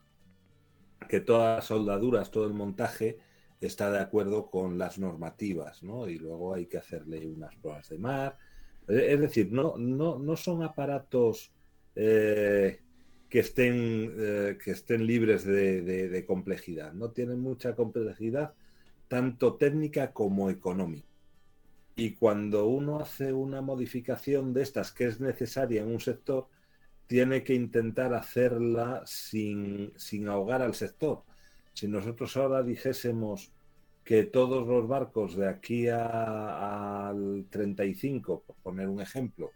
que 1.09 1.19
todas 1.19 1.57
las 1.57 1.65
soldaduras, 1.67 2.31
todo 2.31 2.47
el 2.47 2.55
montaje 2.55 3.19
está 3.67 3.91
de 3.91 4.01
acuerdo 4.01 4.51
con 4.51 4.79
las 4.79 4.99
normativas, 4.99 5.83
¿no? 5.83 6.09
Y 6.09 6.19
luego 6.19 6.55
hay 6.55 6.67
que 6.67 6.79
hacerle 6.79 7.27
unas 7.27 7.55
pruebas 7.57 7.89
de 7.89 7.99
mar. 7.99 8.39
Eh, 8.89 9.09
Es 9.15 9.21
decir, 9.21 9.53
no, 9.53 9.77
no, 9.79 10.19
no 10.19 10.37
son 10.37 10.63
aparatos 10.63 11.53
eh, 11.95 12.81
que, 13.29 13.39
estén, 13.41 14.15
eh, 14.19 14.59
que 14.63 14.71
estén 14.73 15.07
libres 15.07 15.45
de, 15.45 15.83
de- 15.83 16.25
complejidad, 16.27 16.93
no 16.93 17.11
tienen 17.13 17.41
mucha 17.41 17.75
complejidad, 17.75 18.55
tanto 19.09 19.57
técnica 19.57 20.13
como 20.13 20.51
económica. 20.51 21.09
Y 21.97 22.15
cuando 22.15 22.67
uno 22.67 22.99
hace 23.01 23.33
una 23.33 23.61
modificación 23.63 24.53
de 24.53 24.63
estas 24.63 24.93
que 24.93 25.07
es 25.07 25.21
necesaria 25.21 25.83
en 25.83 25.89
un 25.89 26.01
sector, 26.01 26.49
tiene 27.07 27.45
que 27.45 27.55
intentar 27.55 28.15
hacerla 28.15 29.03
sin, 29.07 29.93
sin 29.97 30.29
ahogar 30.29 30.63
al 30.63 30.75
sector. 30.75 31.25
Si 31.75 31.89
nosotros 31.89 32.37
ahora 32.37 32.63
dijésemos 32.63 33.53
que 34.05 34.25
todos 34.25 34.67
los 34.67 34.87
barcos 34.89 35.37
de 35.37 35.49
aquí 35.49 35.89
a- 35.89 37.09
al 37.09 37.47
35, 37.51 38.43
por 38.47 38.57
poner 38.63 38.89
un 38.89 39.01
ejemplo, 39.01 39.51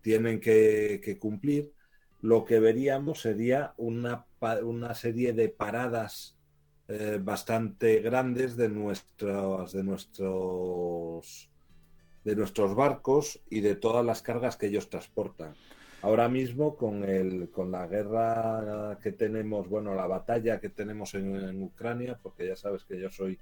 tienen 0.00 0.40
que, 0.40 1.00
cumplir, 1.20 1.72
lo 2.20 2.44
que 2.44 2.60
veríamos 2.60 3.20
sería 3.22 3.74
una, 3.76 4.26
una 4.62 4.94
serie 4.94 5.32
de 5.32 5.48
paradas 5.50 6.36
eh, 6.88 7.18
bastante 7.22 8.00
grandes 8.00 8.56
de 8.56 8.68
de 9.72 9.84
nuestros 9.84 11.50
de 12.24 12.36
nuestros 12.36 12.74
barcos 12.74 13.40
y 13.50 13.60
de 13.60 13.76
todas 13.76 14.04
las 14.04 14.22
cargas 14.22 14.56
que 14.56 14.66
ellos 14.66 14.88
transportan. 14.90 15.54
Ahora 16.02 16.28
mismo 16.28 16.76
con 16.76 17.04
el 17.04 17.50
con 17.50 17.70
la 17.70 17.86
guerra 17.86 18.98
que 19.02 19.12
tenemos, 19.12 19.68
bueno, 19.68 19.94
la 19.94 20.06
batalla 20.06 20.58
que 20.58 20.70
tenemos 20.70 21.14
en, 21.14 21.62
Ucrania, 21.62 22.18
porque 22.22 22.46
ya 22.46 22.56
sabes 22.56 22.84
que 22.84 22.98
yo 22.98 23.10
soy 23.10 23.38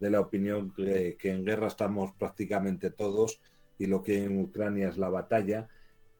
de 0.00 0.10
la 0.10 0.20
opinión 0.20 0.72
que, 0.74 1.16
que 1.18 1.30
en 1.30 1.44
guerra 1.44 1.68
estamos 1.68 2.12
prácticamente 2.12 2.90
todos 2.90 3.40
y 3.78 3.86
lo 3.86 4.02
que 4.02 4.24
en 4.24 4.38
Ucrania 4.38 4.88
es 4.88 4.98
la 4.98 5.08
batalla, 5.08 5.68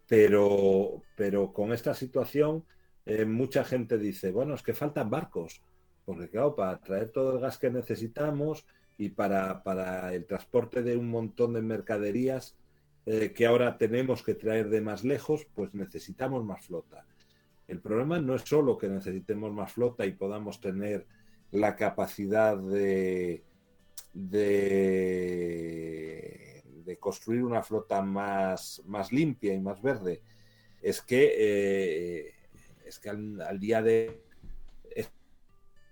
pero, 0.08 1.02
pero 1.16 1.52
con 1.52 1.72
esta 1.72 1.94
situación 1.94 2.64
eh, 3.06 3.24
mucha 3.24 3.64
gente 3.64 3.98
dice, 3.98 4.30
bueno, 4.30 4.54
es 4.54 4.62
que 4.62 4.72
faltan 4.72 5.10
barcos, 5.10 5.62
porque 6.04 6.28
claro, 6.28 6.54
para 6.54 6.80
traer 6.80 7.10
todo 7.10 7.34
el 7.34 7.40
gas 7.40 7.58
que 7.58 7.70
necesitamos 7.70 8.66
y 8.96 9.10
para, 9.10 9.62
para 9.62 10.14
el 10.14 10.24
transporte 10.24 10.82
de 10.82 10.96
un 10.96 11.10
montón 11.10 11.52
de 11.52 11.62
mercaderías 11.62 12.56
eh, 13.06 13.32
que 13.32 13.46
ahora 13.46 13.76
tenemos 13.76 14.22
que 14.22 14.34
traer 14.34 14.68
de 14.70 14.80
más 14.80 15.04
lejos, 15.04 15.46
pues 15.54 15.74
necesitamos 15.74 16.44
más 16.44 16.64
flota. 16.64 17.06
El 17.66 17.80
problema 17.80 18.20
no 18.20 18.34
es 18.34 18.42
solo 18.42 18.76
que 18.78 18.88
necesitemos 18.88 19.52
más 19.52 19.72
flota 19.72 20.04
y 20.06 20.12
podamos 20.12 20.60
tener 20.60 21.06
la 21.50 21.76
capacidad 21.76 22.56
de, 22.56 23.44
de, 24.12 24.62
construir 27.00 27.42
una 27.44 27.62
flota 27.62 28.00
más, 28.02 28.82
más 28.86 29.12
limpia 29.12 29.52
y 29.52 29.60
más 29.60 29.82
verde, 29.82 30.22
es 30.80 31.02
que, 31.02 31.34
eh, 31.36 32.34
es 32.86 32.98
que 32.98 33.10
al, 33.10 33.40
al 33.42 33.60
día 33.60 33.82
de 33.82 34.24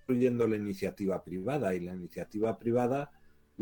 incluyendo 0.02 0.46
la 0.46 0.56
iniciativa 0.56 1.22
privada 1.22 1.74
y 1.74 1.80
la 1.80 1.94
iniciativa 1.94 2.58
privada 2.58 3.10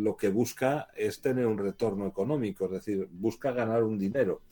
lo 0.03 0.17
que 0.17 0.29
busca 0.29 0.89
es 0.97 1.21
tener 1.21 1.47
un 1.47 1.59
retorno 1.59 2.07
económico, 2.07 2.67
es 2.67 2.73
decir, 2.73 3.09
busca 3.11 3.53
ganar 3.53 3.83
un 3.85 3.99
dinero. 3.99 4.43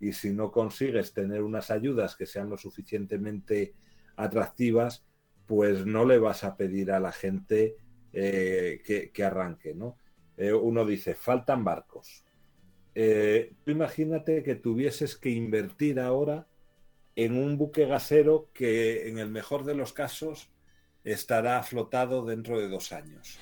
Y 0.00 0.12
si 0.12 0.32
no 0.32 0.50
consigues 0.50 1.12
tener 1.12 1.42
unas 1.42 1.70
ayudas 1.70 2.16
que 2.16 2.26
sean 2.26 2.50
lo 2.50 2.56
suficientemente 2.56 3.74
atractivas, 4.16 5.04
pues 5.46 5.86
no 5.86 6.04
le 6.04 6.18
vas 6.18 6.44
a 6.44 6.56
pedir 6.56 6.90
a 6.90 7.00
la 7.00 7.12
gente 7.12 7.76
eh, 8.12 8.82
que, 8.84 9.10
que, 9.10 9.24
arranque, 9.24 9.74
¿no? 9.74 9.98
Eh, 10.36 10.52
uno 10.52 10.84
dice, 10.84 11.14
faltan 11.14 11.64
barcos. 11.64 12.24
Eh, 12.94 13.52
tú 13.64 13.70
imagínate 13.72 14.42
que 14.42 14.54
tuvieses 14.54 15.16
que 15.16 15.30
invertir 15.30 16.00
ahora 16.00 16.46
en 17.16 17.36
un 17.36 17.58
buque 17.58 17.86
gasero 17.86 18.50
que 18.52 19.08
en 19.08 19.18
el 19.18 19.30
mejor 19.30 19.64
de 19.64 19.74
los 19.74 19.92
casos 19.92 20.50
estará 21.04 21.62
flotado 21.62 22.24
dentro 22.24 22.58
de 22.58 22.68
dos 22.68 22.92
años. 22.92 23.38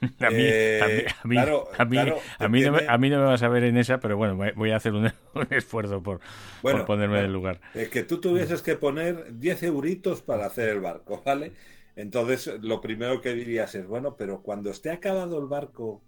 A 0.20 0.30
mí, 0.30 0.36
eh, 0.38 0.80
a 0.80 0.86
mí, 0.86 1.02
a 1.22 1.26
mí, 1.26 1.34
claro, 1.34 1.68
a 1.76 1.84
mí, 1.84 1.90
claro, 1.90 2.18
a, 2.38 2.48
mí 2.48 2.58
tiene... 2.60 2.70
no 2.70 2.82
me, 2.82 2.88
a 2.88 2.96
mí, 2.96 3.10
no 3.10 3.18
me, 3.18 3.24
vas 3.24 3.42
a 3.42 3.48
ver 3.48 3.64
en 3.64 3.76
esa, 3.76 4.00
pero 4.00 4.16
bueno, 4.16 4.38
voy 4.56 4.70
a 4.70 4.76
hacer 4.76 4.94
un, 4.94 5.04
un 5.34 5.46
esfuerzo 5.50 6.02
por, 6.02 6.20
bueno, 6.62 6.78
por 6.78 6.86
ponerme 6.86 7.18
en 7.18 7.26
el 7.26 7.32
lugar. 7.32 7.60
Es 7.74 7.90
que 7.90 8.02
tú 8.02 8.18
tuvieses 8.18 8.62
que 8.62 8.76
poner 8.76 9.38
10 9.38 9.62
euritos 9.64 10.22
para 10.22 10.46
hacer 10.46 10.70
el 10.70 10.80
barco, 10.80 11.22
¿vale? 11.24 11.52
Entonces, 11.96 12.50
lo 12.62 12.80
primero 12.80 13.20
que 13.20 13.34
dirías 13.34 13.74
es, 13.74 13.86
bueno, 13.86 14.16
pero 14.16 14.40
cuando 14.42 14.70
esté 14.70 14.90
acabado 14.90 15.38
el 15.38 15.46
barco, 15.46 16.02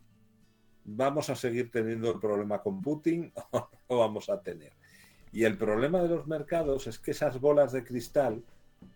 ¿vamos 0.84 1.28
a 1.28 1.36
seguir 1.36 1.70
teniendo 1.70 2.12
el 2.12 2.18
problema 2.18 2.62
con 2.62 2.80
Putin 2.80 3.30
o 3.50 3.68
no 3.90 3.98
vamos 3.98 4.30
a 4.30 4.40
tener? 4.40 4.72
Y 5.32 5.44
el 5.44 5.58
problema 5.58 6.00
de 6.00 6.08
los 6.08 6.26
mercados 6.26 6.86
es 6.86 6.98
que 6.98 7.10
esas 7.10 7.40
bolas 7.40 7.72
de 7.72 7.84
cristal 7.84 8.42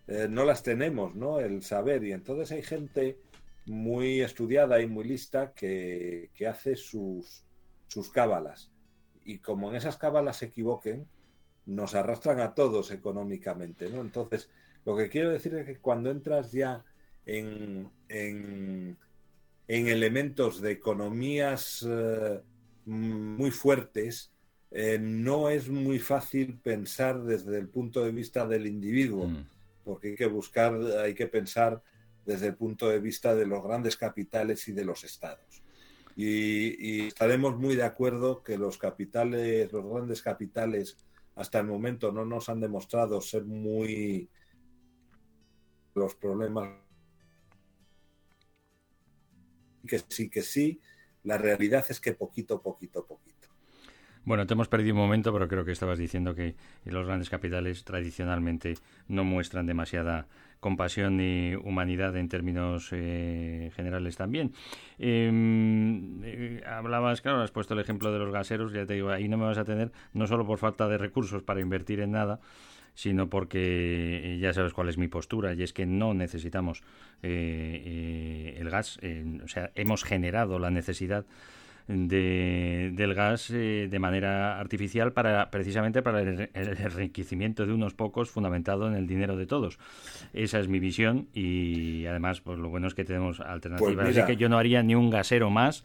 eh, 0.07 0.27
no 0.29 0.43
las 0.43 0.63
tenemos, 0.63 1.15
¿no? 1.15 1.39
El 1.39 1.61
saber. 1.61 2.03
Y 2.03 2.13
entonces 2.13 2.51
hay 2.51 2.63
gente 2.63 3.17
muy 3.67 4.21
estudiada 4.21 4.81
y 4.81 4.87
muy 4.87 5.05
lista 5.05 5.53
que, 5.53 6.31
que 6.33 6.47
hace 6.47 6.75
sus, 6.75 7.43
sus 7.87 8.09
cábalas. 8.09 8.71
Y 9.25 9.39
como 9.39 9.69
en 9.69 9.75
esas 9.75 9.97
cábalas 9.97 10.37
se 10.37 10.45
equivoquen, 10.45 11.07
nos 11.65 11.95
arrastran 11.95 12.39
a 12.39 12.53
todos 12.53 12.91
económicamente, 12.91 13.89
¿no? 13.89 14.01
Entonces, 14.01 14.49
lo 14.85 14.95
que 14.95 15.09
quiero 15.09 15.31
decir 15.31 15.53
es 15.55 15.65
que 15.65 15.77
cuando 15.79 16.09
entras 16.09 16.53
ya 16.53 16.85
en, 17.25 17.89
en, 18.07 18.97
en 19.67 19.87
elementos 19.87 20.61
de 20.61 20.71
economías 20.71 21.85
eh, 21.87 22.41
muy 22.85 23.51
fuertes, 23.51 24.31
eh, 24.71 24.97
no 24.99 25.49
es 25.49 25.69
muy 25.69 25.99
fácil 25.99 26.57
pensar 26.57 27.21
desde 27.23 27.57
el 27.57 27.67
punto 27.67 28.03
de 28.03 28.11
vista 28.11 28.47
del 28.47 28.65
individuo, 28.65 29.27
mm. 29.27 29.45
porque 29.83 30.09
hay 30.09 30.15
que 30.15 30.25
buscar, 30.27 30.73
hay 31.03 31.13
que 31.13 31.27
pensar 31.27 31.81
desde 32.27 32.47
el 32.47 32.55
punto 32.55 32.89
de 32.89 32.99
vista 32.99 33.33
de 33.33 33.47
los 33.47 33.63
grandes 33.63 33.95
capitales 33.95 34.67
y 34.67 34.73
de 34.73 34.83
los 34.83 35.05
estados. 35.05 35.63
Y, 36.17 37.07
estaremos 37.07 37.57
muy 37.57 37.75
de 37.77 37.83
acuerdo 37.83 38.43
que 38.43 38.57
los 38.57 38.77
capitales, 38.77 39.71
los 39.71 39.85
grandes 39.85 40.21
capitales, 40.21 40.97
hasta 41.35 41.59
el 41.59 41.67
momento 41.67 42.11
no 42.11 42.25
nos 42.25 42.49
han 42.49 42.59
demostrado 42.59 43.21
ser 43.21 43.45
muy 43.45 44.29
los 45.95 46.15
problemas 46.15 46.69
que 49.87 49.99
sí, 50.09 50.29
que 50.29 50.41
sí, 50.41 50.81
la 51.23 51.37
realidad 51.37 51.85
es 51.87 52.01
que 52.01 52.11
poquito, 52.11 52.61
poquito, 52.61 53.05
poquito. 53.05 53.47
Bueno, 54.25 54.45
te 54.45 54.53
hemos 54.53 54.67
perdido 54.67 54.95
un 54.95 54.99
momento, 54.99 55.31
pero 55.31 55.47
creo 55.47 55.63
que 55.63 55.71
estabas 55.71 55.97
diciendo 55.97 56.35
que 56.35 56.55
los 56.83 57.05
grandes 57.05 57.29
capitales 57.29 57.85
tradicionalmente 57.85 58.73
no 59.07 59.23
muestran 59.23 59.65
demasiada 59.65 60.27
compasión 60.59 61.17
ni 61.17 61.55
humanidad 61.55 62.15
en 62.17 62.29
términos 62.29 62.89
eh, 62.91 63.71
generales 63.75 64.15
también. 64.15 64.53
Em, 64.99 66.21
eh, 66.23 66.61
hablabas, 66.65 67.21
claro, 67.21 67.41
has 67.41 67.51
puesto 67.51 67.73
el 67.73 67.79
ejemplo 67.79 68.11
de 68.11 68.19
los 68.19 68.31
gaseros, 68.31 68.73
ya 68.73 68.85
te 68.85 68.95
digo, 68.95 69.09
ahí 69.09 69.27
no 69.27 69.37
me 69.37 69.45
vas 69.45 69.57
a 69.57 69.65
tener, 69.65 69.91
no 70.13 70.27
solo 70.27 70.45
por 70.45 70.57
falta 70.57 70.87
de 70.87 70.97
recursos 70.97 71.43
para 71.43 71.61
invertir 71.61 71.99
en 71.99 72.11
nada, 72.11 72.39
sino 72.93 73.29
porque 73.29 74.33
eh, 74.35 74.39
ya 74.39 74.53
sabes 74.53 74.73
cuál 74.73 74.89
es 74.89 74.97
mi 74.97 75.07
postura 75.07 75.53
y 75.53 75.63
es 75.63 75.73
que 75.73 75.85
no 75.85 76.13
necesitamos 76.13 76.83
el 77.21 78.69
gas, 78.69 78.99
o 79.43 79.47
sea, 79.47 79.71
hemos 79.75 80.03
generado 80.03 80.59
la 80.59 80.71
necesidad 80.71 81.25
de, 81.87 82.91
del 82.93 83.13
gas 83.13 83.49
eh, 83.49 83.87
de 83.89 83.99
manera 83.99 84.59
artificial 84.59 85.13
para 85.13 85.49
precisamente 85.49 86.01
para 86.01 86.21
el, 86.21 86.49
enriquecimiento 86.53 87.65
de 87.65 87.73
unos 87.73 87.93
pocos 87.93 88.29
fundamentado 88.29 88.87
en 88.87 88.95
el 88.95 89.07
dinero 89.07 89.37
de 89.37 89.45
todos. 89.45 89.79
Esa 90.33 90.59
es 90.59 90.67
mi 90.67 90.79
visión 90.79 91.27
y 91.33 92.05
además 92.05 92.41
pues 92.41 92.59
lo 92.59 92.69
bueno 92.69 92.87
es 92.87 92.93
que 92.93 93.05
tenemos 93.05 93.39
alternativas. 93.39 93.95
Pues 93.95 94.17
Así 94.17 94.25
que 94.25 94.35
yo 94.35 94.49
no 94.49 94.57
haría 94.57 94.83
ni 94.83 94.95
un 94.95 95.09
gasero 95.09 95.49
más 95.49 95.83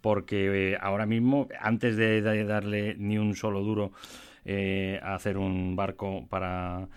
porque 0.00 0.72
eh, 0.72 0.78
ahora 0.80 1.06
mismo, 1.06 1.48
antes 1.60 1.96
de, 1.96 2.22
darle 2.22 2.94
ni 2.98 3.18
un 3.18 3.34
solo 3.34 3.62
duro 3.62 3.92
eh, 4.44 4.98
a 5.02 5.14
hacer 5.14 5.36
un 5.36 5.76
barco 5.76 6.26
para 6.28 6.88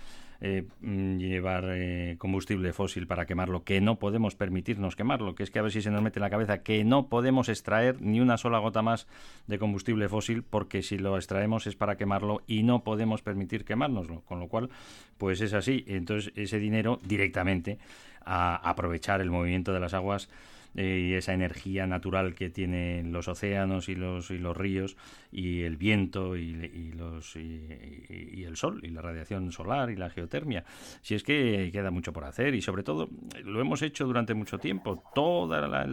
eh, 0.46 0.68
mm, 0.82 1.20
llevar 1.20 1.64
eh, 1.70 2.16
combustible 2.18 2.74
fósil 2.74 3.08
para 3.08 3.26
quemarlo, 3.26 3.64
que 3.64 3.80
no 3.80 3.98
podemos 3.98 4.36
permitirnos 4.36 4.98
quemarlo, 4.98 5.36
que 5.36 5.44
es 5.44 5.52
que 5.52 5.60
a 5.60 5.62
ver 5.62 5.72
si 5.72 5.82
se 5.82 5.90
nos 5.90 6.02
mete 6.02 6.20
en 6.20 6.24
la 6.24 6.30
cabeza 6.30 6.64
que 6.64 6.84
no 6.84 7.08
podemos 7.08 7.48
extraer 7.48 8.02
ni 8.02 8.20
una 8.20 8.38
sola 8.38 8.60
gota 8.60 8.82
más 8.82 9.08
de 9.48 9.58
combustible 9.58 10.10
fósil, 10.10 10.44
porque 10.44 10.84
si 10.84 10.98
lo 10.98 11.16
extraemos 11.16 11.66
es 11.66 11.78
para 11.78 11.96
quemarlo 11.96 12.42
y 12.46 12.64
no 12.64 12.84
podemos 12.84 13.22
permitir 13.22 13.64
quemárnoslo, 13.64 14.20
con 14.26 14.42
lo 14.42 14.50
cual, 14.50 14.70
pues 15.18 15.40
es 15.40 15.54
así. 15.54 15.86
Entonces, 15.88 16.34
ese 16.36 16.60
dinero 16.60 17.00
directamente 17.08 17.80
a 18.26 18.58
aprovechar 18.70 19.22
el 19.22 19.32
movimiento 19.32 19.72
de 19.72 19.80
las 19.80 19.94
aguas 19.94 20.28
eh, 20.76 21.10
y 21.10 21.14
esa 21.14 21.34
energía 21.34 21.86
natural 21.88 22.36
que 22.36 22.50
tienen 22.50 23.12
los 23.12 23.28
océanos 23.28 23.90
y 23.90 23.96
los, 23.96 24.32
y 24.32 24.38
los 24.38 24.56
ríos 24.56 24.98
y 25.32 25.62
el 25.62 25.78
viento 25.78 26.36
y, 26.36 26.92
los, 26.94 27.36
y, 27.36 28.44
el 28.44 28.58
sol 28.58 28.82
y 28.84 28.90
la 28.90 29.02
radiación 29.02 29.52
solar 29.52 29.90
y 29.90 29.96
la 29.96 30.10
geotermia. 30.10 30.64
Si 31.02 31.16
es 31.16 31.24
que 31.24 31.70
queda 31.72 31.92
mucho 31.92 32.14
por 32.14 32.26
hacer 32.26 32.56
y 32.56 32.62
sobre 32.62 32.84
todo 32.84 33.10
lo 33.44 33.62
hemos 33.62 33.82
hecho 33.82 34.06
durante 34.06 34.34
mucho 34.34 34.60
tiempo. 34.60 35.04
Toda 35.14 35.68
la, 35.68 35.88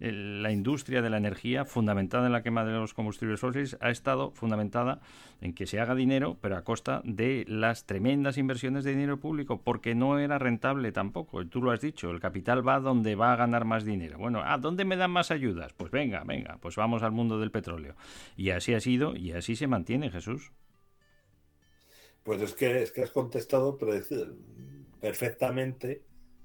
la 0.00 0.52
industria 0.52 1.02
de 1.02 1.10
la 1.10 1.16
energía 1.16 1.64
fundamentada 1.64 2.26
en 2.26 2.32
la 2.32 2.42
quema 2.42 2.64
de 2.64 2.72
los 2.72 2.94
combustibles 2.94 3.40
fósiles 3.40 3.76
ha 3.80 3.90
estado 3.90 4.30
fundamentada 4.32 5.00
en 5.40 5.54
que 5.54 5.66
se 5.66 5.80
haga 5.80 5.94
dinero, 5.94 6.36
pero 6.40 6.56
a 6.56 6.64
costa 6.64 7.02
de 7.04 7.44
las 7.48 7.86
tremendas 7.86 8.38
inversiones 8.38 8.84
de 8.84 8.92
dinero 8.92 9.20
público, 9.20 9.62
porque 9.62 9.94
no 9.94 10.18
era 10.18 10.38
rentable 10.38 10.92
tampoco. 10.92 11.46
Tú 11.46 11.62
lo 11.62 11.70
has 11.70 11.80
dicho, 11.80 12.10
el 12.10 12.20
capital 12.20 12.66
va 12.66 12.80
donde 12.80 13.14
va 13.14 13.27
a 13.32 13.36
ganar 13.36 13.64
más 13.64 13.84
dinero. 13.84 14.18
Bueno, 14.18 14.42
¿a 14.44 14.58
dónde 14.58 14.84
me 14.84 14.96
dan 14.96 15.10
más 15.10 15.30
ayudas? 15.30 15.72
Pues 15.72 15.90
venga, 15.90 16.22
venga, 16.24 16.58
pues 16.60 16.76
vamos 16.76 17.02
al 17.02 17.12
mundo 17.12 17.38
del 17.38 17.50
petróleo. 17.50 17.94
Y 18.36 18.50
así 18.50 18.74
ha 18.74 18.80
sido 18.80 19.16
y 19.16 19.32
así 19.32 19.56
se 19.56 19.66
mantiene, 19.66 20.10
Jesús. 20.10 20.52
Pues 22.22 22.42
es 22.42 22.54
que, 22.54 22.82
es 22.82 22.92
que 22.92 23.02
has 23.02 23.10
contestado 23.10 23.78
perfectamente 25.00 26.02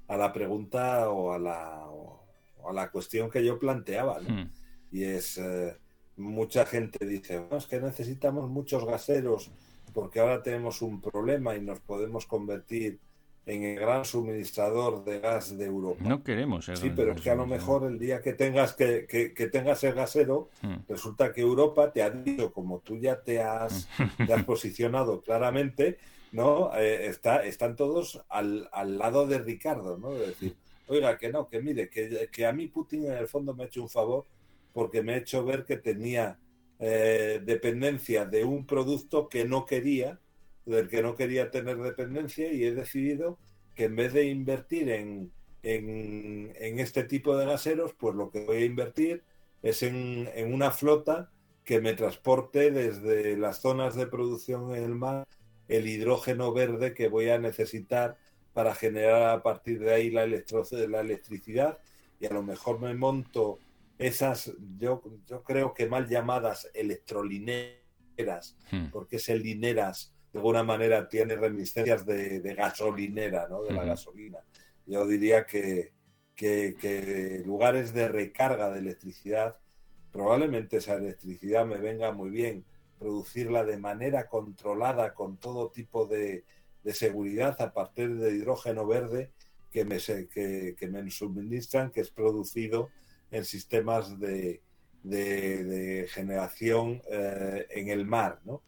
a 0.08 0.18
la 0.18 0.32
pregunta 0.32 1.10
o 1.10 1.34
a 1.34 1.40
la, 1.40 1.86
o 1.88 2.70
a 2.70 2.74
la 2.74 2.90
cuestión 2.90 3.30
que 3.30 3.44
yo 3.44 3.60
planteaba. 3.60 4.20
¿no? 4.22 4.30
Hmm. 4.30 4.52
Y 4.92 5.04
es, 5.04 5.38
eh, 5.38 5.76
mucha 6.18 6.66
gente 6.66 7.06
dice, 7.06 7.46
es 7.52 7.66
que 7.68 7.80
necesitamos 7.80 8.50
muchos 8.50 8.86
gaseros 8.86 9.52
porque 9.94 10.20
ahora 10.20 10.42
tenemos 10.42 10.82
un 10.82 11.02
problema 11.02 11.56
y 11.56 11.62
nos 11.62 11.80
podemos 11.80 12.26
convertir 12.26 13.00
en 13.46 13.64
el 13.64 13.80
gran 13.80 14.06
suministrador 14.06 15.04
de 15.04 15.20
gas 15.20 15.58
de 15.58 15.66
Europa. 15.66 16.04
No 16.04 16.24
queremos. 16.24 16.66
Sí, 16.74 16.92
pero 16.96 17.14
es 17.14 17.22
que 17.22 17.30
a 17.30 17.36
lo 17.36 17.46
mejor 17.46 17.86
el 17.86 18.00
día 18.00 18.22
que 18.22 18.34
tengas 18.34 18.74
que, 18.74 19.06
que, 19.08 19.48
tengas 19.48 19.84
el 19.84 19.94
gasero, 19.94 20.50
hmm. 20.62 20.76
resulta 20.88 21.34
que 21.34 21.42
Europa 21.42 21.92
te 21.92 22.04
ha 22.04 22.10
dicho, 22.10 22.54
como 22.54 22.80
tú 22.80 22.98
ya 22.98 23.22
te 23.22 23.42
has, 23.42 23.90
te 24.18 24.34
has 24.34 24.44
posicionado 24.46 25.22
claramente, 25.22 25.98
¿no? 26.32 26.74
Eh, 26.76 27.08
está, 27.08 27.44
están 27.44 27.76
todos 27.76 28.24
al, 28.30 28.70
al, 28.72 28.98
lado 28.98 29.28
de 29.28 29.40
Ricardo, 29.40 29.98
¿no? 29.98 30.14
Es 30.14 30.28
decir, 30.28 30.56
oiga, 30.88 31.18
que 31.18 31.30
no, 31.30 31.50
que 31.50 31.62
mire, 31.62 31.90
que, 31.90 32.30
que, 32.32 32.46
a 32.46 32.54
mí 32.54 32.68
Putin 32.68 33.08
en 33.08 33.14
el 33.14 33.28
fondo 33.28 33.54
me 33.54 33.64
ha 33.64 33.68
hecho 33.68 33.82
un 33.82 33.90
favor 33.90 34.26
porque 34.72 35.04
me 35.04 35.14
ha 35.14 35.18
hecho 35.18 35.44
ver 35.44 35.66
que 35.66 35.78
tenía 35.78 36.40
eh, 36.80 37.42
dependencia 37.46 38.26
de 38.26 38.44
un 38.44 38.66
producto 38.66 39.30
que 39.30 39.46
no 39.46 39.66
quería 39.66 40.20
del 40.66 40.88
que 40.88 41.02
no 41.02 41.16
quería 41.16 41.52
tener 41.52 41.78
dependencia 41.78 42.52
y 42.52 42.64
he 42.64 42.74
decidido 42.74 43.38
que 43.76 43.86
en 43.86 43.96
vez 43.96 44.14
de 44.14 44.26
invertir 44.26 44.90
en, 44.90 45.32
en, 45.64 46.80
este 46.80 47.04
tipo 47.04 47.36
de 47.36 47.46
gaseros, 47.46 47.94
pues 47.94 48.16
lo 48.16 48.30
que 48.30 48.46
voy 48.46 48.58
a 48.58 48.66
invertir 48.66 49.24
es 49.62 49.84
en, 49.84 50.30
en, 50.36 50.54
una 50.54 50.72
flota 50.72 51.32
que 51.64 51.82
me 51.82 51.94
transporte 51.94 52.72
desde 52.72 53.38
las 53.38 53.62
zonas 53.62 53.96
de 53.96 54.08
producción 54.08 54.76
en 54.76 54.84
el 54.84 54.96
mar 54.96 55.26
el 55.68 55.88
hidrógeno 55.88 56.54
verde 56.54 56.94
que 56.94 57.08
voy 57.08 57.30
a 57.30 57.40
necesitar 57.40 58.18
para 58.54 58.76
generar 58.76 59.30
a 59.30 59.42
partir 59.42 59.80
de 59.80 59.94
ahí 59.94 60.12
la, 60.12 60.28
la 60.28 61.02
electricidad 61.02 61.80
y 62.20 62.26
a 62.26 62.34
lo 62.34 62.44
mejor 62.44 62.80
me 62.80 62.94
monto 62.94 63.60
esas, 63.98 64.54
yo, 64.78 65.02
yo 65.28 65.44
creo 65.44 65.74
que 65.74 65.88
mal 65.88 66.08
llamadas 66.08 66.70
electrolineras, 66.74 68.58
hmm. 68.72 68.88
porque 68.92 69.16
es 69.18 69.30
el 69.30 69.42
lineras 69.44 70.13
de 70.34 70.40
alguna 70.40 70.64
manera 70.64 71.08
tiene 71.08 71.36
reminiscencias 71.36 72.06
de, 72.06 72.56
gasolinera, 72.58 73.48
¿no? 73.48 73.62
de 73.62 73.72
la 73.72 73.86
gasolina. 73.86 74.40
Yo 74.88 75.06
diría 75.06 75.46
que, 75.46 75.94
que, 76.36 77.44
lugares 77.46 77.94
de 77.94 78.08
recarga 78.08 78.72
de 78.72 78.80
electricidad, 78.80 79.58
probablemente 80.12 80.78
esa 80.78 80.96
electricidad 80.96 81.68
me 81.68 81.78
venga 81.78 82.12
muy 82.12 82.32
bien 82.32 82.66
producirla 82.98 83.64
de 83.64 83.78
manera 83.78 84.28
controlada 84.28 85.14
con 85.14 85.38
todo 85.38 85.70
tipo 85.70 86.08
de, 86.08 86.46
de 86.84 86.94
seguridad 86.94 87.62
a 87.62 87.72
partir 87.72 88.16
de 88.16 88.36
hidrógeno 88.36 88.88
verde 88.88 89.32
que 89.72 89.86
me, 89.86 89.98
que, 90.00 90.76
que 90.78 90.88
me 90.88 91.10
suministran, 91.12 91.92
que 91.92 92.02
es 92.02 92.10
producido 92.10 92.90
en 93.30 93.46
sistemas 93.46 94.20
de, 94.20 94.62
de, 95.04 96.08
generación 96.10 97.02
eh, 97.10 97.68
en 97.70 97.90
el 97.90 98.06
mar. 98.06 98.40
¿no? 98.46 98.64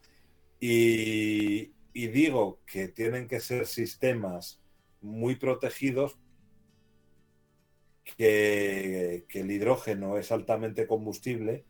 Y, 0.59 1.71
digo 1.93 2.59
que 2.65 2.87
tienen 2.87 3.27
que 3.27 3.39
ser 3.39 3.67
sistemas 3.67 4.59
muy 5.01 5.35
protegidos, 5.35 6.17
que, 8.17 9.25
el 9.29 9.51
hidrógeno 9.51 10.17
es 10.17 10.31
altamente 10.31 10.87
combustible 10.87 11.65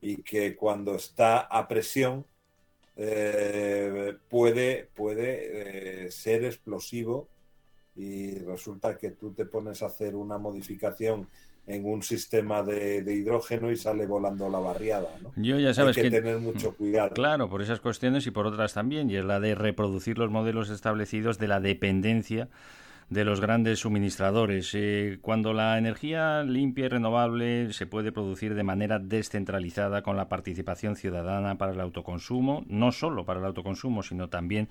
y 0.00 0.22
que 0.22 0.56
cuando 0.56 0.96
está 0.96 1.40
a 1.40 1.68
presión 1.68 2.26
eh, 2.96 4.16
puede, 4.28 4.88
puede 4.94 6.06
eh, 6.06 6.10
ser 6.10 6.44
explosivo 6.44 7.28
y 7.96 8.38
resulta 8.38 8.98
que 8.98 9.10
tú 9.10 9.32
te 9.32 9.46
pones 9.46 9.82
a 9.82 9.86
hacer 9.86 10.16
una 10.16 10.38
modificación 10.38 11.28
en 11.66 11.86
un 11.86 12.02
sistema 12.02 12.62
de, 12.62 13.02
hidrógeno 13.06 13.70
y 13.70 13.76
sale 13.76 14.06
volando 14.06 14.48
la 14.48 14.58
barriada. 14.58 15.08
¿no? 15.22 15.32
Yo 15.36 15.58
ya 15.58 15.72
sabes 15.72 15.96
Hay 15.96 16.04
que, 16.04 16.10
tener 16.10 16.38
mucho 16.38 16.74
cuidado. 16.74 17.14
Claro, 17.14 17.48
por 17.48 17.62
esas 17.62 17.80
cuestiones 17.80 18.26
y 18.26 18.30
por 18.30 18.46
otras 18.46 18.74
también, 18.74 19.10
y 19.10 19.16
es 19.16 19.24
la 19.24 19.40
de 19.40 19.54
reproducir 19.54 20.18
los 20.18 20.30
modelos 20.30 20.70
establecidos 20.70 21.38
de 21.38 21.48
la 21.48 21.60
dependencia 21.60 22.48
de 23.10 23.24
los 23.24 23.40
grandes 23.40 23.80
suministradores. 23.80 24.70
Eh, 24.74 25.18
cuando 25.20 25.52
la 25.52 25.78
energía 25.78 26.42
limpia 26.42 26.86
y 26.86 26.88
renovable 26.88 27.72
se 27.72 27.86
puede 27.86 28.12
producir 28.12 28.54
de 28.54 28.62
manera 28.62 28.98
descentralizada 28.98 30.02
con 30.02 30.16
la 30.16 30.28
participación 30.28 30.96
ciudadana 30.96 31.56
para 31.56 31.72
el 31.72 31.80
autoconsumo, 31.80 32.64
no 32.66 32.92
solo 32.92 33.24
para 33.24 33.40
el 33.40 33.46
autoconsumo, 33.46 34.02
sino 34.02 34.28
también 34.28 34.68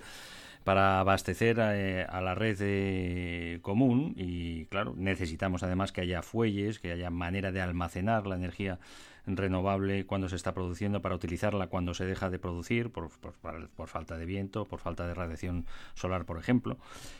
para 0.64 0.98
abastecer 1.00 1.58
eh, 1.60 2.06
a, 2.08 2.20
la 2.22 2.34
red 2.34 2.56
eh, 2.60 3.58
común 3.62 4.14
y 4.16 4.64
claro, 4.66 4.94
necesitamos 4.96 5.62
además 5.62 5.92
que 5.92 6.00
haya 6.00 6.22
fuelles, 6.22 6.78
que 6.78 6.92
haya 6.92 7.10
manera 7.10 7.52
de 7.52 7.60
almacenar 7.60 8.26
la 8.26 8.36
energía 8.36 8.78
renovable 9.26 10.04
cuando 10.06 10.28
se 10.28 10.36
está 10.36 10.52
produciendo 10.52 11.00
para 11.00 11.14
utilizarla 11.14 11.68
cuando 11.68 11.94
se 11.94 12.04
deja 12.04 12.30
de 12.30 12.38
producir 12.38 12.90
por, 12.90 13.10
por, 13.10 13.88
falta 13.88 14.18
de 14.18 14.26
viento, 14.26 14.64
por 14.64 14.80
falta 14.80 15.06
de 15.06 15.14
radiación 15.14 15.66
solar, 15.94 16.24
por 16.24 16.38
ejemplo, 16.38 16.76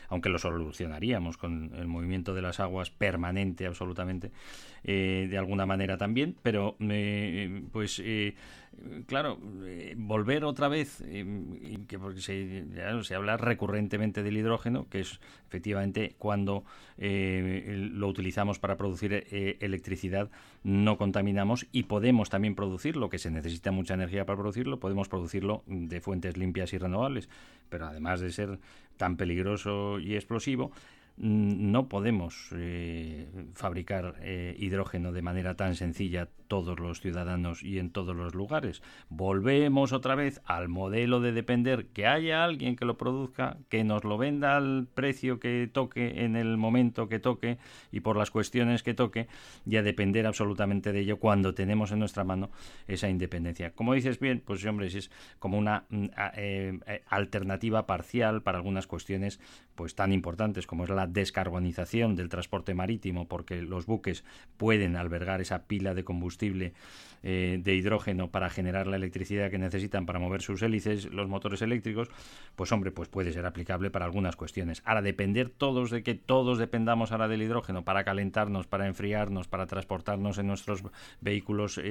aunque 0.09 0.29
lo 0.29 0.39
solucionaríamos 0.39 1.37
con 1.37 1.71
el 1.75 1.87
movimiento 1.87 2.33
de 2.33 2.41
las 2.41 2.59
aguas 2.59 2.89
permanente 2.89 3.65
absolutamente 3.65 4.31
eh, 4.83 5.27
de 5.29 5.37
alguna 5.39 5.65
manera 5.65 5.97
también, 5.97 6.35
pero 6.43 6.75
eh, 6.79 7.63
pues 7.71 7.99
eh, 8.03 8.35
claro, 9.07 9.39
volver 9.95 10.43
otra 10.43 10.67
vez, 10.67 11.03
que 11.87 11.99
porque 11.99 12.21
se, 12.21 12.65
se 13.01 13.15
habla 13.15 13.37
recurrentemente 13.37 14.21
del 14.21 14.37
hidrógeno, 14.37 14.87
que 14.87 14.99
es 14.99 15.19
efectivamente 15.47 16.13
cuando 16.19 16.65
lo 16.97 18.07
utilizamos 18.07 18.59
para 18.59 18.77
producir 18.77 19.25
electricidad, 19.59 20.29
no 20.63 20.97
contaminamos 20.97 21.65
y 21.71 21.83
podemos 21.95 22.29
también 22.29 22.55
producirlo, 22.55 23.07
que 23.07 23.17
se 23.17 23.31
necesita 23.31 23.71
mucha 23.71 23.93
energía 23.93 24.25
para 24.25 24.37
producirlo, 24.37 24.81
podemos 24.81 25.07
producirlo 25.07 25.63
de 25.65 26.01
fuentes 26.01 26.35
limpias 26.35 26.73
y 26.73 26.77
renovables, 26.77 27.29
pero 27.69 27.85
además 27.85 28.19
de 28.19 28.33
ser 28.33 28.59
tan 28.97 29.15
peligroso 29.15 29.97
y 29.97 30.15
explosivo, 30.15 30.73
no 31.15 31.87
podemos 31.87 32.49
eh, 32.51 33.29
fabricar 33.53 34.15
eh, 34.19 34.57
hidrógeno 34.59 35.13
de 35.13 35.21
manera 35.21 35.55
tan 35.55 35.75
sencilla 35.75 36.27
todos 36.47 36.79
los 36.79 37.01
ciudadanos 37.01 37.63
y 37.63 37.79
en 37.79 37.89
todos 37.89 38.15
los 38.15 38.35
lugares. 38.35 38.81
Volvemos 39.09 39.93
otra 39.93 40.15
vez 40.15 40.41
al 40.45 40.69
modelo 40.69 41.19
de 41.19 41.31
depender 41.31 41.87
que 41.87 42.07
haya 42.07 42.43
alguien 42.43 42.75
que 42.75 42.85
lo 42.85 42.97
produzca, 42.97 43.57
que 43.69 43.83
nos 43.83 44.03
lo 44.03 44.17
venda 44.17 44.55
al 44.55 44.87
precio 44.93 45.39
que 45.39 45.69
toque 45.71 46.23
en 46.23 46.35
el 46.35 46.57
momento 46.57 47.09
que 47.09 47.19
toque 47.19 47.57
y 47.91 48.01
por 48.01 48.17
las 48.17 48.31
cuestiones 48.31 48.83
que 48.83 48.93
toque 48.93 49.27
y 49.65 49.77
a 49.77 49.83
depender 49.83 50.27
absolutamente 50.27 50.91
de 50.91 50.99
ello 50.99 51.17
cuando 51.17 51.53
tenemos 51.53 51.91
en 51.91 51.99
nuestra 51.99 52.23
mano 52.23 52.51
esa 52.87 53.09
independencia. 53.09 53.71
Como 53.71 53.93
dices 53.93 54.19
bien, 54.19 54.41
pues 54.45 54.65
hombre, 54.65 54.87
es 54.87 55.11
como 55.39 55.57
una 55.57 55.85
mm, 55.89 56.05
eh, 56.37 56.79
alternativa 57.07 57.85
parcial 57.85 58.43
para 58.43 58.57
algunas 58.57 58.87
cuestiones 58.87 59.39
pues 59.73 59.95
tan 59.95 60.13
importantes 60.13 60.67
como 60.67 60.85
es 60.85 60.89
la 60.89 61.07
descarbonización 61.07 62.15
del 62.15 62.29
transporte 62.29 62.73
marítimo, 62.73 63.27
porque 63.27 63.61
los 63.61 63.85
buques 63.85 64.23
pueden 64.57 64.95
albergar 64.95 65.41
esa 65.41 65.63
pila 65.63 65.93
de 65.93 66.05
combustible 66.05 66.34
eh, 67.27 67.59
de 67.59 67.73
hidrógeno 67.73 68.29
para 68.29 68.51
generar 68.51 68.85
la 68.85 68.97
electricidad 68.97 69.49
que 69.49 69.57
necesitan 69.57 70.05
para 70.05 70.19
mover 70.19 70.43
sus 70.43 70.61
hélices, 70.61 71.05
los 71.05 71.27
motores 71.27 71.63
eléctricos, 71.63 72.09
pues 72.55 72.71
hombre, 72.71 72.91
pues 72.91 73.09
puede 73.09 73.33
ser 73.33 73.47
aplicable 73.47 73.89
para 73.89 74.05
algunas 74.05 74.35
cuestiones. 74.35 74.83
Ahora, 74.85 75.01
depender 75.01 75.49
todos 75.49 75.89
de 75.89 76.03
que 76.03 76.13
todos 76.13 76.59
dependamos 76.59 77.11
ahora 77.11 77.27
del 77.27 77.41
hidrógeno 77.41 77.83
para 77.83 78.03
calentarnos, 78.03 78.67
para 78.67 78.85
enfriarnos, 78.85 79.47
para 79.47 79.65
transportarnos 79.65 80.37
en 80.37 80.45
nuestros 80.45 80.83
vehículos 81.19 81.79
eh, 81.79 81.81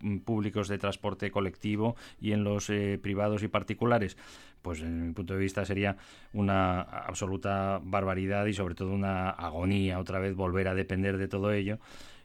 eh, 0.00 0.20
públicos 0.24 0.68
de 0.68 0.78
transporte 0.78 1.32
colectivo 1.32 1.96
y 2.20 2.30
en 2.30 2.44
los 2.44 2.70
privados 3.00 3.42
y 3.42 3.48
particulares, 3.48 4.16
pues 4.62 4.80
en 4.80 5.08
mi 5.08 5.12
punto 5.12 5.34
de 5.34 5.40
vista 5.40 5.64
sería 5.64 5.96
una 6.32 6.82
absoluta 6.82 7.80
barbaridad 7.82 8.46
y 8.46 8.54
sobre 8.54 8.76
todo 8.76 8.92
una 8.92 9.30
agonía 9.30 9.98
otra 9.98 10.20
vez 10.20 10.36
volver 10.36 10.68
a 10.68 10.74
depender 10.74 11.18
de 11.18 11.26
todo 11.26 11.52
ello 11.52 11.80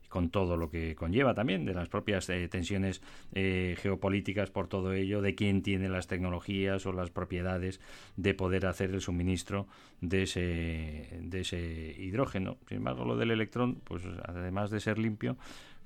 con 0.09 0.29
todo 0.29 0.57
lo 0.57 0.69
que 0.69 0.95
conlleva 0.95 1.33
también, 1.33 1.65
de 1.65 1.73
las 1.73 1.89
propias 1.89 2.29
eh, 2.29 2.47
tensiones 2.47 3.01
eh, 3.33 3.75
geopolíticas 3.79 4.49
por 4.49 4.67
todo 4.67 4.93
ello, 4.93 5.21
de 5.21 5.35
quién 5.35 5.61
tiene 5.61 5.89
las 5.89 6.07
tecnologías 6.07 6.85
o 6.85 6.93
las 6.93 7.09
propiedades 7.09 7.79
de 8.15 8.33
poder 8.33 8.65
hacer 8.65 8.91
el 8.91 9.01
suministro 9.01 9.67
de 10.01 10.23
ese, 10.23 11.19
de 11.21 11.41
ese 11.41 11.95
hidrógeno. 11.97 12.57
Sin 12.67 12.77
embargo, 12.77 13.05
lo 13.05 13.17
del 13.17 13.31
electrón, 13.31 13.81
pues 13.83 14.03
además 14.25 14.71
de 14.71 14.79
ser 14.79 14.97
limpio, 14.97 15.37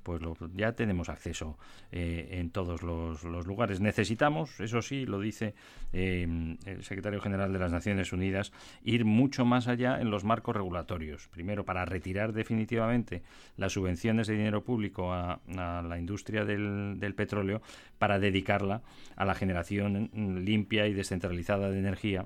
pues 0.04 0.22
lo, 0.22 0.36
ya 0.56 0.74
tenemos 0.74 1.10
acceso 1.10 1.58
eh, 1.92 2.30
en 2.32 2.50
todos 2.50 2.84
los, 2.84 3.24
lugares. 3.24 3.82
Necesitamos, 3.82 4.60
eso 4.60 4.82
sí, 4.82 5.06
lo 5.06 5.20
dice 5.20 5.54
eh, 5.94 6.58
el 6.66 6.84
secretario 6.84 7.22
general 7.22 7.54
de 7.54 7.60
las 7.60 7.72
Naciones 7.72 8.14
Unidas, 8.14 8.52
ir 8.84 9.06
mucho 9.06 9.46
más 9.46 9.68
allá 9.68 10.00
en 10.02 10.10
los 10.10 10.24
marcos 10.24 10.56
regulatorios. 10.56 11.28
Primero, 11.30 11.66
para 11.66 11.86
retirar 11.86 12.34
definitivamente 12.34 13.24
las 13.58 13.74
subvenciones 13.74 14.28
de 14.28 14.36
dinero 14.36 14.64
público 14.64 15.14
a, 15.14 15.40
a 15.58 15.82
la 15.82 15.98
industria 15.98 16.46
del, 16.46 16.96
del, 17.00 17.16
petróleo 17.16 17.62
para 17.98 18.20
dedicarla 18.20 18.82
a 19.16 19.26
la 19.26 19.36
generación 19.36 20.10
limpia 20.46 20.88
y 20.88 20.94
descentralizada 20.94 21.70
de 21.70 21.80
energía. 21.80 22.26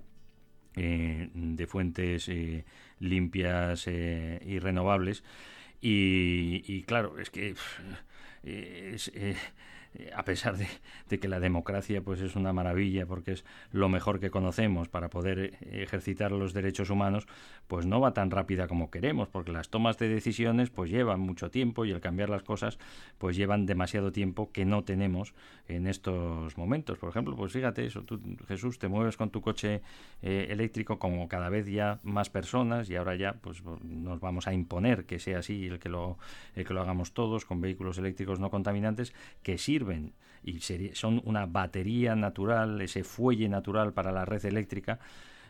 Eh, 0.78 1.30
de 1.34 1.68
fuentes 1.68 2.28
eh, 2.28 2.66
limpias 3.00 3.86
eh, 3.88 4.42
y 4.46 4.60
renovables 4.60 5.24
y, 5.82 6.64
y, 6.68 6.84
claro, 6.84 7.20
es 7.20 7.30
que 7.30 7.56
es, 8.44 9.12
eh, 9.14 9.36
a 10.16 10.24
pesar 10.24 10.58
de, 10.58 11.20
que 11.20 11.28
la 11.28 11.39
democracia 11.39 12.02
pues 12.02 12.22
es 12.22 12.36
una 12.36 12.54
maravilla 12.54 13.06
porque 13.06 13.34
es 13.34 13.46
lo 13.72 13.89
mejor 13.89 14.20
que 14.20 14.30
conocemos 14.30 14.89
para 14.89 15.10
poder 15.10 15.58
ejercitar 15.72 16.32
los 16.32 16.54
derechos 16.54 16.89
humanos, 16.89 17.28
pues 17.68 17.86
no 17.86 18.00
va 18.00 18.14
tan 18.14 18.32
rápida 18.32 18.68
como 18.68 18.91
queremos, 18.91 19.30
porque 19.30 19.52
las 19.52 19.70
tomas 19.70 19.98
de 19.98 20.10
decisiones 20.10 20.70
pues 20.70 20.91
llevan 20.91 21.20
mucho 21.20 21.50
tiempo 21.50 21.86
y 21.86 21.91
el 21.91 22.02
cambiar 22.02 22.30
las 22.30 22.43
cosas 22.43 22.78
pues 23.18 23.36
llevan 23.36 23.66
demasiado 23.66 24.12
tiempo 24.12 24.52
que 24.52 24.66
no 24.66 24.84
tenemos 24.84 25.34
en 25.68 25.88
estos 25.88 26.58
momentos. 26.58 26.98
Por 26.98 27.10
ejemplo, 27.10 27.36
pues 27.36 27.54
fíjate 27.54 27.86
eso, 27.86 28.04
tú 28.04 28.20
Jesús 28.48 28.80
te 28.80 28.88
mueves 28.88 29.18
con 29.18 29.30
tu 29.30 29.41
coche 29.41 29.82
eh, 30.22 30.48
eléctrico 30.50 31.00
como 31.00 31.28
cada 31.28 31.50
vez 31.50 31.68
ya 31.68 32.00
más 32.04 32.30
personas 32.30 32.89
y 32.89 32.96
ahora 32.96 33.16
ya 33.16 33.34
pues 33.34 33.64
nos 33.84 34.20
vamos 34.20 34.48
a 34.48 34.54
imponer 34.54 35.06
que 35.06 35.20
sea 35.20 35.39
así 35.39 35.68
el 35.68 35.80
que 35.80 35.89
lo 35.89 36.18
el 36.56 36.66
que 36.66 36.74
lo 36.74 36.82
hagamos 36.82 37.14
todos 37.14 37.46
con 37.46 37.62
vehículos 37.62 37.98
eléctricos 37.98 38.39
no 38.39 38.50
contaminantes 38.50 39.14
que 39.43 39.58
sirven 39.58 39.85
y 40.44 40.60
son 40.94 41.22
una 41.26 41.46
batería 41.46 42.16
natural, 42.16 42.82
ese 42.82 43.04
fuelle 43.04 43.50
natural 43.50 43.94
para 43.94 44.12
la 44.12 44.26
red 44.26 44.46
eléctrica 44.46 45.00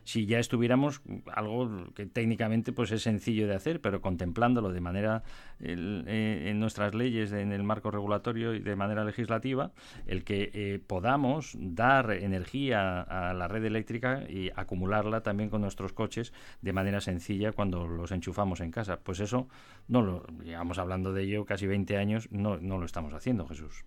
si 0.05 0.27
ya 0.27 0.39
estuviéramos 0.39 1.01
algo 1.33 1.91
que 1.93 2.05
técnicamente 2.05 2.71
pues 2.71 2.91
es 2.91 3.01
sencillo 3.01 3.47
de 3.47 3.55
hacer, 3.55 3.81
pero 3.81 4.01
contemplándolo 4.01 4.71
de 4.71 4.79
manera 4.79 5.23
eh, 5.59 6.45
en 6.47 6.59
nuestras 6.59 6.93
leyes, 6.93 7.31
en 7.31 7.51
el 7.51 7.63
marco 7.63 7.91
regulatorio 7.91 8.53
y 8.53 8.59
de 8.59 8.75
manera 8.75 9.03
legislativa, 9.03 9.71
el 10.05 10.23
que 10.23 10.51
eh, 10.53 10.79
podamos 10.85 11.57
dar 11.59 12.11
energía 12.11 13.01
a 13.01 13.33
la 13.33 13.47
red 13.47 13.65
eléctrica 13.65 14.23
y 14.29 14.51
acumularla 14.55 15.21
también 15.21 15.49
con 15.49 15.61
nuestros 15.61 15.91
coches 15.91 16.33
de 16.61 16.71
manera 16.71 17.01
sencilla 17.01 17.51
cuando 17.51 17.87
los 17.87 18.11
enchufamos 18.11 18.61
en 18.61 18.69
casa. 18.69 18.99
Pues 18.99 19.19
eso 19.19 19.47
no 19.87 20.03
lo 20.03 20.23
llevamos 20.43 20.77
hablando 20.77 21.13
de 21.13 21.23
ello 21.23 21.45
casi 21.45 21.65
20 21.65 21.97
años, 21.97 22.27
no, 22.31 22.57
no 22.57 22.77
lo 22.77 22.85
estamos 22.85 23.13
haciendo, 23.13 23.47
Jesús. 23.47 23.83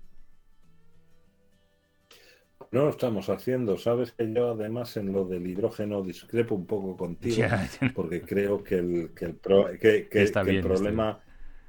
No 2.73 2.85
lo 2.85 2.91
estamos 2.91 3.29
haciendo. 3.31 3.77
Sabes 3.79 4.13
que 4.13 4.33
yo 4.33 4.51
además 4.51 4.97
en 4.97 5.13
lo 5.13 5.25
del 5.25 5.47
hidrógeno 5.47 6.03
discrepo 6.03 6.55
un 6.55 6.67
poco 6.67 6.97
contigo, 6.97 7.37
porque 7.95 8.23
creo 8.23 8.63
que 8.63 8.77
el, 8.77 9.11
que 9.15 9.25
el, 9.27 9.35
pro- 9.37 9.69
que- 9.81 10.09
que- 10.09 10.23
Está 10.23 10.43
que 10.45 10.51
bien, 10.51 10.65
el 10.65 10.71
problema, 10.71 11.21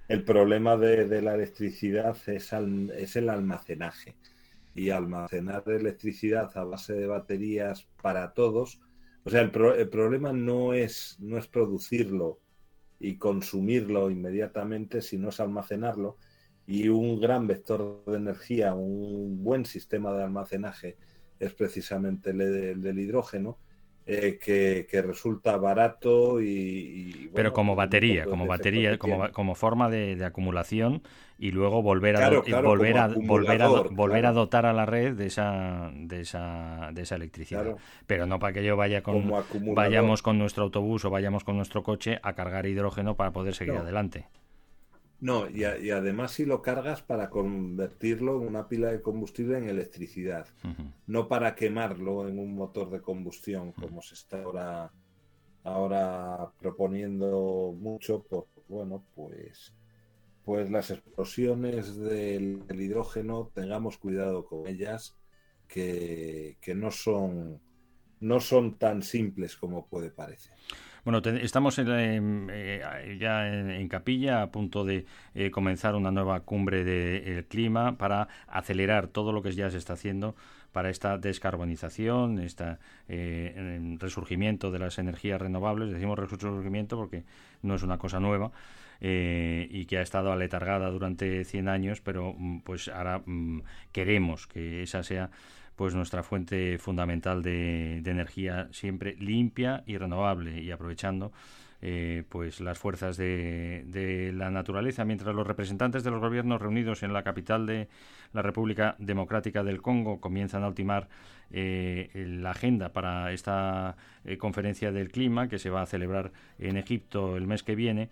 el 0.07 0.23
problema 0.23 0.77
de, 0.77 1.07
de 1.07 1.21
la 1.21 1.35
electricidad 1.35 2.17
es, 2.27 2.51
al- 2.53 2.91
es 2.91 3.15
el 3.15 3.29
almacenaje. 3.29 4.15
Y 4.75 4.91
almacenar 4.91 5.63
electricidad 5.67 6.55
a 6.57 6.63
base 6.63 6.93
de 6.93 7.07
baterías 7.07 7.87
para 8.01 8.33
todos. 8.33 8.79
O 9.23 9.29
sea, 9.29 9.41
el, 9.41 9.51
pro- 9.51 9.75
el 9.75 9.89
problema 9.89 10.31
no 10.33 10.73
es, 10.73 11.17
no 11.19 11.37
es 11.37 11.47
producirlo 11.47 12.39
y 12.99 13.17
consumirlo 13.17 14.09
inmediatamente, 14.09 15.01
sino 15.01 15.29
es 15.29 15.39
almacenarlo. 15.39 16.17
Y 16.77 16.87
un 16.89 17.19
gran 17.19 17.47
vector 17.47 18.03
de 18.05 18.17
energía, 18.17 18.73
un 18.75 19.43
buen 19.43 19.65
sistema 19.65 20.13
de 20.13 20.23
almacenaje 20.23 20.97
es 21.39 21.53
precisamente 21.55 22.29
el, 22.31 22.37
de- 22.39 22.71
el 22.71 22.81
del 22.81 22.99
hidrógeno, 22.99 23.59
eh, 24.05 24.37
que, 24.43 24.87
que 24.89 25.01
resulta 25.01 25.57
barato 25.57 26.41
y... 26.41 26.47
y, 27.25 27.29
Pero 27.33 27.53
como 27.53 27.75
batería, 27.75 28.27
como 28.27 28.47
batería, 28.47 28.97
como, 28.97 29.31
como 29.31 29.55
forma 29.55 29.89
de, 29.89 30.15
de 30.15 30.25
acumulación 30.25 31.03
y 31.37 31.51
luego 31.51 31.81
volver 31.81 32.17
a, 32.17 32.19
Claro, 32.19 32.43
claro, 32.43 32.67
volver, 32.67 32.97
a, 32.97 33.07
volver, 33.07 33.61
a, 33.61 33.67
volver 33.89 34.25
a 34.25 34.33
dotar 34.33 34.65
a 34.65 34.73
la 34.73 34.85
red 34.85 35.15
de 35.15 35.27
esa, 35.27 35.91
de 35.93 36.21
esa, 36.21 36.89
de 36.93 37.01
esa 37.03 37.15
electricidad. 37.15 37.75
Pero 38.07 38.25
no 38.25 38.39
para 38.39 38.53
que 38.53 38.63
yo 38.63 38.75
vaya 38.77 39.01
con, 39.03 39.33
vayamos 39.69 40.21
con 40.21 40.37
nuestro 40.37 40.63
autobús 40.65 41.05
o 41.05 41.09
vayamos 41.09 41.43
con 41.43 41.55
nuestro 41.55 41.83
coche 41.83 42.19
a 42.23 42.33
cargar 42.33 42.65
hidrógeno 42.65 43.15
para 43.15 43.31
poder 43.31 43.53
seguir 43.55 43.73
No. 43.75 43.81
adelante. 43.81 44.27
No, 45.19 45.49
y, 45.49 45.63
a- 45.65 45.77
y 45.77 45.91
además 45.91 46.31
si 46.31 46.45
lo 46.45 46.61
cargas 46.61 47.01
para 47.01 47.29
convertirlo 47.29 48.41
en 48.41 48.47
una 48.47 48.67
pila 48.69 48.91
de 48.91 49.01
combustible 49.01 49.57
en 49.57 49.65
electricidad, 49.69 50.47
no 51.07 51.27
para 51.27 51.55
quemarlo 51.55 52.27
en 52.27 52.39
un 52.39 52.55
motor 52.55 52.89
de 52.89 53.01
combustión, 53.01 53.73
como 53.73 54.01
se 54.01 54.15
está 54.15 54.41
ahora, 54.43 54.93
ahora 55.63 56.51
proponiendo 56.59 57.75
mucho, 57.79 58.23
por, 58.23 58.47
bueno, 58.69 59.05
pues, 59.15 59.73
pues 60.45 60.71
las 60.71 60.91
explosiones 60.91 61.97
del, 61.97 62.65
del 62.67 62.81
hidrógeno, 62.81 63.51
tengamos 63.53 63.97
cuidado 63.97 64.45
con 64.45 64.67
ellas, 64.67 65.17
que, 65.67 66.57
que 66.61 66.75
no 66.75 66.91
son 66.91 67.61
no 68.21 68.39
son 68.41 68.77
tan 68.79 69.03
simples 69.03 69.57
como 69.57 69.87
puede 69.87 70.11
parecer. 70.11 70.55
Bueno, 71.05 71.21
te- 71.21 71.43
estamos 71.43 71.77
en, 71.79 72.47
eh, 72.51 73.17
ya 73.19 73.47
en, 73.47 73.87
Capilla 73.87 74.41
a 74.43 74.51
punto 74.51 74.83
de 74.85 75.05
eh, 75.33 75.49
comenzar 75.51 75.95
una 75.95 76.11
nueva 76.11 76.41
cumbre 76.41 76.83
del 76.83 77.45
clima 77.45 77.97
para 77.97 78.27
acelerar 78.47 79.07
todo 79.07 79.31
lo 79.31 79.41
que 79.41 79.51
ya 79.51 79.69
se 79.71 79.77
está 79.77 79.93
haciendo 79.93 80.35
para 80.71 80.89
esta 80.89 81.17
descarbonización, 81.17 82.39
este 82.39 82.77
resurgimiento 83.99 84.69
de 84.71 84.79
las 84.79 84.99
energías 84.99 85.41
renovables. 85.41 85.89
Decimos 85.91 86.19
resurgimiento 86.19 86.95
porque 86.97 87.23
no 87.63 87.75
es 87.75 87.83
una 87.83 87.97
cosa 87.97 88.19
nueva. 88.19 88.51
eh, 89.01 89.65
y 89.71 89.85
que 89.85 89.97
ha 89.97 90.01
estado 90.01 90.29
aletargada 90.33 90.89
durante 90.89 91.45
100 91.45 91.69
años, 91.69 92.01
pero 92.01 92.33
mm, 92.37 92.59
pues 92.65 92.89
ahora 92.89 93.21
mm, 93.25 93.61
queremos 93.93 94.45
que 94.45 94.83
esa 94.83 95.03
sea 95.03 95.29
pues 95.79 95.95
nuestra 95.95 96.23
fuente 96.23 96.77
fundamental 96.77 97.41
de, 97.41 98.01
de 98.03 98.11
energía 98.11 98.67
siempre 98.73 99.15
limpia 99.15 99.81
y 99.87 99.97
renovable 99.97 100.61
y 100.61 100.71
aprovechando 100.71 101.31
eh, 101.81 102.25
pues 102.27 102.59
las 102.59 102.77
fuerzas 102.77 103.15
de, 103.15 103.85
de, 103.87 104.33
la 104.33 104.51
naturaleza, 104.51 105.05
mientras 105.05 105.33
los 105.33 105.47
representantes 105.47 106.03
de 106.03 106.11
los 106.11 106.19
gobiernos 106.19 106.61
reunidos 106.61 107.01
en 107.01 107.13
la 107.13 107.23
capital 107.23 107.65
de 107.65 107.87
la 108.33 108.41
República 108.41 108.97
Democrática 108.99 109.63
del 109.63 109.81
Congo 109.81 110.19
comienzan 110.19 110.65
a 110.65 110.67
ultimar 110.67 111.07
eh, 111.49 112.09
la 112.13 112.51
agenda 112.51 112.89
para 112.89 113.31
esta 113.31 113.95
eh, 114.25 114.37
conferencia 114.37 114.91
del 114.91 115.09
clima 115.13 115.47
que 115.47 115.59
se 115.59 115.69
va 115.69 115.83
a 115.83 115.85
celebrar 115.85 116.33
en 116.57 116.75
Egipto 116.75 117.37
el 117.37 117.47
mes 117.47 117.63
que 117.63 117.75
viene. 117.75 118.09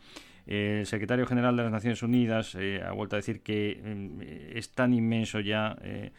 El 0.48 0.86
secretario 0.86 1.26
general 1.26 1.58
de 1.58 1.64
las 1.64 1.72
Naciones 1.74 2.02
Unidas 2.02 2.56
eh, 2.56 2.82
ha 2.82 2.94
vuelto 2.94 3.18
a 3.18 3.20
decir 3.20 3.42
que 3.42 3.82
eh, 3.84 4.54
es 4.56 4.72
tan 4.72 4.94
inmenso 4.94 5.42
ya 5.42 5.78
eh, 5.82 6.12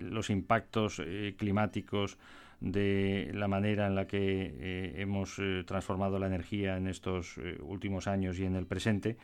los 0.00 0.30
impactos 0.30 1.00
climáticos 1.36 2.18
de 2.60 3.30
la 3.34 3.46
manera 3.46 3.86
en 3.86 3.94
la 3.94 4.08
que 4.08 4.94
hemos 4.96 5.40
transformado 5.64 6.18
la 6.18 6.26
energía 6.26 6.76
en 6.76 6.88
estos 6.88 7.36
últimos 7.60 8.08
años 8.08 8.36
y 8.40 8.46
en 8.46 8.56
el 8.56 8.66
presente, 8.66 9.16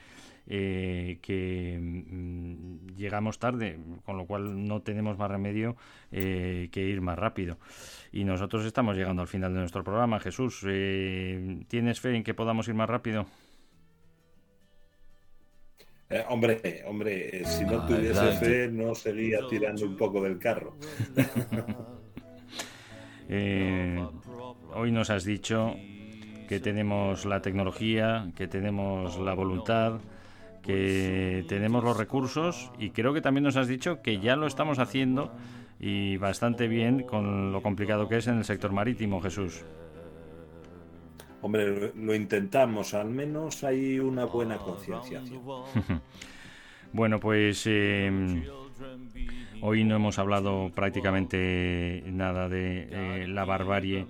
que 0.46 1.78
mm, 1.80 2.94
llegamos 2.96 3.40
tarde, 3.40 3.76
con 4.04 4.16
lo 4.16 4.26
cual 4.26 4.68
no 4.68 4.82
tenemos 4.82 5.18
más 5.18 5.28
remedio 5.28 5.74
que 6.12 6.70
ir 6.74 7.00
más 7.00 7.18
rápido. 7.18 7.58
Y 8.12 8.22
nosotros 8.22 8.64
estamos 8.64 8.96
llegando 8.96 9.22
al 9.22 9.28
final 9.28 9.52
de 9.52 9.58
nuestro 9.58 9.82
programa. 9.82 10.20
Jesús, 10.20 10.60
¿tienes 10.60 11.98
fe 11.98 12.14
en 12.14 12.22
que 12.22 12.34
podamos 12.34 12.68
ir 12.68 12.74
más 12.74 12.88
rápido? 12.88 13.26
Eh, 16.10 16.24
hombre, 16.28 16.82
hombre, 16.86 17.40
eh, 17.40 17.44
si 17.44 17.64
no 17.64 17.86
tuviese 17.86 18.32
fe 18.32 18.68
no 18.68 18.94
seguía 18.94 19.38
tirando 19.48 19.86
un 19.86 19.96
poco 19.96 20.22
del 20.22 20.38
carro. 20.38 20.76
eh, 23.28 24.04
hoy 24.74 24.92
nos 24.92 25.10
has 25.10 25.24
dicho 25.24 25.74
que 26.48 26.60
tenemos 26.60 27.24
la 27.24 27.40
tecnología, 27.40 28.30
que 28.36 28.48
tenemos 28.48 29.18
la 29.18 29.32
voluntad, 29.32 30.00
que 30.62 31.44
tenemos 31.48 31.82
los 31.82 31.96
recursos 31.96 32.70
y 32.78 32.90
creo 32.90 33.14
que 33.14 33.20
también 33.20 33.44
nos 33.44 33.56
has 33.56 33.68
dicho 33.68 34.02
que 34.02 34.18
ya 34.18 34.36
lo 34.36 34.46
estamos 34.46 34.78
haciendo 34.78 35.32
y 35.80 36.16
bastante 36.18 36.68
bien 36.68 37.02
con 37.02 37.52
lo 37.52 37.62
complicado 37.62 38.08
que 38.08 38.18
es 38.18 38.26
en 38.26 38.38
el 38.38 38.44
sector 38.44 38.72
marítimo, 38.72 39.20
Jesús. 39.20 39.64
Hombre, 41.44 41.92
lo 41.94 42.14
intentamos, 42.14 42.94
al 42.94 43.10
menos 43.10 43.64
hay 43.64 43.98
una 43.98 44.24
buena 44.24 44.56
concienciación. 44.56 45.42
bueno, 46.94 47.20
pues 47.20 47.64
eh, 47.66 48.10
hoy 49.60 49.84
no 49.84 49.94
hemos 49.94 50.18
hablado 50.18 50.72
prácticamente 50.74 52.02
nada 52.06 52.48
de 52.48 52.88
eh, 52.90 53.26
la 53.28 53.44
barbarie 53.44 54.06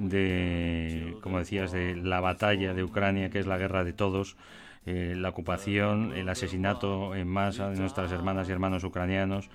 de, 0.00 1.16
como 1.22 1.38
decías, 1.38 1.70
de 1.70 1.94
la 1.94 2.18
batalla 2.18 2.74
de 2.74 2.82
Ucrania, 2.82 3.30
que 3.30 3.38
es 3.38 3.46
la 3.46 3.58
guerra 3.58 3.84
de 3.84 3.92
todos, 3.92 4.36
eh, 4.84 5.14
la 5.16 5.28
ocupación, 5.28 6.12
el 6.16 6.28
asesinato 6.28 7.14
en 7.14 7.28
masa 7.28 7.70
de 7.70 7.78
nuestras 7.78 8.10
hermanas 8.10 8.48
y 8.48 8.52
hermanos 8.52 8.82
ucranianos 8.82 9.50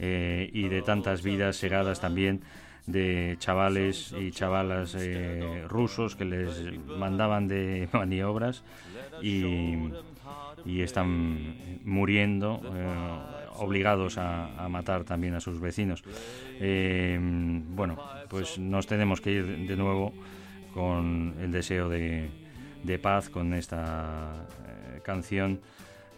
eh, 0.00 0.50
y 0.52 0.66
de 0.66 0.82
tantas 0.82 1.22
vidas 1.22 1.54
segadas 1.54 2.00
también 2.00 2.42
de 2.86 3.36
chavales 3.38 4.12
y 4.18 4.32
chavalas 4.32 4.96
eh, 4.98 5.64
rusos 5.68 6.16
que 6.16 6.24
les 6.24 6.78
mandaban 6.86 7.48
de 7.48 7.88
maniobras 7.92 8.64
y, 9.22 9.90
están 10.64 11.56
muriendo 11.84 12.60
eh, 12.74 13.18
obligados 13.58 14.18
a, 14.18 14.64
a, 14.64 14.68
matar 14.68 15.04
también 15.04 15.34
a 15.34 15.40
sus 15.40 15.60
vecinos. 15.60 16.02
Eh, 16.60 17.18
bueno, 17.20 17.98
pues 18.28 18.58
nos 18.58 18.86
tenemos 18.86 19.20
que 19.20 19.32
ir 19.32 19.66
de 19.66 19.76
nuevo 19.76 20.12
con 20.72 21.34
el 21.40 21.52
deseo 21.52 21.88
de, 21.88 22.30
de 22.82 22.98
paz, 22.98 23.28
con 23.28 23.54
esta 23.54 24.46
eh, 24.66 25.00
canción 25.02 25.60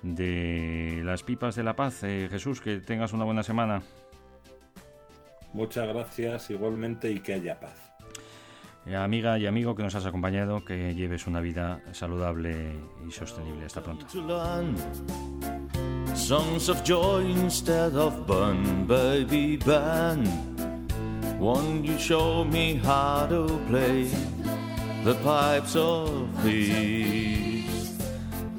de 0.03 1.03
las 1.05 1.23
pipas 1.23 1.57
de 1.57 1.63
la 1.63 1.75
paz. 1.77 2.01
Jesús, 2.01 2.61
que 2.61 2.81
tengas 2.81 3.13
una 3.13 3.25
buena 3.25 3.43
semana. 3.43 3.83
Muchas 5.55 5.89
gracias 5.89 6.51
igualmente 6.51 7.11
y 7.11 7.21
que 7.21 7.35
haya 7.35 7.59
paz. 7.59 7.95
Amiga 8.93 9.39
y 9.39 9.47
amigo 9.47 9.75
que 9.75 9.83
nos 9.83 9.95
has 9.95 10.05
acompañado, 10.05 10.63
que 10.63 10.95
lleves 10.95 11.27
una 11.27 11.41
vida 11.41 11.81
saludable 11.93 12.73
y 13.09 13.11
sostenible. 13.11 13.65
Hasta 13.65 13.83
pronto. 13.83 14.07
Songs 16.15 16.69
of 16.69 16.83
joy 16.85 17.31
instead 17.31 17.97
of 17.97 18.27
burn, 18.27 18.87
baby, 18.87 19.57
burn. 19.57 20.25
Won't 21.39 21.85
you 21.85 21.99
show 21.99 22.45
me 22.45 22.81
how 22.85 23.27
to 23.29 23.47
play 23.69 24.09
the 25.05 25.15
pipes 25.25 25.77
of 25.77 26.29
peace? 26.43 27.97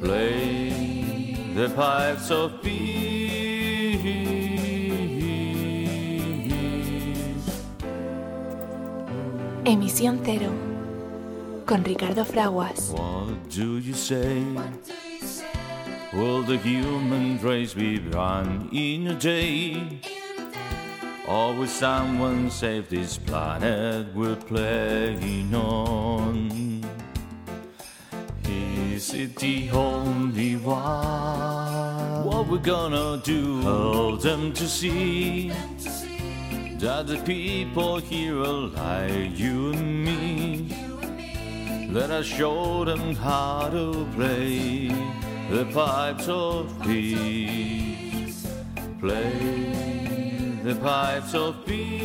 Play 0.01 1.37
the 1.55 1.69
pipes 1.69 2.31
of 2.31 2.61
peace. 2.61 4.44
Emisión 9.67 10.19
Cero 10.23 10.51
con 11.65 11.83
Ricardo 11.83 12.23
Fraguas. 12.23 12.91
What 12.91 13.49
do 13.49 13.79
you 13.79 13.95
say? 13.95 14.43
Will 16.13 16.43
the 16.43 16.57
human 16.57 17.39
race 17.41 17.73
be 17.73 17.97
run 17.97 18.69
in 18.71 19.07
a 19.07 19.15
day? 19.15 19.99
Or 21.27 21.55
will 21.55 21.67
someone 21.67 22.51
save 22.51 22.89
this 22.89 23.17
planet 23.17 24.13
we're 24.13 24.35
playing 24.35 25.55
on? 25.55 26.83
Is 28.43 29.15
it 29.15 29.35
the 29.37 29.71
only 29.71 30.57
one? 30.57 32.23
What 32.23 32.47
we're 32.47 32.59
gonna 32.59 33.19
do? 33.23 33.63
Hold 33.63 34.21
them 34.21 34.53
to 34.53 34.67
see 34.67 35.51
that 36.79 37.07
the 37.07 37.17
people 37.19 37.97
here 37.99 38.37
are 38.39 38.67
like 38.75 39.39
you 39.39 39.71
and 39.71 40.03
me. 40.03 40.67
Let 41.89 42.11
us 42.11 42.25
show 42.25 42.83
them 42.83 43.15
how 43.15 43.69
to 43.69 44.05
play 44.15 44.89
the 45.49 45.65
pipes 45.73 46.27
of 46.27 46.69
peace. 46.83 48.45
Play 48.99 50.59
the 50.63 50.75
pipes 50.75 51.33
of 51.33 51.65
peace. 51.65 51.95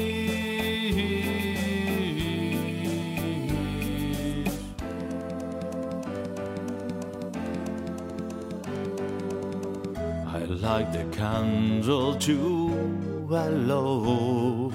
I 10.27 10.45
like 10.45 10.93
the 10.93 11.05
candle 11.17 12.15
too. 12.15 13.10
I 13.33 13.49
love. 13.49 14.75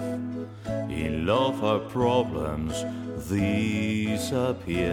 In 0.90 1.26
love, 1.26 1.62
our 1.64 1.80
problems 1.80 2.86
disappear. 3.28 4.88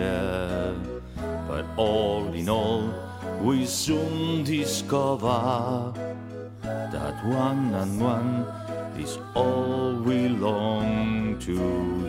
But 1.47 1.65
all 1.77 2.33
in 2.33 2.49
all, 2.49 2.93
we 3.41 3.67
soon 3.67 4.43
discover 4.43 5.93
that 6.63 7.25
one 7.25 7.75
and 7.75 8.01
one 8.01 8.47
is 8.99 9.19
all 9.35 9.95
we 9.95 10.29
long 10.29 11.39
to 11.41 12.07